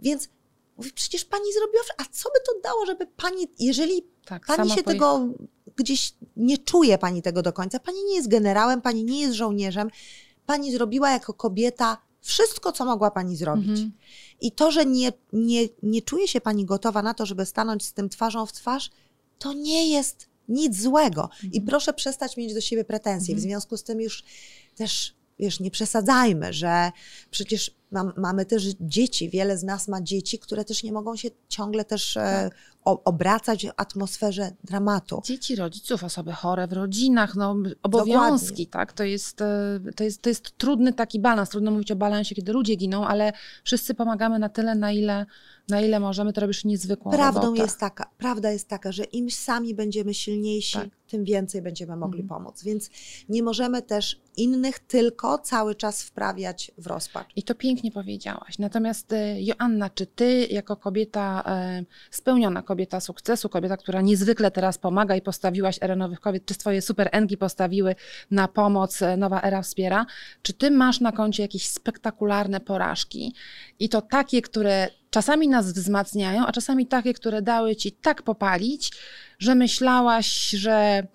Więc 0.00 0.28
mówi, 0.76 0.92
przecież 0.92 1.24
pani 1.24 1.52
zrobiła, 1.52 1.82
a 1.98 2.04
co 2.10 2.28
by 2.28 2.38
to 2.46 2.68
dało, 2.68 2.86
żeby 2.86 3.06
pani, 3.06 3.48
jeżeli 3.58 4.02
tak. 4.26 4.46
pani 4.46 4.70
się 4.70 4.82
tego 4.82 5.28
gdzieś 5.76 6.14
nie 6.36 6.58
czuje 6.58 6.98
pani 6.98 7.22
tego 7.22 7.42
do 7.42 7.52
końca, 7.52 7.78
pani 7.80 8.04
nie 8.04 8.16
jest 8.16 8.28
generałem, 8.28 8.82
pani 8.82 9.04
nie 9.04 9.20
jest 9.20 9.34
żołnierzem, 9.34 9.90
pani 10.46 10.72
zrobiła 10.72 11.10
jako 11.10 11.34
kobieta 11.34 12.09
wszystko, 12.20 12.72
co 12.72 12.84
mogła 12.84 13.10
pani 13.10 13.36
zrobić. 13.36 13.68
Mhm. 13.68 13.92
I 14.40 14.52
to, 14.52 14.70
że 14.70 14.86
nie, 14.86 15.12
nie, 15.32 15.68
nie 15.82 16.02
czuje 16.02 16.28
się 16.28 16.40
pani 16.40 16.64
gotowa 16.64 17.02
na 17.02 17.14
to, 17.14 17.26
żeby 17.26 17.46
stanąć 17.46 17.84
z 17.84 17.92
tym 17.92 18.08
twarzą 18.08 18.46
w 18.46 18.52
twarz, 18.52 18.90
to 19.38 19.52
nie 19.52 19.90
jest 19.90 20.28
nic 20.48 20.80
złego. 20.82 21.30
I 21.52 21.60
proszę 21.60 21.92
przestać 21.92 22.36
mieć 22.36 22.54
do 22.54 22.60
siebie 22.60 22.84
pretensje. 22.84 23.34
W 23.34 23.38
Mhm. 23.38 23.50
związku 23.50 23.76
z 23.76 23.82
tym 23.82 24.00
już 24.00 24.24
też, 24.76 25.14
wiesz, 25.38 25.60
nie 25.60 25.70
przesadzajmy, 25.70 26.52
że 26.52 26.90
przecież 27.30 27.70
mam, 27.90 28.12
mamy 28.16 28.46
też 28.46 28.64
dzieci, 28.80 29.30
wiele 29.30 29.58
z 29.58 29.62
nas 29.62 29.88
ma 29.88 30.02
dzieci, 30.02 30.38
które 30.38 30.64
też 30.64 30.82
nie 30.82 30.92
mogą 30.92 31.16
się 31.16 31.28
ciągle 31.48 31.84
też 31.84 32.16
e, 32.16 32.50
o, 32.79 32.79
obracać 33.04 33.66
w 33.66 33.70
atmosferze 33.76 34.50
dramatu. 34.64 35.22
Dzieci 35.24 35.56
rodziców, 35.56 36.04
osoby 36.04 36.32
chore 36.32 36.66
w 36.66 36.72
rodzinach, 36.72 37.34
no, 37.36 37.56
obowiązki, 37.82 38.66
tak? 38.66 38.92
To 38.92 39.04
jest, 39.04 39.40
e, 39.40 39.80
to, 39.96 40.04
jest, 40.04 40.22
to 40.22 40.28
jest 40.28 40.58
trudny 40.58 40.92
taki 40.92 41.20
balans. 41.20 41.48
Trudno 41.50 41.70
mówić 41.70 41.92
o 41.92 41.96
balansie, 41.96 42.34
kiedy 42.34 42.52
ludzie 42.52 42.74
giną, 42.74 43.06
ale 43.06 43.32
wszyscy 43.64 43.94
pomagamy 43.94 44.38
na 44.38 44.48
tyle, 44.48 44.74
na 44.74 44.92
ile, 44.92 45.26
na 45.68 45.80
ile 45.80 46.00
możemy. 46.00 46.32
To 46.32 46.40
robisz 46.40 46.64
niezwykłą 46.64 47.12
Prawdą 47.12 47.40
robotę. 47.40 47.62
jest 47.62 47.78
taka, 47.78 48.10
prawda 48.18 48.50
jest 48.50 48.68
taka, 48.68 48.92
że 48.92 49.04
im 49.04 49.30
sami 49.30 49.74
będziemy 49.74 50.14
silniejsi, 50.14 50.78
Tak. 50.78 50.88
tym 51.08 51.24
więcej 51.24 51.62
będziemy 51.62 51.96
mogli 51.96 52.20
Mhm. 52.20 52.38
pomóc. 52.42 52.62
Więc 52.64 52.90
nie 53.28 53.42
możemy 53.42 53.82
też 53.82 54.20
innych 54.36 54.78
tylko 54.78 55.38
cały 55.38 55.74
czas 55.74 56.02
wprawiać 56.02 56.72
w 56.78 56.86
rozpacz. 56.86 57.26
I 57.36 57.42
to 57.42 57.54
pięknie 57.54 57.92
powiedziałaś. 57.92 58.58
Natomiast 58.58 59.12
e, 59.12 59.42
Joanna, 59.42 59.90
czy 59.90 60.06
ty 60.06 60.46
jako 60.50 60.76
kobieta, 60.76 61.42
e, 61.46 61.84
spełniona 62.10 62.62
kobieta 62.62 62.79
sukcesu, 63.00 63.48
kobieta, 63.48 63.76
która 63.76 64.00
niezwykle 64.00 64.50
teraz 64.50 64.78
pomaga 64.78 65.16
i 65.16 65.22
postawiłaś 65.22 65.78
erę 65.82 65.96
nowych 65.96 66.20
kobiet, 66.20 66.46
czy 66.46 66.54
twoje 66.54 66.82
super 66.82 67.08
enki 67.12 67.36
postawiły 67.36 67.94
na 68.30 68.48
pomoc 68.48 69.02
e, 69.02 69.16
Nowa 69.16 69.42
Era 69.42 69.62
Wspiera, 69.62 70.06
czy 70.42 70.52
ty 70.52 70.70
masz 70.70 71.00
na 71.00 71.12
koncie 71.12 71.42
jakieś 71.42 71.68
spektakularne 71.68 72.60
porażki? 72.60 73.34
I 73.78 73.88
to 73.88 74.02
takie, 74.02 74.42
które 74.42 74.88
czasami 75.10 75.48
nas 75.48 75.72
wzmacniają, 75.72 76.46
a 76.46 76.52
czasami 76.52 76.86
takie, 76.86 77.14
które 77.14 77.42
dały 77.42 77.76
ci 77.76 77.92
tak 77.92 78.22
popalić, 78.22 78.92
że 79.38 79.54
myślałaś, 79.54 80.50
że 80.50 81.06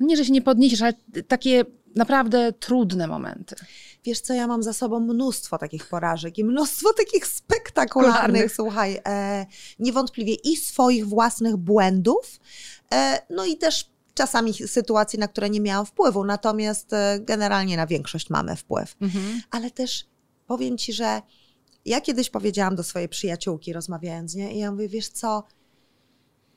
no 0.00 0.06
nie, 0.06 0.16
że 0.16 0.24
się 0.24 0.32
nie 0.32 0.42
podniesiesz, 0.42 0.82
ale 0.82 0.92
takie 1.28 1.64
naprawdę 1.96 2.52
trudne 2.52 3.06
momenty. 3.06 3.56
Wiesz 4.04 4.20
co, 4.20 4.34
ja 4.34 4.46
mam 4.46 4.62
za 4.62 4.72
sobą 4.72 5.00
mnóstwo 5.00 5.58
takich 5.58 5.86
porażek 5.86 6.38
i 6.38 6.44
mnóstwo 6.44 6.92
takich 6.92 7.26
spektakularnych, 7.26 8.20
Kularnych. 8.20 8.54
słuchaj, 8.54 9.00
e, 9.06 9.46
niewątpliwie 9.78 10.34
i 10.34 10.56
swoich 10.56 11.06
własnych 11.06 11.56
błędów, 11.56 12.40
e, 12.94 13.22
no 13.30 13.44
i 13.44 13.56
też 13.56 13.90
czasami 14.14 14.54
sytuacji, 14.54 15.18
na 15.18 15.28
które 15.28 15.50
nie 15.50 15.60
miałam 15.60 15.86
wpływu, 15.86 16.24
natomiast 16.24 16.92
e, 16.92 17.18
generalnie 17.20 17.76
na 17.76 17.86
większość 17.86 18.30
mamy 18.30 18.56
wpływ. 18.56 18.96
Mhm. 19.00 19.42
ale 19.50 19.70
też 19.70 20.06
powiem 20.46 20.78
ci, 20.78 20.92
że 20.92 21.22
ja 21.84 22.00
kiedyś 22.00 22.30
powiedziałam 22.30 22.76
do 22.76 22.82
swojej 22.82 23.08
przyjaciółki, 23.08 23.72
rozmawiając 23.72 24.30
z 24.30 24.34
nią, 24.34 24.48
i 24.48 24.58
ja 24.58 24.72
mówię, 24.72 24.88
wiesz 24.88 25.08
co, 25.08 25.44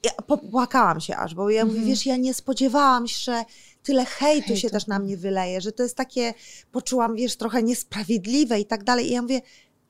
ja 0.03 0.11
popłakałam 0.11 1.01
się 1.01 1.17
aż, 1.17 1.35
bo 1.35 1.49
ja 1.49 1.65
mówię, 1.65 1.77
Mhm. 1.77 1.89
wiesz, 1.95 2.05
ja 2.05 2.15
nie 2.17 2.33
spodziewałam 2.33 3.07
się, 3.07 3.19
że 3.19 3.43
tyle 3.83 4.05
hejtu 4.05 4.47
się 4.47 4.53
Hejtu, 4.61 4.69
też 4.69 4.87
na 4.87 4.95
tak. 4.95 5.03
mnie 5.03 5.17
wyleje, 5.17 5.61
że 5.61 5.71
to 5.71 5.83
jest 5.83 5.95
takie, 5.95 6.33
poczułam, 6.71 7.15
wiesz, 7.15 7.35
trochę 7.35 7.63
niesprawiedliwe 7.63 8.59
i 8.59 8.65
tak 8.65 8.83
dalej. 8.83 9.07
I 9.09 9.13
ja 9.13 9.21
mówię, 9.21 9.41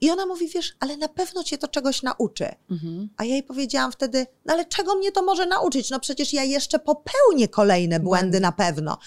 i 0.02 0.10
ona 0.12 0.26
mówi, 0.26 0.48
wiesz, 0.48 0.76
ale 0.80 0.98
na 0.98 1.08
pewno 1.08 1.44
cię 1.44 1.58
to 1.58 1.68
czegoś 1.68 2.02
nauczy. 2.04 2.46
Mhm. 2.72 3.10
A 3.18 3.24
ja 3.24 3.34
jej 3.34 3.44
powiedziałam 3.44 3.92
wtedy, 3.92 4.28
no 4.46 4.54
ale 4.54 4.66
czego 4.66 4.96
mnie 4.96 5.12
to 5.12 5.24
może 5.24 5.46
nauczyć? 5.46 5.90
No 5.90 6.00
przecież 6.00 6.34
ja 6.34 6.44
jeszcze 6.44 6.80
popełnię 6.80 7.48
kolejne 7.48 8.00
błędy 8.00 8.22
Błędy. 8.22 8.40
na 8.40 8.52
pewno. 8.52 8.98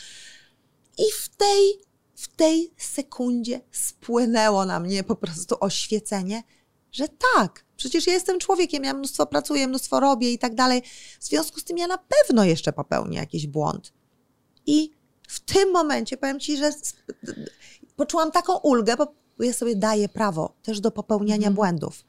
I 0.98 1.02
w 1.22 1.28
tej, 1.28 1.78
w 2.14 2.28
tej 2.36 2.72
sekundzie 2.76 3.60
spłynęło 3.72 4.64
na 4.66 4.80
mnie 4.80 5.04
po 5.04 5.16
prostu 5.16 5.56
oświecenie, 5.60 6.42
że 6.94 7.08
tak, 7.34 7.64
przecież 7.76 8.06
ja 8.06 8.12
jestem 8.12 8.38
człowiekiem, 8.38 8.84
ja 8.84 8.94
mnóstwo 8.94 9.26
pracuję, 9.26 9.68
mnóstwo 9.68 10.00
robię 10.00 10.32
i 10.32 10.38
tak 10.38 10.54
dalej. 10.54 10.82
W 11.20 11.24
związku 11.24 11.60
z 11.60 11.64
tym 11.64 11.78
ja 11.78 11.86
na 11.86 11.98
pewno 11.98 12.44
jeszcze 12.44 12.72
popełnię 12.72 13.18
jakiś 13.18 13.46
błąd. 13.46 13.92
I 14.66 14.90
w 15.28 15.40
tym 15.40 15.72
momencie 15.72 16.16
powiem 16.16 16.40
ci, 16.40 16.56
że 16.56 16.70
poczułam 17.96 18.30
taką 18.30 18.56
ulgę, 18.56 18.96
bo 18.96 19.14
ja 19.38 19.52
sobie 19.52 19.76
daję 19.76 20.08
prawo 20.08 20.56
też 20.62 20.80
do 20.80 20.90
popełniania 20.90 21.48
Mhm. 21.48 21.54
błędów. 21.54 22.04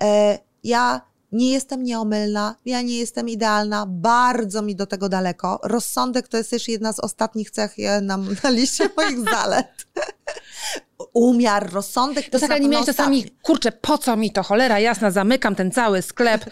E, 0.00 0.38
ja 0.64 1.00
nie 1.32 1.50
jestem 1.50 1.82
nieomylna, 1.82 2.56
ja 2.64 2.82
nie 2.82 2.98
jestem 2.98 3.28
idealna, 3.28 3.86
bardzo 3.88 4.62
mi 4.62 4.76
do 4.76 4.86
tego 4.86 5.08
daleko. 5.08 5.60
Rozsądek 5.62 6.28
to 6.28 6.36
jest 6.36 6.50
też 6.50 6.68
jedna 6.68 6.92
z 6.92 7.00
ostatnich 7.00 7.50
cech 7.50 7.76
na, 8.02 8.16
na 8.42 8.50
liście 8.50 8.90
moich 8.96 9.24
zalet. 9.30 9.86
Umiar, 11.12 11.72
rozsądek 11.72 12.28
To 12.30 12.38
tak, 12.38 12.50
ale 12.50 12.60
nie 12.60 12.68
miałeś 12.68 12.86
czasami, 12.86 13.24
kurczę, 13.42 13.72
po 13.72 13.98
co 13.98 14.16
mi 14.16 14.30
to, 14.32 14.42
cholera 14.42 14.80
jasna, 14.80 15.10
zamykam 15.10 15.54
ten 15.54 15.70
cały 15.70 16.02
sklep, 16.02 16.44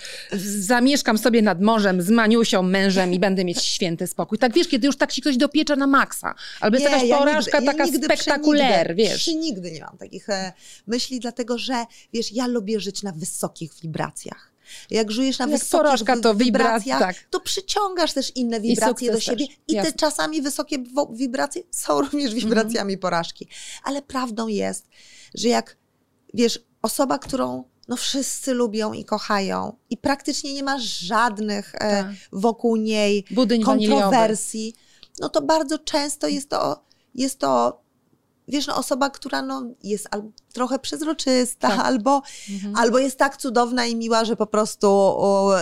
zamieszkam 0.58 1.18
sobie 1.18 1.42
nad 1.42 1.60
morzem 1.60 2.02
z 2.02 2.10
Maniusią, 2.10 2.62
mężem 2.62 3.12
i 3.12 3.18
będę 3.18 3.44
mieć 3.44 3.62
święty 3.62 4.06
spokój. 4.06 4.38
Tak 4.38 4.54
wiesz, 4.54 4.68
kiedy 4.68 4.86
już 4.86 4.96
tak 4.96 5.12
się 5.12 5.22
ktoś 5.22 5.36
dopiecze 5.36 5.76
na 5.76 5.86
maksa. 5.86 6.34
Albo 6.60 6.76
jest 6.76 6.90
jakaś 6.92 7.08
ja 7.08 7.18
porażka 7.18 7.58
nigdy- 7.58 7.66
taka 7.66 7.78
ja 7.78 7.84
nigdy 7.84 8.04
spektakuler, 8.06 8.94
wiesz. 8.94 9.22
Przenigdy 9.22 9.72
nie 9.72 9.80
mam 9.80 9.98
takich 9.98 10.28
e, 10.28 10.52
myśli, 10.86 11.20
dlatego 11.20 11.58
że, 11.58 11.84
wiesz, 12.12 12.32
ja 12.32 12.46
lubię 12.46 12.80
żyć 12.80 13.02
na 13.02 13.12
wysokich 13.12 13.72
wibracjach. 13.82 14.55
Jak 14.90 15.10
żyjesz 15.10 15.38
na 15.38 15.44
Jak 15.44 15.52
wysokich 15.52 15.70
porażka, 15.70 16.16
to 16.20 16.34
wibra- 16.34 16.38
wibracjach, 16.38 16.98
tak. 17.00 17.16
to 17.30 17.40
przyciągasz 17.40 18.12
też 18.12 18.32
inne 18.36 18.60
wibracje 18.60 19.12
do 19.12 19.20
siebie. 19.20 19.46
też, 19.46 19.56
I 19.68 19.72
te 19.72 19.76
jasne. 19.76 19.92
czasami 19.92 20.42
wysokie 20.42 20.78
wibracje 21.12 21.62
są 21.70 22.00
również 22.02 22.34
wibracjami 22.34 22.98
porażki. 22.98 23.48
Ale 23.84 24.02
prawdą 24.02 24.48
jest, 24.48 24.88
że 25.34 25.48
jak, 25.48 25.76
wiesz, 26.34 26.60
osoba, 26.82 27.18
którą 27.18 27.64
no 27.88 27.96
wszyscy 27.96 28.54
lubią 28.54 28.92
i 28.92 29.04
kochają 29.04 29.76
i 29.90 29.96
praktycznie 29.96 30.54
nie 30.54 30.62
ma 30.62 30.78
żadnych 30.80 31.74
e, 31.74 31.78
Tak. 31.78 32.06
wokół 32.32 32.76
niej 32.76 33.24
Budyń 33.30 33.64
waniliowy. 33.64 34.02
kontrowersji, 34.02 34.74
no 35.18 35.28
to 35.28 35.42
bardzo 35.42 35.78
często 35.78 36.28
jest 36.28 36.50
to, 36.50 36.84
jest 37.14 37.38
to 37.38 37.80
wiesz, 38.48 38.66
no, 38.66 38.76
osoba, 38.76 39.10
która 39.10 39.42
no, 39.42 39.62
jest 39.82 40.08
albo 40.10 40.28
trochę 40.52 40.78
przezroczysta, 40.78 41.68
Tak. 41.68 41.80
albo, 41.86 42.22
Mhm. 42.50 42.76
albo 42.76 42.98
jest 42.98 43.18
tak 43.18 43.36
cudowna 43.36 43.86
i 43.86 43.96
miła, 43.96 44.24
że 44.24 44.36
po 44.36 44.46
prostu 44.46 44.86
o, 44.90 45.54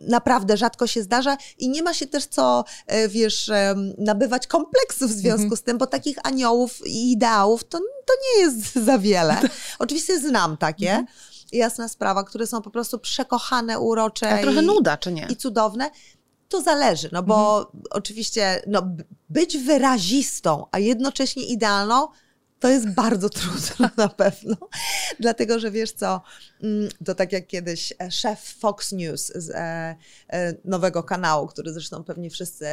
naprawdę 0.00 0.56
rzadko 0.56 0.86
się 0.86 1.02
zdarza 1.02 1.36
i 1.58 1.68
nie 1.68 1.82
ma 1.82 1.94
się 1.94 2.06
też 2.06 2.26
co, 2.26 2.64
e, 2.86 3.08
wiesz, 3.08 3.50
nabywać 3.98 4.46
kompleksów 4.46 5.10
w 5.10 5.14
związku 5.14 5.42
Mhm. 5.42 5.56
z 5.56 5.62
tym, 5.62 5.78
bo 5.78 5.86
takich 5.86 6.18
aniołów 6.26 6.86
i 6.86 7.12
ideałów 7.12 7.64
to, 7.64 7.78
to 7.78 8.14
nie 8.36 8.42
jest 8.42 8.74
za 8.86 8.98
wiele. 8.98 9.36
Oczywiście 9.78 10.20
znam 10.20 10.56
takie, 10.56 10.90
Mhm. 10.90 11.06
jasna 11.52 11.88
sprawa, 11.88 12.24
które 12.24 12.46
są 12.46 12.62
po 12.62 12.70
prostu 12.70 12.98
przekochane, 12.98 13.78
urocze 13.80 14.30
A 14.30 14.42
trochę 14.42 14.62
i, 14.62 14.66
nuda, 14.66 14.96
czy 14.96 15.12
nie? 15.12 15.26
i 15.30 15.36
cudowne. 15.36 15.90
To 16.48 16.62
zależy, 16.62 17.08
no 17.12 17.22
bo 17.22 17.58
Mhm. 17.58 17.82
oczywiście 17.90 18.62
no, 18.66 18.96
być 19.30 19.58
wyrazistą, 19.58 20.66
a 20.72 20.78
jednocześnie 20.78 21.46
idealną, 21.46 22.08
To 22.60 22.68
jest 22.68 22.88
bardzo 22.94 23.28
trudno 23.38 23.90
na 23.96 24.08
pewno, 24.08 24.56
dlatego 25.20 25.58
że 25.58 25.70
wiesz 25.70 25.92
co, 25.92 26.22
mm, 26.62 26.88
to 27.04 27.14
tak 27.14 27.32
jak 27.32 27.46
kiedyś 27.46 27.92
e, 28.00 28.10
szef 28.10 28.40
Fox 28.60 28.92
News 28.92 29.26
z 29.34 29.50
e, 29.50 29.96
e, 30.28 30.54
nowego 30.64 31.02
kanału, 31.02 31.46
który 31.46 31.72
zresztą 31.72 32.04
pewnie 32.04 32.30
wszyscy 32.30 32.66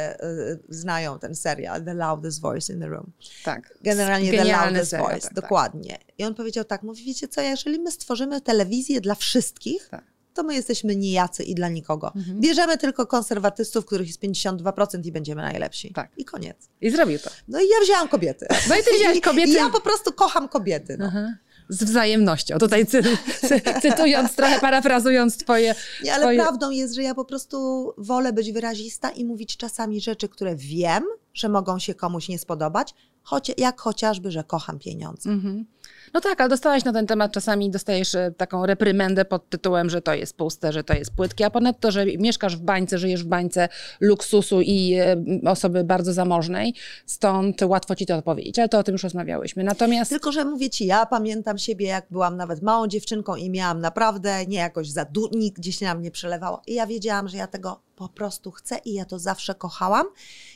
znają 0.68 1.18
ten 1.18 1.34
serial, 1.34 1.84
The 1.84 1.94
Loudest 1.94 2.40
Voice 2.40 2.72
in 2.72 2.80
the 2.80 2.86
Room. 2.86 3.12
Tak. 3.44 3.74
Generalnie 3.82 4.30
The 4.30 4.44
Loudest 4.44 4.90
serial, 4.90 5.08
Voice, 5.08 5.20
tak, 5.28 5.34
tak. 5.34 5.42
dokładnie. 5.42 5.98
I 6.18 6.24
on 6.24 6.34
powiedział 6.34 6.64
tak, 6.64 6.82
mówi, 6.82 7.04
wiecie 7.04 7.28
co, 7.28 7.40
jeżeli 7.40 7.78
my 7.78 7.90
stworzymy 7.90 8.40
telewizję 8.40 9.00
dla 9.00 9.14
wszystkich, 9.14 9.88
Tak. 9.90 10.04
To 10.36 10.42
my 10.42 10.54
jesteśmy 10.54 10.96
nijacy 10.96 11.42
i 11.42 11.54
dla 11.54 11.68
nikogo. 11.68 12.12
Mhm. 12.16 12.40
Bierzemy 12.40 12.78
tylko 12.78 13.06
konserwatystów, 13.06 13.86
których 13.86 14.06
jest 14.06 14.22
52% 14.22 15.06
i 15.06 15.12
będziemy 15.12 15.42
najlepsi. 15.42 15.92
Tak. 15.92 16.10
I 16.16 16.24
koniec. 16.24 16.56
I 16.80 16.90
zrobił 16.90 17.18
to. 17.18 17.30
No 17.48 17.60
i 17.60 17.68
ja 17.68 17.76
wzięłam 17.84 18.08
kobiety. 18.08 18.46
No 18.68 18.74
i 18.76 18.78
ty 18.82 18.90
wziąłeś 18.98 19.18
I- 19.18 19.20
kobiety. 19.20 19.50
I 19.50 19.54
ja 19.54 19.68
po 19.70 19.80
prostu 19.80 20.12
kocham 20.12 20.48
kobiety. 20.48 20.96
No. 20.98 21.06
Aha. 21.06 21.34
Z 21.68 21.84
wzajemnością. 21.84 22.58
Tutaj 22.58 22.86
cy, 22.86 23.02
cy, 23.40 23.60
cytując, 23.82 24.36
trochę 24.36 24.60
parafrazując 24.60 25.36
twoje... 25.36 25.74
Nie, 26.04 26.14
ale 26.14 26.22
twoje... 26.22 26.38
prawdą 26.40 26.70
jest, 26.70 26.94
że 26.94 27.02
ja 27.02 27.14
po 27.14 27.24
prostu 27.24 27.92
wolę 27.98 28.32
być 28.32 28.52
wyrazista 28.52 29.10
i 29.10 29.24
mówić 29.24 29.56
czasami 29.56 30.00
rzeczy, 30.00 30.28
które 30.28 30.56
wiem, 30.56 31.04
że 31.34 31.48
mogą 31.48 31.78
się 31.78 31.94
komuś 31.94 32.28
nie 32.28 32.38
spodobać, 32.38 32.94
choć, 33.22 33.52
jak 33.58 33.80
chociażby, 33.80 34.30
że 34.30 34.44
kocham 34.44 34.78
pieniądze. 34.78 35.30
Mhm. 35.30 35.66
No 36.14 36.20
tak, 36.20 36.40
ale 36.40 36.48
dostałaś 36.48 36.84
na 36.84 36.92
ten 36.92 37.06
temat 37.06 37.32
czasami, 37.32 37.70
dostajesz 37.70 38.14
e, 38.14 38.32
taką 38.36 38.66
reprymendę 38.66 39.24
pod 39.24 39.48
tytułem, 39.48 39.90
że 39.90 40.02
to 40.02 40.14
jest 40.14 40.36
puste, 40.36 40.72
że 40.72 40.84
to 40.84 40.94
jest 40.94 41.10
płytkie, 41.10 41.46
a 41.46 41.50
ponadto, 41.50 41.90
że 41.90 42.06
mieszkasz 42.06 42.56
w 42.56 42.60
bańce, 42.60 42.98
żyjesz 42.98 43.24
w 43.24 43.26
bańce 43.26 43.68
luksusu 44.00 44.60
i 44.60 44.94
e, 44.94 45.16
osoby 45.50 45.84
bardzo 45.84 46.12
zamożnej, 46.12 46.74
stąd 47.06 47.62
łatwo 47.62 47.94
ci 47.94 48.06
to 48.06 48.16
odpowiedzieć, 48.16 48.58
ale 48.58 48.68
to 48.68 48.78
o 48.78 48.82
tym 48.82 48.92
już 48.92 49.02
rozmawiałyśmy. 49.02 49.64
Natomiast... 49.64 50.10
Tylko, 50.10 50.32
że 50.32 50.44
mówię 50.44 50.70
ci, 50.70 50.86
ja 50.86 51.06
pamiętam 51.06 51.58
siebie, 51.58 51.86
jak 51.86 52.06
byłam 52.10 52.36
nawet 52.36 52.62
małą 52.62 52.86
dziewczynką 52.86 53.36
i 53.36 53.50
miałam 53.50 53.80
naprawdę 53.80 54.46
nie 54.46 54.58
jakoś 54.58 54.90
za 54.90 55.04
du- 55.04 55.30
nikt 55.32 55.58
gdzieś 55.58 55.80
na 55.80 55.94
mnie 55.94 56.10
przelewało. 56.10 56.62
I 56.66 56.74
ja 56.74 56.86
wiedziałam, 56.86 57.28
że 57.28 57.36
ja 57.36 57.46
tego 57.46 57.80
po 57.96 58.08
prostu 58.08 58.50
chcę 58.50 58.78
i 58.84 58.94
ja 58.94 59.04
to 59.04 59.18
zawsze 59.18 59.54
kochałam. 59.54 60.06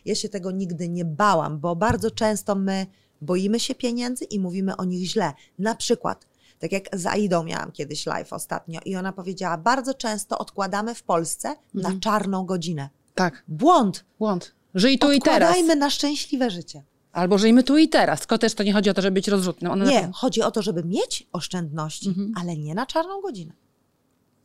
Ja 0.04 0.14
się 0.14 0.28
tego 0.28 0.50
nigdy 0.50 0.88
nie 0.88 1.04
bałam, 1.04 1.58
bo 1.58 1.76
bardzo 1.76 2.10
często 2.10 2.54
my 2.54 2.86
boimy 3.20 3.60
się 3.60 3.74
pieniędzy 3.74 4.24
i 4.24 4.40
mówimy 4.40 4.76
o 4.76 4.84
nich 4.84 5.08
źle. 5.08 5.32
Na 5.58 5.74
przykład, 5.74 6.26
tak 6.58 6.72
jak 6.72 6.84
z 6.92 7.06
Aidą 7.06 7.42
miałam 7.44 7.72
kiedyś 7.72 8.06
live 8.06 8.32
ostatnio 8.32 8.80
i 8.84 8.96
ona 8.96 9.12
powiedziała, 9.12 9.58
bardzo 9.58 9.94
często 9.94 10.38
odkładamy 10.38 10.94
w 10.94 11.02
Polsce 11.02 11.48
Mhm. 11.74 11.94
na 11.94 12.00
czarną 12.00 12.44
godzinę. 12.46 12.88
Tak, 13.14 13.44
Błąd. 13.48 14.04
błąd. 14.18 14.54
Żyj 14.74 14.98
tu 14.98 15.12
i 15.12 15.20
teraz. 15.20 15.48
Odkładajmy 15.50 15.76
na 15.76 15.90
szczęśliwe 15.90 16.50
życie. 16.50 16.82
Albo 17.12 17.38
żyjmy 17.38 17.62
tu 17.62 17.76
i 17.78 17.88
teraz. 17.88 18.20
Tylko 18.20 18.38
też 18.38 18.54
to 18.54 18.62
nie 18.62 18.72
chodzi 18.72 18.90
o 18.90 18.94
to, 18.94 19.02
żeby 19.02 19.14
być 19.14 19.28
rozrzutnym. 19.28 19.78
Na 19.78 19.84
Nie, 19.84 20.00
pewno- 20.00 20.12
chodzi 20.14 20.42
o 20.42 20.50
to, 20.50 20.62
żeby 20.62 20.84
mieć 20.84 21.26
oszczędności, 21.32 22.08
Mhm. 22.08 22.32
ale 22.36 22.56
nie 22.56 22.74
na 22.74 22.86
czarną 22.86 23.20
godzinę. 23.20 23.52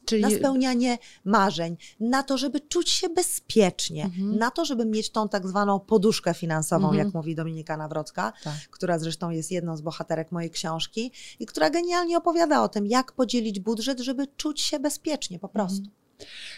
Czyli... 0.06 0.22
Na 0.22 0.30
spełnianie 0.30 0.98
marzeń, 1.26 1.78
na 2.00 2.24
to, 2.24 2.38
żeby 2.38 2.60
czuć 2.60 2.90
się 2.90 3.10
bezpiecznie, 3.10 4.04
Mhm. 4.06 4.38
na 4.38 4.52
to, 4.52 4.66
żeby 4.66 4.86
mieć 4.86 5.10
tą 5.10 5.30
tak 5.30 5.48
zwaną 5.48 5.80
poduszkę 5.80 6.34
finansową, 6.34 6.88
Mhm. 6.88 7.06
jak 7.06 7.14
mówi 7.14 7.36
Dominika 7.36 7.78
Nawrocka, 7.78 8.34
Tak. 8.44 8.54
która 8.72 9.00
zresztą 9.00 9.30
jest 9.30 9.52
jedną 9.52 9.78
z 9.78 9.82
bohaterek 9.82 10.32
mojej 10.32 10.50
książki 10.52 11.12
i 11.40 11.46
która 11.46 11.70
genialnie 11.70 12.18
opowiada 12.18 12.64
o 12.64 12.70
tym, 12.70 12.86
jak 12.88 13.12
podzielić 13.12 13.60
budżet, 13.60 14.00
żeby 14.00 14.28
czuć 14.38 14.62
się 14.62 14.80
bezpiecznie 14.80 15.40
po 15.40 15.50
prostu. 15.50 15.78
Mhm. 15.80 15.96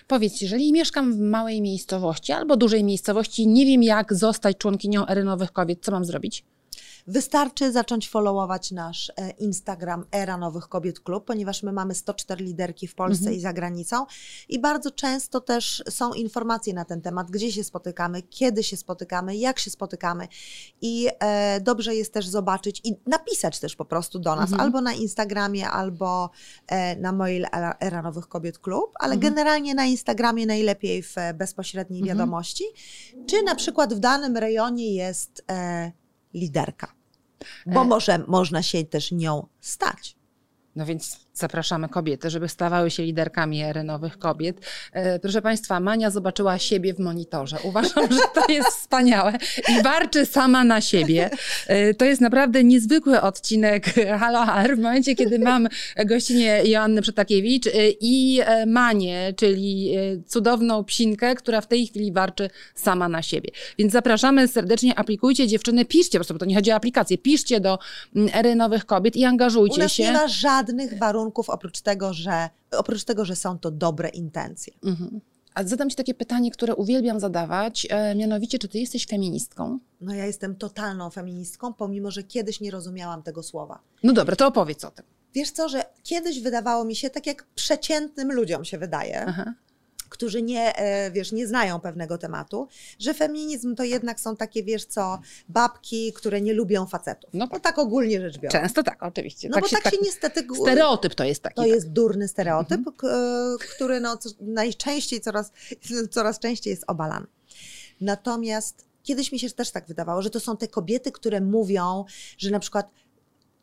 Powiedz, 0.08 0.42
jeżeli 0.42 0.74
mieszkam 0.74 1.14
w 1.14 1.20
małej 1.20 1.62
miejscowości 1.62 2.32
albo 2.32 2.58
dużej 2.58 2.84
miejscowości, 2.84 3.48
nie 3.48 3.66
wiem 3.66 3.84
jak 3.84 4.14
zostać 4.14 4.58
członkinią 4.58 5.08
Ery 5.08 5.24
Nowych 5.24 5.52
Kobiet, 5.52 5.80
co 5.86 5.92
mam 5.92 6.06
zrobić? 6.06 6.46
Wystarczy 7.10 7.72
zacząć 7.72 8.10
followować 8.10 8.72
nasz 8.72 9.10
e, 9.18 9.30
Instagram 9.30 10.06
Era 10.12 10.38
Nowych 10.38 10.68
Kobiet 10.68 11.00
Klub, 11.00 11.26
ponieważ 11.26 11.64
my 11.64 11.72
mamy 11.72 11.96
104 11.96 12.46
liderki 12.46 12.88
w 12.88 12.96
Polsce 12.96 13.20
Mhm. 13.20 13.38
i 13.38 13.40
za 13.40 13.54
granicą 13.54 14.06
i 14.50 14.60
bardzo 14.60 14.92
często 14.92 15.42
też 15.42 15.84
są 15.90 16.14
informacje 16.14 16.74
na 16.74 16.86
ten 16.86 17.02
temat, 17.02 17.32
gdzie 17.32 17.52
się 17.52 17.64
spotykamy, 17.64 18.22
kiedy 18.22 18.64
się 18.64 18.78
spotykamy, 18.78 19.36
jak 19.38 19.60
się 19.60 19.72
spotykamy 19.72 20.28
i 20.82 21.08
e, 21.20 21.62
dobrze 21.62 21.96
jest 21.96 22.14
też 22.14 22.28
zobaczyć 22.28 22.82
i 22.84 22.96
napisać 23.06 23.60
też 23.60 23.76
po 23.76 23.86
prostu 23.86 24.20
do 24.20 24.36
nas, 24.36 24.52
Mhm. 24.52 24.62
albo 24.62 24.82
na 24.82 24.94
Instagramie, 24.94 25.70
albo 25.70 26.30
e, 26.68 26.96
na 26.96 27.12
mail 27.12 27.46
Era- 27.80 28.02
Nowych 28.02 28.28
Kobiet 28.28 28.60
Klub, 28.60 28.92
ale 29.00 29.14
Mhm. 29.16 29.34
generalnie 29.34 29.76
na 29.76 29.86
Instagramie 29.86 30.46
najlepiej 30.46 31.04
w 31.04 31.18
e, 31.18 31.34
bezpośredniej 31.34 32.02
Mhm. 32.02 32.18
wiadomości, 32.18 32.64
czy 33.28 33.44
na 33.44 33.56
przykład 33.56 33.94
w 33.94 34.00
danym 34.00 34.38
rejonie 34.38 34.94
jest 34.96 35.44
e, 35.52 35.92
liderka 36.34 36.97
bo 37.66 37.82
E. 37.82 37.86
może 37.86 38.20
można 38.28 38.64
się 38.64 38.84
też 38.84 39.12
nią 39.12 39.48
stać. 39.60 40.16
No 40.76 40.86
więc 40.86 41.27
zapraszamy 41.38 41.90
kobiety, 41.90 42.30
żeby 42.30 42.50
stawały 42.50 42.92
się 42.92 43.04
liderkami 43.04 43.64
ery 43.64 43.84
nowych 43.84 44.20
kobiet. 44.20 44.58
E, 44.94 45.20
proszę 45.20 45.42
Państwa, 45.42 45.80
Mania 45.80 46.10
zobaczyła 46.12 46.60
siebie 46.60 46.94
w 46.94 47.00
monitorze. 47.00 47.58
Uważam, 47.64 48.12
że 48.12 48.22
to 48.34 48.52
jest 48.52 48.68
wspaniałe 48.68 49.34
i 49.70 49.84
warczy 49.84 50.26
sama 50.26 50.64
na 50.64 50.82
siebie. 50.82 51.30
E, 51.68 51.94
to 51.94 52.06
jest 52.06 52.22
naprawdę 52.22 52.64
niezwykły 52.64 53.22
odcinek 53.22 53.86
Halo 54.20 54.46
HR 54.46 54.76
w 54.76 54.80
momencie, 54.80 55.16
kiedy 55.16 55.40
mam 55.40 55.68
gościnie 56.06 56.62
Joannę 56.66 57.02
Przetakiewicz 57.02 57.68
e, 57.68 57.72
i 58.00 58.42
Manię, 58.68 59.34
czyli 59.36 59.92
cudowną 60.28 60.84
psinkę, 60.84 61.36
która 61.36 61.62
w 61.62 61.68
tej 61.68 61.88
chwili 61.88 62.12
warczy 62.12 62.50
sama 62.76 63.10
na 63.10 63.22
siebie. 63.22 63.50
Więc 63.78 63.94
zapraszamy 63.94 64.48
serdecznie, 64.48 65.00
aplikujcie 65.00 65.48
dziewczyny, 65.48 65.86
piszcie, 65.86 66.12
po 66.12 66.20
prostu, 66.20 66.34
bo 66.34 66.40
to 66.40 66.46
nie 66.46 66.56
chodzi 66.56 66.72
o 66.72 66.76
aplikację, 66.76 67.18
piszcie 67.18 67.60
do 67.60 67.80
mm, 68.16 68.30
ery 68.34 68.56
nowych 68.56 68.86
kobiet 68.86 69.16
i 69.16 69.24
U 69.24 69.28
angażujcie 69.28 69.82
nas 69.82 69.92
się. 69.92 70.04
nie 70.04 70.12
ma 70.12 70.28
żadnych 70.28 70.98
warunków 70.98 71.27
oprócz 71.48 71.82
tego, 71.82 72.14
że, 72.14 72.50
oprócz 72.72 73.04
tego, 73.04 73.26
że 73.26 73.36
są 73.36 73.60
to 73.60 73.72
dobre 73.72 74.10
intencje. 74.10 74.74
Mhm. 74.84 75.22
A 75.54 75.64
zadam 75.64 75.90
Ci 75.90 75.96
takie 75.96 76.14
pytanie, 76.14 76.52
które 76.52 76.76
uwielbiam 76.76 77.20
zadawać, 77.20 77.88
e, 77.90 78.16
mianowicie, 78.16 78.60
czy 78.60 78.68
Ty 78.68 78.80
jesteś 78.80 79.06
feministką? 79.06 79.80
No 80.02 80.14
ja 80.14 80.26
jestem 80.26 80.56
totalną 80.56 81.10
feministką, 81.10 81.74
pomimo, 81.74 82.12
że 82.12 82.24
kiedyś 82.24 82.62
nie 82.62 82.72
rozumiałam 82.72 83.24
tego 83.24 83.44
słowa. 83.44 83.80
No 84.04 84.14
dobra, 84.14 84.36
to 84.36 84.48
opowiedz 84.48 84.84
o 84.84 84.92
tym. 84.92 85.06
Wiesz 85.34 85.52
co, 85.52 85.70
że 85.70 85.84
kiedyś 86.04 86.42
wydawało 86.42 86.86
mi 86.86 86.96
się, 86.96 87.10
tak 87.10 87.28
jak 87.28 87.44
przeciętnym 87.56 88.32
ludziom 88.32 88.66
się 88.66 88.78
wydaje, 88.78 89.26
Aha. 89.26 89.54
Którzy 90.10 90.42
nie, 90.42 90.76
e, 90.76 91.12
wiesz, 91.12 91.32
nie 91.32 91.48
znają 91.48 91.80
pewnego 91.80 92.18
tematu, 92.18 92.68
że 93.00 93.14
feminizm 93.14 93.76
to 93.76 93.84
jednak 93.84 94.20
są 94.20 94.36
takie, 94.36 94.64
wiesz 94.64 94.86
co, 94.86 95.20
babki, 95.50 96.14
które 96.14 96.42
nie 96.42 96.54
lubią 96.54 96.86
facetów. 96.86 97.30
No 97.34 97.48
No, 97.54 97.60
tak 97.60 97.78
ogólnie 97.80 98.22
rzecz 98.22 98.38
biorąc. 98.38 98.52
Często 98.62 98.84
tak, 98.84 99.04
oczywiście. 99.04 99.50
No 99.50 99.60
bo 99.62 99.68
tak 99.70 99.94
się 99.94 99.98
niestety... 100.04 100.44
gu- 100.44 100.62
Stereotyp 100.62 101.16
to 101.16 101.24
jest 101.24 101.44
taki. 101.44 101.56
To 101.56 101.62
tak. 101.62 101.72
jest 101.72 101.92
durny 101.92 102.28
stereotyp, 102.28 102.82
k- 102.98 103.08
e, 103.08 103.56
który 103.76 104.00
no, 104.00 104.18
najczęściej, 104.42 105.22
coraz, 105.22 105.52
coraz 106.12 106.40
częściej 106.40 106.72
jest 106.72 106.84
obalany. 106.88 107.26
Natomiast 108.02 108.86
kiedyś 109.04 109.32
mi 109.32 109.40
się 109.40 109.50
też 109.50 109.72
tak 109.72 109.88
wydawało, 109.88 110.22
że 110.22 110.30
to 110.30 110.40
są 110.40 110.58
te 110.58 110.68
kobiety, 110.68 111.12
które 111.12 111.42
mówią, 111.42 112.06
że 112.38 112.50
na 112.52 112.60
przykład 112.60 112.90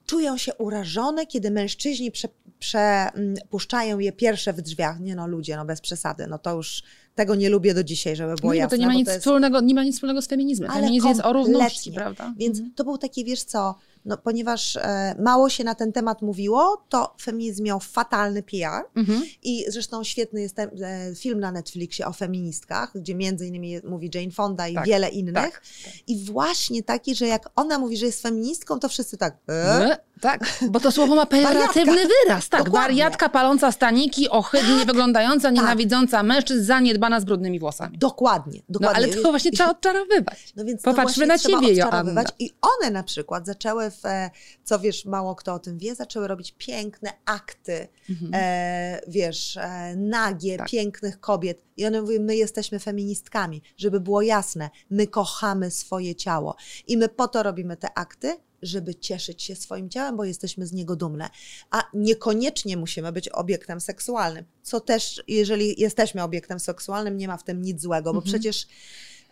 czują 0.07 0.37
się 0.37 0.55
urażone, 0.55 1.27
kiedy 1.27 1.51
mężczyźni 1.51 2.11
prze, 2.11 2.29
przepuszczają 2.59 3.99
je 3.99 4.13
pierwsze 4.13 4.53
w 4.53 4.63
drzwiach. 4.63 5.01
Nie 5.01 5.15
no, 5.15 5.27
ludzie, 5.27 5.57
no 5.57 5.65
bez 5.65 5.81
przesady, 5.81 6.27
no 6.27 6.39
to 6.39 6.57
już 6.57 6.83
tego 7.15 7.35
nie 7.35 7.51
lubię 7.51 7.75
do 7.75 7.85
dzisiaj, 7.85 8.17
żeby 8.17 8.35
było 8.35 8.51
bo 8.51 8.55
jasne. 8.55 8.77
to 8.79 8.81
nie 8.81 8.87
ma, 8.87 8.95
nic 8.95 9.07
to 9.07 9.13
jest- 9.13 9.25
wspólnego, 9.25 9.61
nie 9.61 9.75
ma 9.75 9.85
nic 9.85 9.95
wspólnego 9.95 10.23
z 10.23 10.27
feminizmem. 10.27 10.71
Ale 10.71 10.81
Feminizm 10.81 11.09
jest 11.09 11.21
o 11.21 11.33
równości, 11.33 11.93
prawda? 11.93 12.35
Więc 12.37 12.59
Mhm. 12.59 12.75
to 12.75 12.85
był 12.85 12.99
taki, 12.99 13.25
wiesz 13.25 13.43
co, 13.45 13.75
no, 14.05 14.19
ponieważ 14.19 14.77
e, 14.77 15.15
mało 15.19 15.49
się 15.49 15.65
na 15.65 15.75
ten 15.75 15.93
temat 15.93 16.23
mówiło, 16.23 16.85
to 16.89 17.15
feminizm 17.21 17.63
miał 17.65 17.81
fatalny 17.81 18.43
PR. 18.43 18.85
Mhm. 18.97 19.23
I 19.43 19.65
zresztą 19.69 20.05
świetny 20.05 20.41
jest 20.41 20.57
ten, 20.57 20.71
e, 20.83 21.15
film 21.15 21.41
na 21.41 21.53
Netflixie 21.53 22.07
o 22.07 22.13
feministkach, 22.13 22.93
gdzie 22.95 23.15
między 23.15 23.47
innymi 23.47 23.81
mówi 23.85 24.11
Jane 24.15 24.31
Fonda 24.31 24.69
i 24.69 24.75
Tak, 24.75 24.87
wiele 24.87 25.09
innych. 25.09 25.35
tak, 25.35 25.63
I 26.07 26.25
właśnie 26.25 26.83
taki, 26.83 27.15
że 27.15 27.27
jak 27.27 27.51
ona 27.57 27.79
mówi, 27.79 27.97
że 27.97 28.07
jest 28.07 28.23
feministką, 28.23 28.79
to 28.81 28.89
wszyscy 28.89 29.17
tak. 29.17 29.37
E? 29.49 29.99
Tak, 30.21 30.59
bo 30.71 30.81
to 30.81 30.93
słowo 30.93 31.15
ma 31.15 31.27
pejoratywny 31.27 31.97
wyraz. 32.27 32.49
Tak, 32.49 32.63
Dokładnie. 32.65 32.89
wariatka 32.89 33.29
paląca 33.29 33.73
staniki, 33.73 34.29
ohydnie 34.31 34.77
Tak, 34.79 34.87
wyglądająca, 34.87 35.49
tak. 35.49 35.55
nienawidząca 35.55 36.23
mężczyzn, 36.23 36.65
zaniedbana 36.65 37.21
z 37.21 37.25
brudnymi 37.25 37.59
włosami. 37.61 37.99
Dokładnie, 37.99 38.59
No 38.69 38.73
dokładnie. 38.81 38.97
ale 38.97 39.09
to 39.23 39.31
właśnie 39.31 39.51
trzeba 39.53 39.71
odczarowywać. 39.77 40.53
No 40.57 40.65
więc 40.65 40.83
Popatrzmy 40.83 41.27
na 41.27 41.39
ciebie. 41.39 41.75
Joanna. 41.75 42.25
I 42.39 42.51
one 42.81 42.91
na 42.91 43.03
przykład 43.03 43.47
zaczęły, 43.47 43.91
w, 43.91 44.07
e, 44.07 44.31
co 44.65 44.79
wiesz, 44.79 45.05
mało 45.05 45.35
kto 45.35 45.55
o 45.55 45.59
tym 45.59 45.79
wie, 45.79 45.95
zaczęły 45.95 46.29
robić 46.29 46.55
piękne 46.59 47.13
akty, 47.25 47.89
Mhm. 48.11 48.31
e, 48.35 49.01
wiesz, 49.09 49.57
e, 49.57 49.97
nagie, 49.97 50.57
Tak. 50.59 50.69
pięknych 50.69 51.21
kobiet. 51.21 51.61
I 51.77 51.87
one 51.87 52.03
mówią, 52.03 52.21
my 52.23 52.37
jesteśmy 52.37 52.79
feministkami, 52.79 53.63
żeby 53.77 54.01
było 54.01 54.23
jasne, 54.23 54.71
my 54.91 55.07
kochamy 55.07 55.71
swoje 55.71 56.15
ciało. 56.15 56.57
I 56.87 56.97
my 56.97 57.09
po 57.09 57.29
to 57.29 57.43
robimy 57.43 57.77
te 57.77 57.99
akty, 57.99 58.37
żeby 58.67 58.95
cieszyć 58.95 59.43
się 59.43 59.57
swoim 59.57 59.91
ciałem, 59.91 60.17
bo 60.17 60.25
jesteśmy 60.25 60.67
z 60.67 60.73
niego 60.73 60.97
dumne. 60.97 61.31
A 61.71 61.85
niekoniecznie 61.95 62.77
musimy 62.77 63.13
być 63.13 63.29
obiektem 63.29 63.81
seksualnym, 63.81 64.45
co 64.63 64.81
też, 64.81 65.23
jeżeli 65.29 65.81
jesteśmy 65.81 66.23
obiektem 66.23 66.61
seksualnym, 66.61 67.17
nie 67.17 67.29
ma 67.29 67.37
w 67.37 67.45
tym 67.45 67.63
nic 67.63 67.83
złego, 67.83 68.13
bo 68.13 68.19
Mhm. 68.19 68.33
przecież 68.33 68.67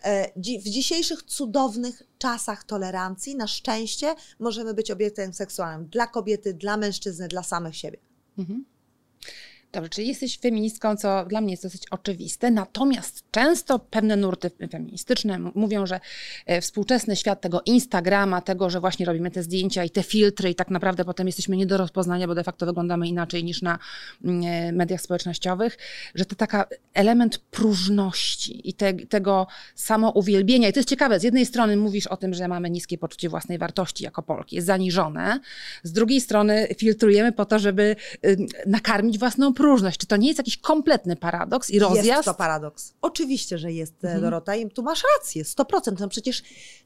E, 0.03 0.33
w 0.59 0.65
dzisiejszych 0.69 1.23
cudownych 1.23 2.03
czasach 2.19 2.65
tolerancji, 2.65 3.37
na 3.37 3.47
szczęście, 3.47 4.15
możemy 4.39 4.75
być 4.75 4.91
obiektem 4.91 5.33
seksualnym 5.33 5.89
dla 5.89 6.07
kobiety, 6.07 6.55
dla 6.55 6.77
mężczyzny, 6.77 7.29
dla 7.29 7.43
samych 7.43 7.77
siebie. 7.77 7.99
Mhm. 8.39 8.65
Dobrze, 9.73 9.89
czyli 9.89 10.09
jesteś 10.09 10.39
feministką, 10.39 10.97
co 10.97 11.25
dla 11.25 11.41
mnie 11.41 11.51
jest 11.51 11.63
dosyć 11.63 11.83
oczywiste, 11.91 12.51
natomiast 12.51 13.25
często 13.31 13.79
pewne 13.79 14.17
nurty 14.17 14.51
feministyczne 14.71 15.39
mówią, 15.55 15.87
że 15.87 16.01
e, 16.47 16.61
współczesny 16.61 17.17
świat 17.17 17.41
tego 17.41 17.63
Instagrama, 17.67 18.41
tego, 18.41 18.71
że 18.71 18.81
właśnie 18.81 19.07
robimy 19.07 19.31
te 19.31 19.43
zdjęcia 19.43 19.85
i 19.85 19.91
te 19.91 20.03
filtry 20.03 20.51
i 20.51 20.55
tak 20.55 20.71
naprawdę 20.71 21.05
potem 21.05 21.27
jesteśmy 21.27 21.57
nie 21.57 21.67
do 21.67 21.77
rozpoznania, 21.77 22.27
bo 22.27 22.35
de 22.35 22.45
facto 22.45 22.67
wyglądamy 22.67 23.09
inaczej 23.09 23.45
niż 23.45 23.63
na 23.63 23.79
mm, 24.25 24.43
e, 24.45 24.73
mediach 24.73 25.01
społecznościowych, 25.01 25.79
że 26.15 26.25
to 26.25 26.35
taka 26.35 26.65
element 26.95 27.39
próżności 27.39 28.69
i 28.69 28.75
te, 28.75 28.95
tego 28.95 29.47
samouwielbienia. 29.75 30.69
I 30.69 30.73
to 30.73 30.79
jest 30.79 30.89
ciekawe, 30.89 31.21
z 31.21 31.23
jednej 31.23 31.47
strony 31.47 31.77
mówisz 31.77 32.07
o 32.07 32.17
tym, 32.17 32.35
że 32.35 32.49
mamy 32.49 32.71
niskie 32.71 32.99
poczucie 32.99 33.29
własnej 33.29 33.59
wartości 33.59 34.05
jako 34.05 34.23
Polki, 34.23 34.57
jest 34.57 34.67
zaniżone, 34.67 35.41
z 35.83 35.93
drugiej 35.93 36.21
strony 36.21 36.69
filtrujemy 36.79 37.33
po 37.33 37.45
to, 37.45 37.59
żeby 37.59 37.97
nakarmić 38.67 39.19
własną 39.19 39.55
próżność. 39.55 39.62
Czy 39.99 40.07
to 40.07 40.17
nie 40.17 40.29
jest 40.29 40.39
jakiś 40.39 40.57
kompletny 40.57 41.17
paradoks 41.17 41.71
i 41.71 41.79
rozjazd? 41.79 42.07
Jest 42.07 42.25
to 42.25 42.35
paradoks. 42.35 42.95
Oczywiście, 43.03 43.59
że 43.59 43.73
jest, 43.73 44.05
e, 44.05 44.07
mhm. 44.07 44.21
Dorota, 44.21 44.57
i 44.57 44.71
tu 44.71 44.83
masz 44.83 45.03
rację, 45.19 45.45
100%. 45.45 46.01
No 46.01 46.09
przecież 46.09 46.43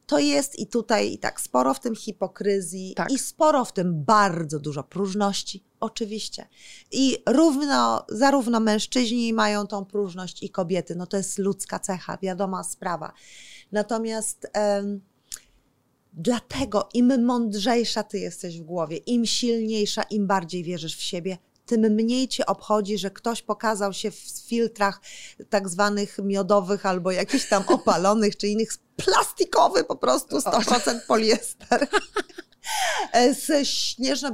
to 0.06 0.18
jest 0.18 0.58
i 0.58 0.66
tutaj 0.66 1.12
i 1.12 1.18
tak 1.18 1.40
sporo 1.40 1.74
w 1.74 1.80
tym 1.80 1.94
hipokryzji 1.94 2.94
tak. 2.96 3.12
i 3.12 3.18
sporo 3.18 3.64
w 3.64 3.72
tym 3.72 4.04
bardzo 4.04 4.58
dużo 4.58 4.84
próżności. 4.84 5.64
Oczywiście. 5.80 6.48
I 6.92 7.18
równo, 7.28 8.04
zarówno 8.08 8.60
mężczyźni 8.60 9.32
mają 9.32 9.66
tą 9.66 9.84
próżność 9.84 10.42
i 10.42 10.50
kobiety. 10.50 10.96
No 10.96 11.06
to 11.06 11.16
jest 11.16 11.38
ludzka 11.38 11.78
cecha, 11.78 12.18
wiadoma 12.22 12.64
sprawa. 12.64 13.12
Natomiast... 13.72 14.50
Dlatego 16.18 16.88
im 16.94 17.24
mądrzejsza 17.24 18.02
ty 18.02 18.18
jesteś 18.18 18.60
w 18.60 18.64
głowie, 18.64 18.96
im 18.96 19.26
silniejsza, 19.26 20.02
im 20.02 20.26
bardziej 20.26 20.64
wierzysz 20.64 20.96
w 20.96 21.02
siebie, 21.02 21.38
tym 21.66 21.80
mniej 21.80 22.28
cię 22.28 22.46
obchodzi, 22.46 22.98
że 22.98 23.10
ktoś 23.10 23.42
pokazał 23.42 23.92
się 23.92 24.10
w 24.10 24.18
filtrach 24.48 25.00
tak 25.50 25.68
zwanych 25.68 26.18
miodowych 26.18 26.86
albo 26.86 27.10
jakichś 27.10 27.48
tam 27.48 27.64
opalonych, 27.78 28.36
czy 28.36 28.48
innych, 28.48 28.72
plastikowy 28.96 29.84
po 29.84 29.96
prostu, 29.96 30.38
100% 30.38 31.00
poliester. 31.06 31.86
E, 33.12 33.34
z 33.34 33.68
śnieżno, 33.68 34.30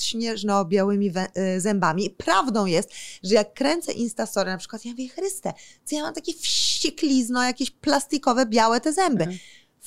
śnieżno-białymi 0.00 1.12
e, 1.34 1.60
zębami. 1.60 2.10
Prawdą 2.10 2.66
jest, 2.66 2.90
że 3.22 3.34
jak 3.34 3.54
kręcę 3.54 3.92
Instastory 3.92 4.50
na 4.50 4.58
przykład, 4.58 4.84
ja 4.84 4.90
mówię, 4.90 5.08
Chryste, 5.08 5.52
co 5.84 5.96
ja 5.96 6.02
mam 6.02 6.14
takie 6.14 6.32
wścieklizno, 6.32 7.42
jakieś 7.42 7.70
plastikowe, 7.70 8.46
białe 8.46 8.80
te 8.80 8.92
zęby. 8.92 9.22
Mhm 9.24 9.38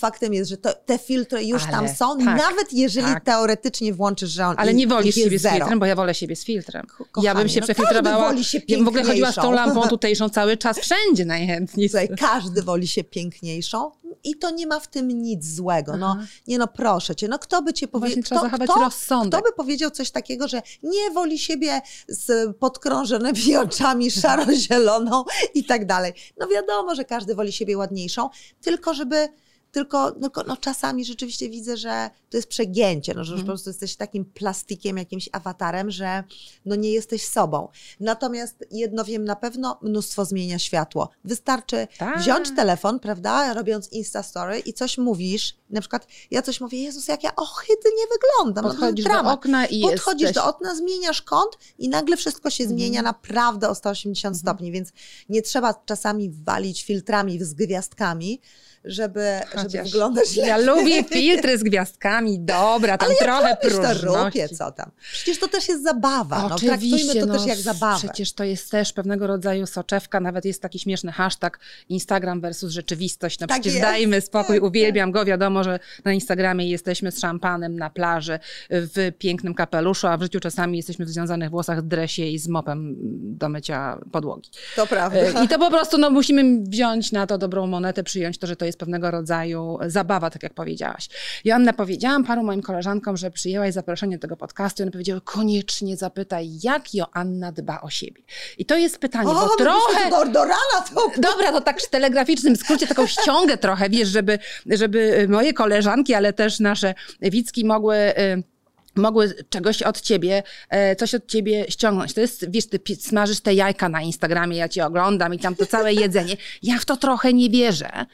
faktem 0.02 0.34
jest, 0.34 0.50
że 0.50 0.58
to, 0.58 0.74
te 0.74 0.98
filtry 0.98 1.46
już 1.46 1.64
Ale, 1.64 1.72
tam 1.72 1.90
są, 1.90 2.18
tak, 2.18 2.38
nawet 2.38 2.74
jeżeli 2.74 3.14
tak. 3.14 3.24
teoretycznie 3.24 3.94
włączysz, 3.94 4.30
że 4.30 4.46
on 4.48 4.56
Ale 4.58 4.74
nie 4.74 4.88
wolisz 4.88 5.16
siebie 5.16 5.40
z 5.40 5.48
filtrem, 5.48 5.80
bo 5.80 5.86
ja 5.86 5.96
wolę 5.96 6.16
siebie 6.16 6.36
z 6.36 6.46
filtrem. 6.46 6.86
Kochanie, 6.88 7.26
ja 7.26 7.36
bym 7.36 7.50
się 7.50 7.60
no 7.60 7.66
przefiltrowała. 7.66 8.28
Woli 8.28 8.44
się 8.44 8.62
ja 8.68 8.78
bym 8.78 8.86
w 8.86 8.88
ogóle 8.88 9.04
chodziła 9.04 9.32
z 9.32 9.36
tą 9.36 9.52
lampą 9.52 9.88
tutejszą 9.96 10.30
cały 10.30 10.58
czas, 10.58 10.80
wszędzie 10.80 11.26
najchętniej. 11.26 11.90
Słuchaj, 11.90 12.10
każdy 12.18 12.62
woli 12.62 12.88
się 12.88 13.04
piękniejszą 13.04 13.92
i 14.24 14.36
to 14.36 14.52
nie 14.52 14.68
ma 14.68 14.80
w 14.80 14.88
tym 14.88 15.08
nic 15.08 15.46
złego. 15.46 15.98
No, 15.98 16.18
nie 16.48 16.58
no, 16.58 16.68
proszę 16.68 17.16
cię, 17.16 17.28
no 17.28 17.40
kto 17.40 17.62
by 17.62 17.74
cię 17.74 17.88
powiedział, 17.88 18.24
kto, 18.24 18.50
kto, 18.50 18.90
kto 19.28 19.42
by 19.42 19.52
powiedział 19.58 19.92
coś 19.92 20.12
takiego, 20.12 20.48
że 20.48 20.62
nie 20.84 21.12
woli 21.12 21.40
siebie 21.40 21.82
z 22.08 22.58
podkrążonymi 22.58 23.58
oczami, 23.66 24.12
szaro-zieloną 24.12 25.24
i 25.54 25.64
tak 25.64 25.86
dalej. 25.86 26.14
No 26.38 26.48
wiadomo, 26.48 26.96
że 26.96 27.06
każdy 27.06 27.36
woli 27.36 27.52
siebie 27.52 27.78
ładniejszą, 27.78 28.30
tylko 28.62 28.94
żeby 28.94 29.30
tylko 29.72 30.16
no, 30.20 30.30
no, 30.48 30.58
czasami 30.58 31.06
rzeczywiście 31.06 31.50
widzę, 31.50 31.78
że 31.78 32.10
to 32.30 32.38
jest 32.38 32.48
przegięcie, 32.48 33.14
no, 33.14 33.24
że 33.24 33.34
mm. 33.34 33.46
po 33.46 33.48
prostu 33.48 33.70
jesteś 33.70 33.96
takim 33.96 34.26
plastikiem, 34.26 34.98
jakimś 34.98 35.30
awatarem, 35.32 35.92
że 35.92 36.24
no, 36.66 36.76
nie 36.76 36.92
jesteś 36.92 37.28
sobą. 37.28 37.68
Natomiast 38.00 38.66
jedno 38.72 39.04
wiem 39.04 39.26
na 39.26 39.36
pewno, 39.36 39.80
mnóstwo 39.82 40.26
zmienia 40.26 40.60
światło. 40.60 41.10
Wystarczy 41.24 41.88
tak. 41.98 42.20
wziąć 42.20 42.56
telefon, 42.56 43.00
prawda, 43.00 43.54
robiąc 43.54 43.92
Instastory 43.92 44.60
i 44.60 44.74
coś 44.74 44.98
mówisz, 44.98 45.56
na 45.70 45.82
przykład 45.82 46.08
ja 46.32 46.42
coś 46.42 46.62
mówię, 46.62 46.84
Jezus, 46.84 47.08
jak 47.08 47.24
ja 47.24 47.36
ohydnie 47.36 48.06
wyglądam. 48.12 48.64
No 48.66 48.70
Podchodzisz 48.70 49.06
no, 49.06 49.24
do 49.24 49.32
okna 49.32 49.66
i 49.66 49.82
Podchodzisz 49.82 50.22
jesteś... 50.22 50.44
do 50.44 50.50
okna, 50.50 50.76
zmieniasz 50.76 51.22
kąt 51.22 51.58
i 51.78 51.90
nagle 51.90 52.18
wszystko 52.18 52.50
się 52.50 52.68
zmienia 52.68 53.00
mm. 53.00 53.04
naprawdę 53.04 53.70
o 53.70 53.76
180 53.76 54.36
mm. 54.36 54.40
stopni, 54.40 54.72
więc 54.72 54.90
nie 55.30 55.42
trzeba 55.42 55.74
czasami 55.86 56.30
walić 56.30 56.84
filtrami 56.84 57.44
z 57.44 57.54
gwiazdkami, 57.54 58.42
żeby, 58.86 59.40
żeby 59.58 59.84
wyglądać 59.84 60.36
Ja 60.36 60.58
lubię 60.58 61.04
filtry 61.14 61.58
z 61.58 61.64
gwiazdkami, 61.64 62.40
dobra, 62.40 62.98
tam 62.98 63.10
Ale 63.10 63.18
trochę 63.18 63.58
próżności. 63.62 64.06
to 64.06 64.24
robię, 64.24 64.50
co 64.50 64.72
tam. 64.72 64.92
Przecież 65.12 65.40
to 65.40 65.48
też 65.48 65.70
jest 65.70 65.84
zabawa. 65.84 66.50
Oczywiście, 66.56 67.20
no, 67.20 67.28
to 67.28 67.34
no, 67.34 67.40
też 67.40 67.48
jak 67.48 67.58
zabawę. 67.58 68.00
Przecież 68.00 68.34
to 68.34 68.44
jest 68.44 68.72
też 68.72 68.94
pewnego 68.94 69.28
rodzaju 69.28 69.66
soczewka, 69.66 70.20
nawet 70.20 70.46
jest 70.46 70.62
taki 70.62 70.80
śmieszny 70.80 71.12
hashtag 71.12 71.60
Instagram 71.90 72.42
versus 72.42 72.72
rzeczywistość. 72.72 73.40
No 73.40 73.48
tak 73.48 73.56
przecież 73.62 73.74
jest. 73.74 73.86
dajmy 73.86 74.22
spokój, 74.22 74.56
tak, 74.56 74.64
uwielbiam 74.64 75.12
go. 75.12 75.26
Wiadomo, 75.26 75.64
że 75.64 75.80
na 76.06 76.14
Instagramie 76.14 76.70
jesteśmy 76.70 77.12
z 77.12 77.20
szampanem 77.20 77.76
na 77.80 77.90
plaży, 77.90 78.40
w 78.70 79.12
pięknym 79.18 79.54
kapeluszu, 79.54 80.08
a 80.08 80.18
w 80.18 80.22
życiu 80.22 80.40
czasami 80.40 80.78
jesteśmy 80.78 81.06
w 81.06 81.10
związanych 81.10 81.50
włosach, 81.50 81.82
dresie 81.82 82.26
i 82.26 82.40
z 82.40 82.48
mopem 82.48 82.96
do 83.38 83.50
mycia 83.50 83.98
podłogi. 84.12 84.50
To 84.76 84.88
prawda. 84.88 85.20
E, 85.20 85.46
I 85.46 85.48
to 85.48 85.60
po 85.60 85.70
prostu 85.70 85.98
no, 85.98 86.10
musimy 86.10 86.64
wziąć 86.64 87.12
na 87.12 87.28
to 87.28 87.38
dobrą 87.38 87.68
monetę, 87.68 88.04
przyjąć 88.04 88.38
to, 88.38 88.48
że 88.48 88.56
to 88.56 88.66
jest 88.66 88.71
jest 88.72 88.80
pewnego 88.80 89.12
rodzaju 89.12 89.78
zabawa, 89.88 90.30
tak 90.30 90.44
jak 90.44 90.54
powiedziałaś. 90.54 91.10
Joanna, 91.46 91.74
powiedziałam 91.74 92.24
paru 92.24 92.44
moim 92.44 92.62
koleżankom, 92.62 93.18
że 93.18 93.32
przyjęłaś 93.32 93.74
zaproszenie 93.74 94.18
do 94.18 94.22
tego 94.22 94.38
podcastu 94.38 94.82
i 94.82 94.84
one 94.84 94.92
powiedziały, 94.92 95.22
koniecznie 95.22 95.98
zapytaj, 95.98 96.50
jak 96.64 96.94
Joanna 96.94 97.52
dba 97.52 97.82
o 97.82 97.90
siebie. 97.90 98.22
I 98.58 98.66
to 98.66 98.78
jest 98.78 98.98
pytanie, 99.00 99.30
o, 99.30 99.34
bo 99.34 99.56
trochę... 99.56 100.10
Do, 100.10 100.26
do 100.26 100.40
rana 100.40 100.86
to... 100.96 101.12
Dobra, 101.18 101.52
to 101.52 101.62
tak 101.62 101.82
w 101.82 101.90
telegraficznym 101.90 102.56
skrócie 102.56 102.88
taką 102.88 103.08
ściągę 103.08 103.58
trochę, 103.58 103.90
wiesz, 103.90 104.10
żeby, 104.10 104.40
żeby 104.66 105.28
moje 105.30 105.54
koleżanki, 105.54 106.14
ale 106.14 106.34
też 106.34 106.60
nasze 106.60 106.94
Wicki 107.22 107.66
mogły 107.66 107.96
y, 107.98 108.51
mogły 108.96 109.34
czegoś 109.50 109.82
od 109.82 110.02
ciebie, 110.02 110.44
e, 110.70 110.96
coś 110.96 111.16
od 111.16 111.28
ciebie 111.28 111.66
ściągnąć. 111.70 112.14
To 112.14 112.22
jest, 112.22 112.52
wiesz, 112.52 112.68
ty 112.68 112.80
smażysz 112.96 113.40
te 113.42 113.54
jajka 113.54 113.90
na 113.90 114.02
Instagramie, 114.02 114.58
ja 114.58 114.70
cię 114.70 114.86
oglądam 114.86 115.34
i 115.34 115.40
tam 115.40 115.56
to 115.56 115.66
całe 115.66 115.94
jedzenie. 116.04 116.38
Ja 116.64 116.80
w 116.80 116.86
to 116.86 116.98
trochę 116.98 117.34
nie 117.34 117.50
wierzę, 117.50 118.06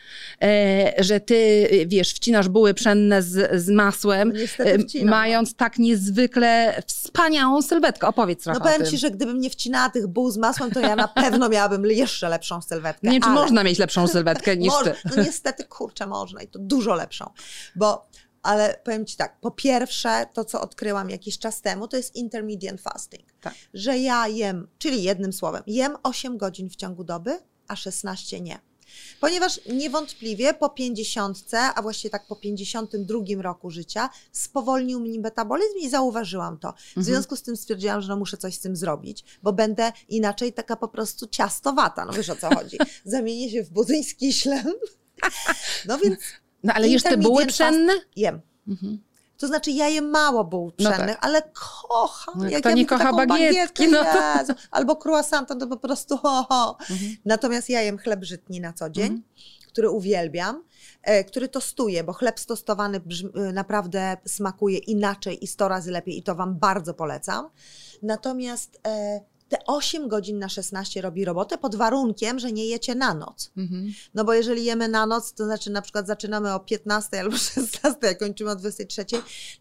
e, 0.44 1.04
że 1.04 1.20
ty, 1.20 1.70
wiesz, 1.88 2.14
wcinasz 2.14 2.50
buły 2.50 2.74
pszenne 2.74 3.22
z, 3.22 3.62
z 3.64 3.70
masłem, 3.70 4.34
no 4.60 4.66
mając 5.06 5.56
tak 5.56 5.78
niezwykle 5.80 6.82
wspaniałą 6.88 7.62
sylwetkę. 7.62 8.08
Opowiedz 8.08 8.44
trochę 8.44 8.60
No 8.60 8.66
powiem 8.66 8.86
ci, 8.86 8.98
że 8.98 9.12
gdybym 9.12 9.40
nie 9.40 9.50
wcinała 9.50 9.90
tych 9.90 10.08
buł 10.08 10.32
z 10.32 10.38
masłem, 10.38 10.72
to 10.72 10.80
ja 10.80 10.96
na 10.96 11.08
pewno 11.08 11.50
miałabym 11.50 11.86
jeszcze 11.86 12.30
lepszą 12.30 12.62
sylwetkę. 12.62 13.08
Nie 13.08 13.14
wiem, 13.14 13.22
czy 13.22 13.30
ale... 13.30 13.42
można 13.42 13.64
mieć 13.64 13.80
lepszą 13.80 14.08
sylwetkę 14.08 14.58
niż 14.58 14.74
ty. 14.84 14.94
No 15.16 15.24
niestety, 15.24 15.64
kurczę, 15.64 16.08
można 16.08 16.42
i 16.42 16.48
to 16.48 16.60
dużo 16.60 16.96
lepszą, 16.96 17.30
bo 17.76 18.08
ale 18.48 18.82
powiem 18.84 19.06
Ci 19.06 19.18
tak, 19.18 19.39
po 19.39 19.52
pierwsze, 19.52 20.26
to 20.34 20.45
co 20.45 20.62
odkryłam 20.62 21.10
jakiś 21.10 21.39
czas 21.39 21.62
temu, 21.62 21.88
to 21.88 21.98
jest 21.98 22.16
intermediate 22.16 22.78
fasting. 22.78 23.34
Tak. 23.41 23.54
Że 23.74 23.98
ja 23.98 24.28
jem, 24.28 24.68
czyli 24.78 25.04
jednym 25.04 25.34
słowem, 25.34 25.64
jem 25.68 25.95
8 26.04 26.38
godzin 26.38 26.70
w 26.70 26.76
ciągu 26.76 27.04
doby, 27.04 27.39
a 27.68 27.76
16 27.76 28.41
nie. 28.41 28.60
Ponieważ 29.22 29.60
niewątpliwie 29.66 30.54
po 30.54 30.70
50, 30.70 31.43
a 31.76 31.82
właściwie 31.82 32.10
tak 32.10 32.28
po 32.28 32.36
52 32.36 33.20
roku 33.41 33.70
życia, 33.70 34.10
spowolnił 34.32 35.00
mi 35.00 35.20
metabolizm 35.20 35.78
i 35.82 35.89
zauważyłam 35.89 36.60
to. 36.60 36.72
W 36.74 36.88
mhm. 36.88 37.06
związku 37.06 37.36
z 37.36 37.41
tym 37.41 37.58
stwierdziłam, 37.58 38.02
że 38.02 38.08
no 38.08 38.16
muszę 38.16 38.38
coś 38.38 38.56
z 38.56 38.60
tym 38.60 38.76
zrobić, 38.76 39.24
bo 39.43 39.54
będę 39.54 39.91
inaczej 40.10 40.54
taka 40.54 40.76
po 40.76 40.88
prostu 40.88 41.28
ciastowata. 41.28 42.06
No 42.06 42.14
wiesz 42.14 42.30
o 42.30 42.36
co 42.36 42.56
chodzi. 42.56 42.78
Zamienię 43.06 43.50
się 43.52 43.64
w 43.64 43.70
budyński 43.70 44.34
ślem. 44.34 44.74
No 45.86 45.98
więc 45.98 46.20
no 46.64 46.74
ale 46.74 46.89
już 46.89 47.03
te 47.03 47.18
buły 47.18 47.45
pszenne? 47.45 47.93
Jem. 48.16 48.41
Mhm. 48.68 49.08
To 49.38 49.47
znaczy, 49.47 49.72
ja 49.72 49.88
jem 49.88 50.10
mało 50.10 50.43
buł 50.43 50.72
pszennych, 50.72 50.99
no 50.99 51.08
tak. 51.08 51.26
ale 51.26 51.41
kocham. 51.88 52.36
No, 52.38 52.49
jak 52.49 52.66
ja 52.66 52.72
nie 52.72 52.86
kocha 52.86 53.14
bagietki, 53.14 53.88
no 53.88 54.03
Jezu, 54.03 54.53
albo 54.72 54.95
croissant, 54.95 55.49
to 55.49 55.68
po 55.68 55.78
prostu 55.78 56.18
ho, 56.18 56.45
ho. 56.49 56.78
Mhm. 56.89 57.16
Natomiast 57.26 57.70
ja 57.70 57.82
jem 57.82 57.97
chleb 57.97 58.24
żytni 58.24 58.62
na 58.62 58.74
co 58.74 58.89
dzień, 58.89 59.05
mhm. 59.05 59.24
który 59.68 59.89
uwielbiam, 59.89 60.64
e, 61.01 61.24
który 61.24 61.47
tostuję, 61.47 62.03
bo 62.03 62.14
chleb 62.14 62.39
stostowany 62.39 63.01
e, 63.36 63.39
naprawdę 63.53 64.18
smakuje 64.26 64.78
inaczej 64.78 65.43
i 65.43 65.47
sto 65.47 65.68
razy 65.68 65.91
lepiej 65.91 66.18
i 66.18 66.24
to 66.24 66.36
Wam 66.36 66.60
bardzo 66.60 66.93
polecam. 66.93 67.49
Natomiast 68.03 68.80
e, 68.88 69.22
te 69.50 69.58
8 69.66 70.08
godzin 70.08 70.39
na 70.39 70.50
16 70.50 71.02
robi 71.02 71.26
robotę 71.26 71.58
pod 71.58 71.76
warunkiem, 71.76 72.39
że 72.39 72.52
nie 72.52 72.66
jecie 72.66 72.95
na 72.95 73.14
noc. 73.14 73.52
Mhm. 73.58 73.93
No 74.14 74.26
bo 74.26 74.34
jeżeli 74.34 74.66
jemy 74.66 74.88
na 74.88 75.06
noc, 75.06 75.34
to 75.34 75.45
znaczy 75.45 75.70
na 75.70 75.82
przykład 75.82 76.08
zaczynamy 76.08 76.54
o 76.54 76.60
15 76.60 77.20
albo 77.20 77.38
16, 77.56 77.98
a 78.12 78.14
kończymy 78.14 78.52
o 78.52 78.56
23, 78.56 79.06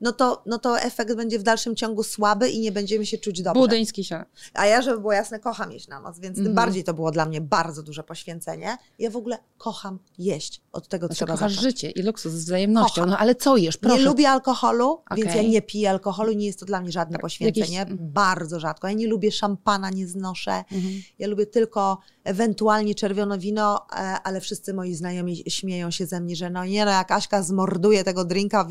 no 0.00 0.12
to, 0.12 0.42
no 0.46 0.58
to 0.58 0.80
efekt 0.80 1.14
będzie 1.14 1.38
w 1.38 1.42
dalszym 1.42 1.76
ciągu 1.76 2.02
słaby 2.02 2.50
i 2.50 2.60
nie 2.60 2.72
będziemy 2.72 3.06
się 3.06 3.18
czuć 3.18 3.42
dobrze. 3.42 3.60
Budyński 3.60 4.04
się. 4.04 4.24
A 4.54 4.66
ja, 4.66 4.82
żeby 4.82 5.00
było 5.00 5.12
jasne, 5.12 5.38
kocham 5.38 5.72
jeść 5.72 5.88
na 5.88 6.00
noc, 6.00 6.18
więc 6.18 6.38
mhm. 6.38 6.46
tym 6.46 6.54
bardziej 6.54 6.84
to 6.84 6.94
było 6.94 7.10
dla 7.10 7.26
mnie 7.26 7.40
bardzo 7.40 7.82
duże 7.82 8.02
poświęcenie. 8.04 8.76
Ja 8.98 9.10
w 9.10 9.16
ogóle 9.16 9.38
kocham 9.58 9.98
jeść. 10.18 10.62
Od 10.72 10.88
tego 10.88 11.06
znaczy, 11.06 11.16
trzeba 11.16 11.32
kochasz 11.32 11.52
zacząć. 11.52 11.66
życie 11.66 11.90
i 11.90 12.02
luksus 12.02 12.32
z 12.32 12.44
wzajemnością. 12.44 12.94
Kocham. 12.94 13.10
No 13.10 13.18
ale 13.18 13.34
co 13.34 13.56
jesz? 13.56 13.76
Proszę. 13.76 13.98
Nie 13.98 14.04
lubię 14.04 14.30
alkoholu, 14.30 14.90
okay. 14.90 15.18
więc 15.18 15.34
ja 15.34 15.42
nie 15.42 15.62
piję 15.62 15.90
alkoholu. 15.90 16.32
Nie 16.32 16.46
jest 16.46 16.60
to 16.60 16.66
dla 16.66 16.80
mnie 16.80 16.92
żadne 16.92 17.12
tak. 17.12 17.20
poświęcenie. 17.20 17.76
Jakieś... 17.76 17.96
Bardzo 17.98 18.60
rzadko. 18.60 18.88
Ja 18.88 18.92
nie 18.92 19.06
lubię 19.06 19.32
szampana, 19.32 19.75
nie 19.90 20.06
znoszę. 20.06 20.64
Mhm. 20.72 20.94
Ja 21.18 21.28
lubię 21.28 21.46
tylko 21.46 21.98
ewentualnie 22.24 22.94
czerwone 22.94 23.38
wino, 23.38 23.86
e, 23.92 23.96
ale 23.96 24.40
wszyscy 24.40 24.74
moi 24.74 24.94
znajomi 24.94 25.42
śmieją 25.48 25.90
się 25.90 26.06
ze 26.06 26.20
mnie, 26.20 26.36
że 26.36 26.50
no 26.50 26.64
nie 26.64 26.84
no, 26.84 26.90
jak 26.90 27.10
Aśka 27.10 27.42
zmorduje 27.42 28.04
tego 28.04 28.24
drinka 28.24 28.68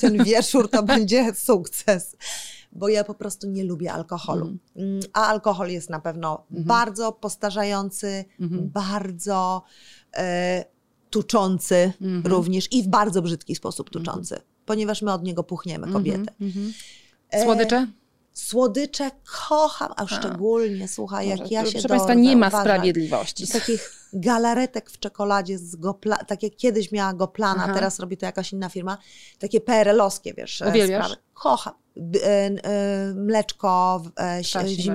ten 0.00 0.24
wieczór, 0.24 0.70
to 0.70 0.82
będzie 0.94 1.34
sukces 1.34 2.16
bo 2.74 2.88
ja 2.88 3.04
po 3.04 3.14
prostu 3.14 3.50
nie 3.50 3.64
lubię 3.64 3.92
alkoholu. 3.92 4.46
Mhm. 4.46 4.58
Mm. 4.76 5.00
A 5.12 5.26
alkohol 5.26 5.70
jest 5.70 5.90
na 5.90 6.00
pewno 6.00 6.44
mhm. 6.50 6.66
bardzo 6.66 7.12
postarzający, 7.12 8.24
mhm. 8.40 8.70
bardzo 8.70 9.62
e, 10.16 10.64
tuczący 11.10 11.92
również 12.24 12.72
i 12.72 12.82
w 12.82 12.88
bardzo 12.88 13.22
brzydki 13.22 13.54
sposób 13.54 13.90
tuczący, 13.90 14.40
ponieważ 14.66 15.02
my 15.02 15.12
od 15.12 15.22
niego 15.22 15.44
puchniemy, 15.44 15.92
kobiety. 15.92 16.32
E, 17.30 17.44
Słodycze? 17.44 17.86
Słodycze 18.34 19.10
kocham, 19.48 19.92
a 19.96 20.06
szczególnie, 20.06 20.88
słuchaj, 20.88 21.28
jak 21.28 21.50
ja 21.50 21.64
się 21.64 21.72
Proszę 21.72 21.88
Państwa, 21.88 22.14
nie 22.14 22.36
ma 22.36 22.50
sprawiedliwości. 22.50 23.46
Z 23.46 23.50
takich 23.50 24.08
galaretek 24.12 24.90
w 24.90 24.98
czekoladzie, 24.98 25.58
z 25.58 25.76
Gopla, 25.76 26.16
tak 26.16 26.42
jak 26.42 26.56
kiedyś 26.56 26.92
miała 26.92 27.14
Goplana, 27.14 27.64
Aha. 27.64 27.74
teraz 27.74 28.00
robi 28.00 28.16
to 28.16 28.26
jakaś 28.26 28.52
inna 28.52 28.68
firma, 28.68 28.98
takie 29.38 29.60
PRL-owskie, 29.60 30.34
wiesz, 30.34 30.62
e, 30.62 30.68
Uwielbiasz? 30.68 31.06
sprawy. 31.06 31.22
Kocham. 31.34 31.74
E, 31.96 32.28
e, 32.28 33.14
mleczko 33.14 34.02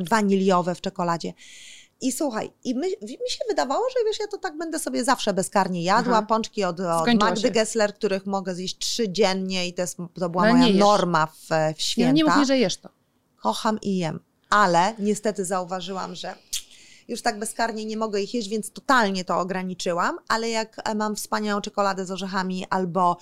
waniliowe 0.10 0.76
w 0.76 0.82
czekoladzie. 0.82 1.34
I 2.02 2.12
słuchaj, 2.12 2.52
i 2.64 2.76
my, 2.76 2.88
mi 3.02 3.30
się 3.30 3.40
wydawało, 3.50 3.90
że 3.90 4.06
wiesz, 4.06 4.20
ja 4.20 4.28
to 4.28 4.38
tak 4.38 4.58
będę 4.58 4.80
sobie 4.80 5.04
zawsze 5.04 5.34
bezkarnie 5.34 5.84
jadła. 5.84 6.18
Aha. 6.18 6.26
Pączki 6.26 6.64
od, 6.64 6.80
od 6.80 7.14
Magdy 7.20 7.42
się. 7.42 7.52
Gessler, 7.52 7.94
których 7.94 8.26
mogę 8.26 8.56
zjeść 8.56 8.78
trzy 8.78 9.10
dziennie 9.10 9.68
i 9.68 9.74
to, 9.74 9.82
jest, 9.82 9.98
to 10.20 10.30
była 10.30 10.48
no 10.48 10.58
moja 10.58 10.74
norma 10.74 11.26
w, 11.26 11.50
w 11.78 11.82
święta. 11.82 12.08
Ja 12.08 12.12
nie 12.12 12.26
mówię, 12.26 12.46
że 12.46 12.58
jesz 12.58 12.78
to. 12.78 12.99
Kocham 13.40 13.80
i 13.82 13.98
jem. 13.98 14.20
Ale 14.50 14.96
niestety 15.00 15.46
zauważyłam, 15.46 16.16
że 16.16 16.36
już 17.08 17.22
tak 17.22 17.40
bezkarnie 17.40 17.86
nie 17.86 17.98
mogę 17.98 18.22
ich 18.22 18.34
jeść, 18.34 18.50
więc 18.50 18.72
totalnie 18.72 19.26
to 19.26 19.40
ograniczyłam, 19.40 20.18
ale 20.28 20.50
jak 20.50 20.96
mam 20.96 21.16
wspaniałą 21.16 21.62
czekoladę 21.62 22.06
z 22.06 22.12
orzechami 22.12 22.66
albo 22.70 23.18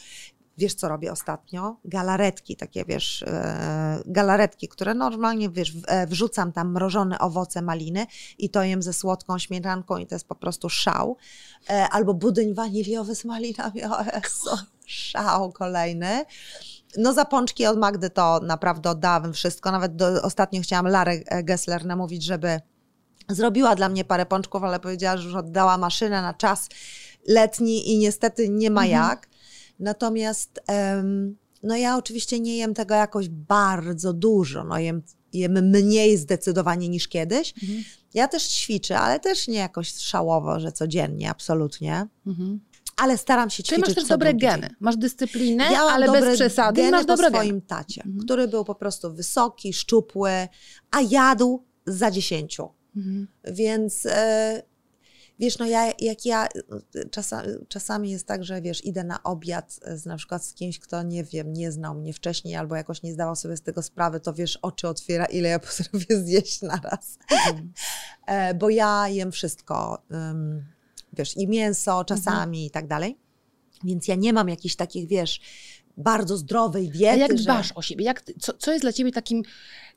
Wiesz, 0.57 0.73
co 0.73 0.89
robię 0.89 1.11
ostatnio? 1.11 1.77
Galaretki, 1.85 2.55
takie 2.55 2.85
wiesz, 2.85 3.23
e, 3.23 4.01
galaretki, 4.05 4.67
które 4.67 4.93
normalnie, 4.93 5.49
wiesz, 5.49 5.73
e, 5.87 6.07
wrzucam 6.07 6.51
tam 6.51 6.71
mrożone 6.71 7.19
owoce 7.19 7.61
maliny 7.61 8.05
i 8.37 8.49
to 8.49 8.63
jem 8.63 8.81
ze 8.81 8.93
słodką 8.93 9.39
śmietanką 9.39 9.97
i 9.97 10.07
to 10.07 10.15
jest 10.15 10.27
po 10.27 10.35
prostu 10.35 10.69
szał. 10.69 11.17
E, 11.69 11.89
albo 11.89 12.13
budyń 12.13 12.53
waniliowy 12.53 13.15
z 13.15 13.25
malinami, 13.25 13.83
o 13.83 13.97
szał 14.85 15.51
kolejny. 15.51 16.25
No 16.97 17.13
za 17.13 17.25
pączki 17.25 17.65
od 17.65 17.77
Magdy 17.77 18.09
to 18.09 18.39
naprawdę 18.39 18.89
oddałabym 18.89 19.33
wszystko. 19.33 19.71
Nawet 19.71 19.95
do, 19.95 20.21
ostatnio 20.21 20.61
chciałam 20.61 20.87
Larę 20.87 21.19
Gessler 21.43 21.85
namówić, 21.85 22.23
żeby 22.23 22.61
zrobiła 23.29 23.75
dla 23.75 23.89
mnie 23.89 24.05
parę 24.05 24.25
pączków, 24.25 24.63
ale 24.63 24.79
powiedziała, 24.79 25.17
że 25.17 25.27
już 25.27 25.35
oddała 25.35 25.77
maszynę 25.77 26.21
na 26.21 26.33
czas 26.33 26.69
letni 27.27 27.91
i 27.91 27.97
niestety 27.97 28.49
nie 28.49 28.71
ma 28.71 28.85
mhm. 28.85 29.03
jak. 29.03 29.27
Natomiast 29.79 30.59
um, 30.67 31.37
no 31.63 31.75
ja 31.75 31.97
oczywiście 31.97 32.39
nie 32.39 32.57
jem 32.57 32.73
tego 32.73 32.95
jakoś 32.95 33.29
bardzo 33.29 34.13
dużo, 34.13 34.63
no 34.63 34.79
jem, 34.79 35.01
jem 35.33 35.69
mniej 35.69 36.17
zdecydowanie 36.17 36.89
niż 36.89 37.07
kiedyś. 37.07 37.53
Mhm. 37.63 37.83
Ja 38.13 38.27
też 38.27 38.47
ćwiczę, 38.47 38.99
ale 38.99 39.19
też 39.19 39.47
nie 39.47 39.57
jakoś 39.57 39.93
szałowo, 39.93 40.59
że 40.59 40.71
codziennie, 40.71 41.29
absolutnie. 41.29 42.07
Mhm. 42.27 42.59
Ale 42.97 43.17
staram 43.17 43.49
się 43.49 43.63
ćwiczyć. 43.63 43.83
Ty 43.83 43.89
masz 43.89 43.95
też 43.95 44.07
dobre 44.07 44.33
geny. 44.33 44.69
Masz 44.79 44.97
dyscyplinę, 44.97 45.63
ja 45.71 45.81
ale 45.81 46.11
bez 46.11 46.35
przesady. 46.35 46.81
Geny 46.81 46.91
masz 46.91 47.05
dobre 47.05 47.31
po 47.31 47.37
swoim 47.37 47.61
tacie, 47.61 48.03
mhm. 48.03 48.25
który 48.25 48.47
był 48.47 48.65
po 48.65 48.75
prostu 48.75 49.13
wysoki, 49.13 49.73
szczupły, 49.73 50.31
a 50.91 51.01
jadł 51.01 51.63
za 51.85 52.11
dziesięciu. 52.11 52.69
Mhm. 52.95 53.27
Więc 53.43 54.05
e, 54.05 54.61
Wiesz, 55.39 55.59
no 55.59 55.65
ja, 55.65 55.93
jak 55.99 56.25
ja, 56.25 56.47
czasami, 57.11 57.47
czasami 57.67 58.11
jest 58.11 58.27
tak, 58.27 58.43
że 58.43 58.61
wiesz, 58.61 58.85
idę 58.85 59.03
na 59.03 59.23
obiad 59.23 59.79
z 59.95 60.05
na 60.05 60.17
przykład 60.17 60.45
z 60.45 60.53
kimś, 60.53 60.79
kto 60.79 61.03
nie 61.03 61.23
wiem, 61.23 61.53
nie 61.53 61.71
znał 61.71 61.95
mnie 61.95 62.13
wcześniej 62.13 62.55
albo 62.55 62.75
jakoś 62.75 63.03
nie 63.03 63.13
zdawał 63.13 63.35
sobie 63.35 63.57
z 63.57 63.61
tego 63.61 63.81
sprawy, 63.81 64.19
to 64.19 64.33
wiesz, 64.33 64.57
oczy 64.61 64.87
otwiera, 64.87 65.25
ile 65.25 65.49
ja 65.49 65.59
potrafię 65.77 66.23
zjeść 66.23 66.61
na 66.61 66.75
raz. 66.75 67.17
Mhm. 67.31 67.73
E, 68.27 68.53
bo 68.53 68.69
ja 68.69 69.07
jem 69.07 69.31
wszystko, 69.31 70.03
um, 70.11 70.65
wiesz, 71.17 71.37
i 71.37 71.47
mięso 71.47 72.03
czasami 72.05 72.57
mhm. 72.57 72.67
i 72.67 72.71
tak 72.71 72.87
dalej. 72.87 73.17
Więc 73.83 74.07
ja 74.07 74.15
nie 74.15 74.33
mam 74.33 74.49
jakichś 74.49 74.75
takich, 74.75 75.07
wiesz, 75.07 75.39
bardzo 75.97 76.37
zdrowej 76.37 76.89
diety. 76.89 77.09
A 77.09 77.15
jak 77.15 77.33
dbasz 77.33 77.67
że... 77.67 77.75
o 77.75 77.81
siebie? 77.81 78.05
Jak, 78.05 78.23
co, 78.39 78.53
co 78.53 78.71
jest 78.71 78.83
dla 78.83 78.93
ciebie 78.93 79.11
takim, 79.11 79.43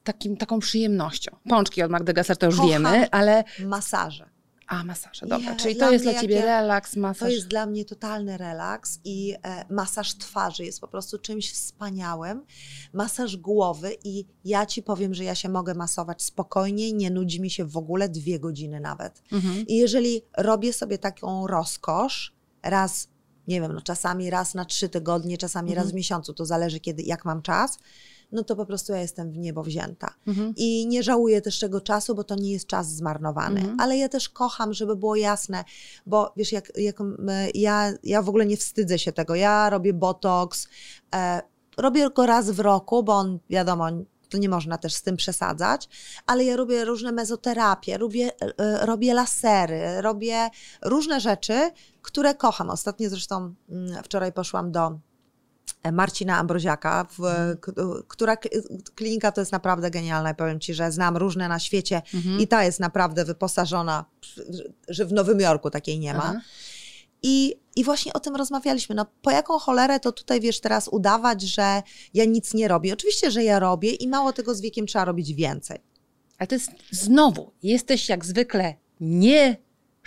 takim, 0.05 0.37
taką 0.37 0.59
przyjemnością? 0.59 1.37
Pączki 1.49 1.83
od 1.83 1.91
Magdy 1.91 2.13
Gessler 2.13 2.37
to 2.37 2.47
już 2.47 2.57
Kocham 2.57 2.71
wiemy, 2.71 3.11
ale... 3.11 3.45
masaże. 3.67 4.31
A, 4.71 4.85
masaże, 4.85 5.27
dobra. 5.27 5.57
Czyli 5.57 5.77
to 5.77 5.93
jest 5.93 6.05
dla 6.05 6.21
Ciebie 6.21 6.41
relaks, 6.41 6.97
masaż. 6.97 7.21
To 7.21 7.29
jest 7.29 7.49
dla 7.49 7.67
mnie 7.67 7.85
totalny 7.85 8.37
relaks 8.37 9.01
i 9.05 9.35
e, 9.43 9.65
masaż 9.71 10.15
twarzy 10.15 10.65
jest 10.65 10.81
po 10.81 10.89
prostu 10.89 11.19
czymś 11.19 11.53
wspaniałym. 11.53 12.45
Masaż 12.93 13.37
głowy 13.37 13.97
i 14.05 14.25
ja 14.45 14.67
Ci 14.67 14.83
powiem, 14.83 15.15
że 15.15 15.25
ja 15.25 15.35
się 15.35 15.49
mogę 15.49 15.75
masować 15.75 16.23
spokojnie, 16.23 16.93
nie 16.93 17.11
nudzi 17.11 17.41
mi 17.41 17.51
się 17.51 17.65
w 17.65 17.77
ogóle 17.77 18.09
dwie 18.09 18.39
godziny 18.41 18.81
nawet. 18.81 19.23
Mhm. 19.33 19.67
I 19.67 19.77
jeżeli 19.77 20.23
robię 20.37 20.73
sobie 20.73 20.99
taką 20.99 21.47
rozkosz, 21.47 22.35
raz, 22.63 23.09
nie 23.49 23.61
wiem, 23.61 23.73
no 23.73 23.81
czasami 23.81 24.31
raz 24.31 24.55
na 24.55 24.65
trzy 24.65 24.89
tygodnie, 24.89 25.39
czasami 25.39 25.71
mhm. 25.71 25.85
raz 25.85 25.93
w 25.93 25.95
miesiącu, 25.95 26.35
to 26.35 26.47
zależy 26.47 26.81
kiedy, 26.81 27.03
jak 27.03 27.25
mam 27.25 27.43
czas, 27.43 27.79
no 28.33 28.45
to 28.45 28.57
po 28.57 28.67
prostu 28.67 28.93
ja 28.93 29.01
jestem 29.01 29.33
w 29.33 29.39
niebo 29.39 29.63
wzięta. 29.63 30.15
Mhm. 30.27 30.53
I 30.57 30.87
nie 30.87 31.03
żałuję 31.03 31.41
też 31.41 31.59
tego 31.59 31.81
czasu, 31.81 32.15
bo 32.15 32.25
to 32.25 32.35
nie 32.35 32.53
jest 32.53 32.67
czas 32.67 32.95
zmarnowany. 32.95 33.61
Mhm. 33.61 33.81
Ale 33.81 33.97
ja 33.97 34.09
też 34.09 34.29
kocham, 34.29 34.73
żeby 34.73 34.97
było 34.97 35.17
jasne, 35.17 35.65
bo 36.07 36.33
wiesz, 36.37 36.53
jak, 36.53 36.73
jak 36.77 36.99
ja, 37.55 37.93
ja 38.03 38.23
w 38.23 38.29
ogóle 38.29 38.47
nie 38.47 38.57
wstydzę 38.57 38.99
się 38.99 39.13
tego. 39.13 39.35
Ja 39.35 39.71
robię 39.71 39.93
botoks, 39.93 40.69
e, 41.15 41.43
robię 41.77 42.11
go 42.11 42.27
raz 42.27 42.51
w 42.51 42.61
roku, 42.61 43.03
bo 43.03 43.13
on, 43.13 43.39
wiadomo, 43.51 43.87
to 44.31 44.39
nie 44.39 44.49
można 44.49 44.79
też 44.79 44.95
z 44.95 45.03
tym 45.03 45.17
przesadzać, 45.17 45.89
ale 46.27 46.45
ja 46.45 46.57
robię 46.57 46.85
różne 46.85 47.13
mezoterapie, 47.13 47.99
robię, 47.99 48.31
e, 48.41 48.87
robię 48.87 49.15
lasery, 49.15 50.01
robię 50.01 50.51
różne 50.83 51.21
rzeczy, 51.21 51.71
które 52.03 52.35
kocham. 52.35 52.71
Ostatnio 52.71 53.11
zresztą 53.11 53.55
mm, 53.69 54.03
wczoraj 54.03 54.33
poszłam 54.33 54.73
do 54.73 54.99
Marcina 55.93 56.39
Ambroziaka, 56.39 57.07
w, 57.19 57.25
mhm. 57.25 58.03
która 58.09 58.37
klinika 58.95 59.33
to 59.33 59.41
jest 59.41 59.53
naprawdę 59.53 59.91
genialna. 59.91 60.35
Powiem 60.35 60.61
Ci, 60.61 60.75
że 60.75 60.93
znam 60.93 61.17
różne 61.17 61.49
na 61.49 61.59
świecie 61.59 62.03
mhm. 62.15 62.41
i 62.41 62.49
ta 62.49 62.65
jest 62.65 62.81
naprawdę 62.81 63.25
wyposażona, 63.25 64.05
że 64.89 65.05
w 65.05 65.13
Nowym 65.13 65.41
Jorku 65.41 65.71
takiej 65.71 65.99
nie 65.99 66.15
ma. 66.15 66.41
I, 67.23 67.57
I 67.77 67.85
właśnie 67.85 68.13
o 68.13 68.21
tym 68.21 68.37
rozmawialiśmy. 68.37 68.95
No, 68.95 69.07
po 69.23 69.31
jaką 69.31 69.59
cholerę 69.59 70.01
to 70.01 70.13
tutaj 70.13 70.41
wiesz 70.41 70.61
teraz 70.61 70.89
udawać, 70.89 71.43
że 71.43 71.83
ja 72.15 72.25
nic 72.25 72.55
nie 72.55 72.69
robię? 72.69 72.93
Oczywiście, 72.93 73.31
że 73.31 73.45
ja 73.45 73.59
robię 73.59 73.91
i 73.91 74.09
mało 74.09 74.33
tego 74.33 74.55
z 74.55 74.61
wiekiem 74.61 74.87
trzeba 74.87 75.05
robić 75.05 75.35
więcej. 75.35 75.79
Ale 76.39 76.47
to 76.47 76.55
jest 76.55 76.71
znowu, 76.91 77.53
jesteś 77.63 78.09
jak 78.09 78.25
zwykle 78.25 78.75
nie 79.01 79.57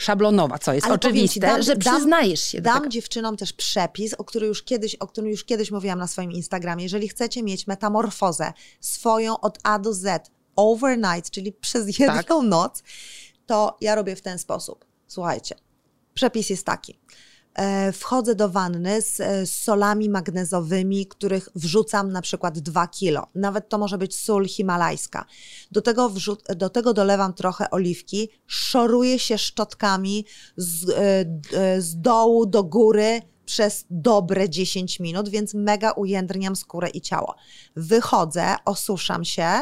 szablonowa, 0.04 0.60
co 0.60 0.74
jest 0.74 0.86
Ale 0.86 0.96
oczywiste, 0.96 1.40
dam, 1.40 1.62
że 1.62 1.76
przyznajesz 1.76 2.42
się 2.42 2.62
dam 2.62 2.74
do 2.74 2.80
tego. 2.80 2.90
dziewczynom 2.92 3.38
też 3.38 3.54
przepis, 3.54 4.14
o, 4.14 4.24
który 4.24 4.48
już 4.48 4.64
kiedyś, 4.64 4.96
o 4.96 5.08
którym 5.08 5.30
już 5.30 5.46
kiedyś 5.46 5.72
mówiłam 5.72 6.00
na 6.00 6.08
swoim 6.08 6.32
Instagramie. 6.32 6.84
Jeżeli 6.84 7.08
chcecie 7.08 7.44
mieć 7.44 7.68
metamorfozę 7.68 8.54
swoją 8.82 9.40
od 9.40 9.60
A 9.64 9.80
do 9.80 9.94
Z 9.94 10.32
overnight, 10.56 11.32
czyli 11.32 11.52
przez 11.52 11.88
jedną 12.00 12.24
tak. 12.24 12.44
noc, 12.44 12.84
to 13.46 13.78
ja 13.82 13.96
robię 13.96 14.16
w 14.16 14.22
ten 14.22 14.40
sposób. 14.40 14.86
Słuchajcie, 15.08 15.56
przepis 16.14 16.50
jest 16.50 16.66
taki. 16.66 17.00
E, 17.56 17.92
wchodzę 17.92 18.36
do 18.36 18.50
wanny 18.50 19.02
z, 19.02 19.20
e, 19.20 19.46
z, 19.46 19.56
solami 19.56 20.10
magnezowymi, 20.10 21.08
których 21.08 21.50
wrzucam 21.56 22.12
na 22.12 22.22
przykład 22.22 22.60
2 22.60 22.88
kilo. 22.88 23.28
Nawet 23.36 23.70
to 23.70 23.78
może 23.78 23.98
być 23.98 24.16
sól 24.16 24.48
himalajska. 24.48 25.26
Do 25.72 25.82
tego, 25.82 26.10
wrzu- 26.10 26.56
do 26.56 26.70
tego 26.70 26.94
dolewam 26.94 27.34
trochę 27.34 27.72
oliwki, 27.72 28.30
szoruję 28.48 29.20
się 29.20 29.38
szczotkami 29.38 30.26
z, 30.58 30.90
e, 31.54 31.82
z 31.82 32.02
dołu 32.02 32.46
do 32.46 32.64
góry 32.64 33.22
przez 33.46 33.86
dobre 33.90 34.50
10 34.50 35.00
minut, 35.00 35.30
więc 35.30 35.54
mega 35.54 35.92
ujędrniam 35.92 36.56
skórę 36.56 36.90
i 36.90 37.02
ciało. 37.02 37.36
Wychodzę, 37.76 38.56
osuszam 38.66 39.26
się 39.26 39.62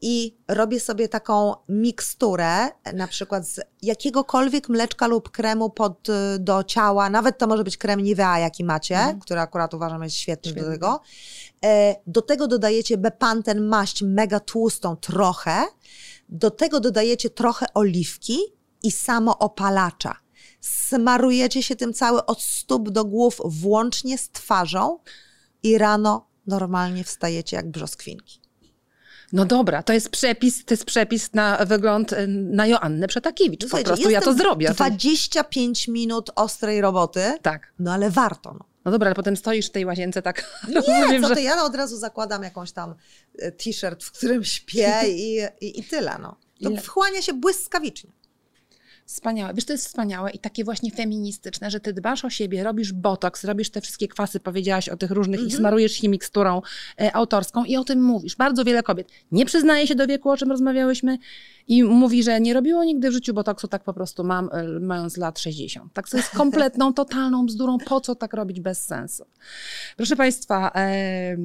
i 0.00 0.36
robię 0.48 0.80
sobie 0.80 1.08
taką 1.08 1.54
miksturę, 1.68 2.68
na 2.94 3.08
przykład 3.08 3.48
z 3.48 3.60
jakiegokolwiek 3.82 4.68
mleczka 4.68 5.06
lub 5.06 5.30
kremu 5.30 5.70
pod, 5.70 6.08
y, 6.08 6.38
do 6.38 6.64
ciała, 6.64 7.10
nawet 7.10 7.38
to 7.38 7.46
może 7.46 7.64
być 7.64 7.76
krem 7.76 8.00
Nivea, 8.00 8.38
jaki 8.38 8.64
macie, 8.64 8.96
mhm. 8.96 9.20
który 9.20 9.40
akurat 9.40 9.74
uważam 9.74 10.02
jest 10.02 10.16
świetny, 10.16 10.50
świetny. 10.50 10.68
do 10.68 10.72
tego. 10.72 11.00
E, 11.64 11.96
do 12.06 12.22
tego 12.22 12.46
dodajecie 12.46 12.98
Bepanten 12.98 13.66
maść 13.66 14.02
mega 14.02 14.40
tłustą 14.40 14.96
trochę, 14.96 15.64
do 16.28 16.50
tego 16.50 16.80
dodajecie 16.80 17.30
trochę 17.30 17.66
oliwki 17.74 18.38
i 18.82 18.90
samo 18.90 19.38
opalacza. 19.38 20.16
Smarujecie 20.60 21.62
się 21.62 21.76
tym 21.76 21.94
cały 21.94 22.26
od 22.26 22.42
stóp 22.42 22.90
do 22.90 23.04
głów, 23.04 23.40
włącznie 23.44 24.18
z 24.18 24.30
twarzą 24.30 24.98
i 25.62 25.78
rano 25.78 26.26
normalnie 26.46 27.04
wstajecie 27.04 27.56
jak 27.56 27.70
brzoskwinki. 27.70 28.39
No 29.32 29.44
dobra, 29.44 29.82
to 29.82 29.92
jest 29.92 30.08
przepis, 30.08 30.64
to 30.64 30.74
jest 30.74 30.84
przepis 30.84 31.34
na 31.34 31.64
wygląd 31.66 32.12
y, 32.12 32.26
na 32.28 32.66
Joannę 32.66 33.08
Przetakiewicz. 33.08 33.70
Po 33.70 33.78
prostu 33.78 34.10
ja 34.10 34.20
to 34.20 34.34
zrobię. 34.34 34.70
25 34.70 35.88
minut 35.88 36.30
ostrej 36.36 36.80
roboty. 36.80 37.34
Tak. 37.42 37.72
No 37.78 37.92
ale 37.92 38.10
warto. 38.10 38.52
No. 38.52 38.70
No 38.84 38.90
dobra, 38.90 39.06
ale 39.06 39.14
potem 39.14 39.36
stoisz 39.36 39.66
w 39.66 39.70
tej 39.70 39.84
łazience 39.84 40.22
tak. 40.22 40.44
Nie, 40.88 41.00
rozumiem, 41.00 41.22
co 41.22 41.34
ty, 41.34 41.42
ja 41.42 41.64
od 41.64 41.74
razu 41.74 41.96
zakładam 41.96 42.42
jakąś 42.42 42.72
tam 42.72 42.94
e, 43.38 43.52
t-shirt, 43.52 44.04
w 44.04 44.12
którym 44.12 44.44
śpię 44.44 44.92
i, 45.08 45.40
i, 45.60 45.80
i 45.80 45.84
tyle. 45.84 46.18
No. 46.22 46.36
To 46.62 46.82
wchłania 46.82 47.22
się 47.22 47.32
błyskawicznie. 47.32 48.10
Wspaniałe. 49.10 49.54
Wiesz, 49.54 49.64
to 49.64 49.72
jest 49.72 49.86
wspaniałe 49.86 50.30
i 50.30 50.38
takie 50.38 50.64
właśnie 50.64 50.90
feministyczne, 50.90 51.70
że 51.70 51.80
ty 51.80 51.92
dbasz 51.92 52.24
o 52.24 52.30
siebie, 52.30 52.64
robisz 52.64 52.92
botoks, 52.92 53.44
robisz 53.44 53.70
te 53.70 53.80
wszystkie 53.80 54.08
kwasy, 54.08 54.40
powiedziałaś 54.40 54.88
o 54.88 54.96
tych 54.96 55.10
różnych 55.10 55.40
mm 55.40 55.48
-hmm. 55.48 55.50
i 55.50 55.54
mhm. 55.54 55.60
smarujesz 55.60 55.92
się 55.92 56.08
miksturą 56.08 56.62
e, 57.00 57.16
autorską 57.16 57.64
i 57.64 57.76
o 57.76 57.84
tym 57.84 58.02
mówisz. 58.02 58.36
Bardzo 58.36 58.64
wiele 58.64 58.82
kobiet 58.82 59.08
nie 59.32 59.46
przyznaje 59.46 59.86
się 59.86 59.94
do 59.94 60.06
wieku, 60.06 60.30
o 60.30 60.36
czym 60.36 60.50
rozmawiałyśmy 60.50 61.18
i 61.68 61.84
mówi, 61.84 62.22
że 62.22 62.40
nie 62.40 62.54
robiło 62.54 62.84
nigdy 62.84 63.10
w 63.10 63.12
życiu 63.12 63.34
botoksu, 63.34 63.68
tak 63.68 63.84
po 63.84 63.94
prostu 63.94 64.24
mam, 64.24 64.50
e, 64.52 64.80
mając 64.80 65.16
lat 65.16 65.38
60. 65.38 65.92
Tak, 65.92 66.08
to 66.08 66.16
jest 66.16 66.30
kompletną, 66.42 66.94
totalną 66.94 67.46
bzdurą. 67.46 67.78
Po 67.78 68.00
co 68.00 68.14
tak 68.14 68.34
robić 68.34 68.60
bez 68.60 68.84
sensu? 68.84 69.24
Proszę 69.96 70.16
Państwa, 70.16 70.72
e, 70.74 71.36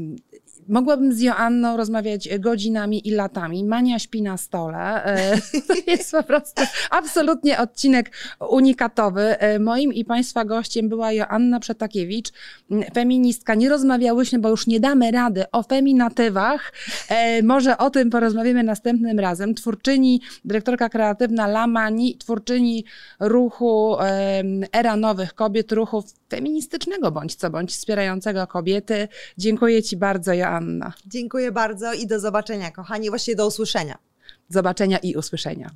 Mogłabym 0.67 1.13
z 1.13 1.21
Joanną 1.21 1.77
rozmawiać 1.77 2.29
godzinami 2.39 3.07
i 3.07 3.11
latami. 3.11 3.63
Mania 3.63 3.99
śpi 3.99 4.21
na 4.21 4.37
stole. 4.37 5.05
E, 5.05 5.37
to 5.67 5.91
jest 5.91 6.11
po 6.11 6.23
prostu 6.23 6.61
absolutnie 6.89 7.59
odcinek 7.59 8.11
unikatowy. 8.49 9.21
E, 9.21 9.59
moim 9.59 9.93
i 9.93 10.05
Państwa 10.05 10.45
gościem 10.45 10.89
była 10.89 11.11
Joanna 11.11 11.59
Przetakiewicz, 11.59 12.29
feministka. 12.93 13.55
Nie 13.55 13.69
rozmawiałyśmy, 13.69 14.39
bo 14.39 14.49
już 14.49 14.67
nie 14.67 14.79
damy 14.79 15.11
rady 15.11 15.43
o 15.51 15.63
feminatywach. 15.63 16.73
E, 17.09 17.43
może 17.43 17.77
o 17.77 17.89
tym 17.89 18.09
porozmawiamy 18.09 18.63
następnym 18.63 19.19
razem. 19.19 19.55
Twórczyni, 19.55 20.21
dyrektorka 20.45 20.89
kreatywna 20.89 21.47
Lamani, 21.47 22.17
twórczyni 22.17 22.85
ruchu 23.19 23.95
Era 24.71 24.95
Nowych 24.95 25.33
Kobiet, 25.33 25.71
ruchu 25.71 26.03
feministycznego 26.29 27.11
bądź 27.11 27.35
co 27.35 27.49
bądź, 27.49 27.71
wspierającego 27.71 28.47
kobiety. 28.47 29.07
Dziękuję 29.37 29.83
Ci 29.83 29.97
bardzo, 29.97 30.33
Joanna. 30.33 30.44
Anna. 30.49 30.93
Dziękuję 31.05 31.51
bardzo 31.51 31.93
i 31.93 32.07
do 32.07 32.19
zobaczenia, 32.19 32.71
kochani, 32.71 33.09
właściwie 33.09 33.35
do 33.35 33.47
usłyszenia. 33.47 33.97
Zobaczenia 34.49 34.97
i 34.97 35.15
usłyszenia. 35.15 35.71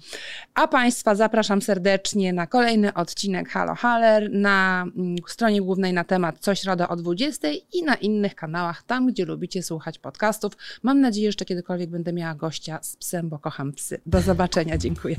A 0.53 0.67
Państwa 0.67 1.15
zapraszam 1.15 1.61
serdecznie 1.61 2.34
na 2.34 2.47
kolejny 2.47 2.93
odcinek 2.93 3.49
Halo 3.49 3.76
Haller 3.76 4.32
na 4.32 4.86
mm, 4.97 5.15
stronie 5.28 5.61
głównej 5.61 5.93
na 5.93 6.03
temat 6.03 6.36
Co 6.39 6.55
środa 6.55 6.89
o 6.89 6.95
20 6.95 7.47
i 7.74 7.84
na 7.84 7.95
innych 7.95 8.36
kanałach, 8.36 8.84
tam 8.84 9.07
gdzie 9.07 9.26
lubicie 9.26 9.63
słuchać 9.63 9.99
podcastów. 9.99 10.53
Mam 10.84 11.01
nadzieję, 11.01 11.32
że 11.32 11.45
kiedykolwiek 11.45 11.89
będę 11.89 12.13
miała 12.13 12.36
gościa 12.36 12.80
z 12.82 12.95
psem, 12.95 13.30
bo 13.30 13.39
kocham 13.39 13.74
psy. 13.74 14.01
Do 14.05 14.22
zobaczenia, 14.22 14.78
dziękuję. 14.78 15.15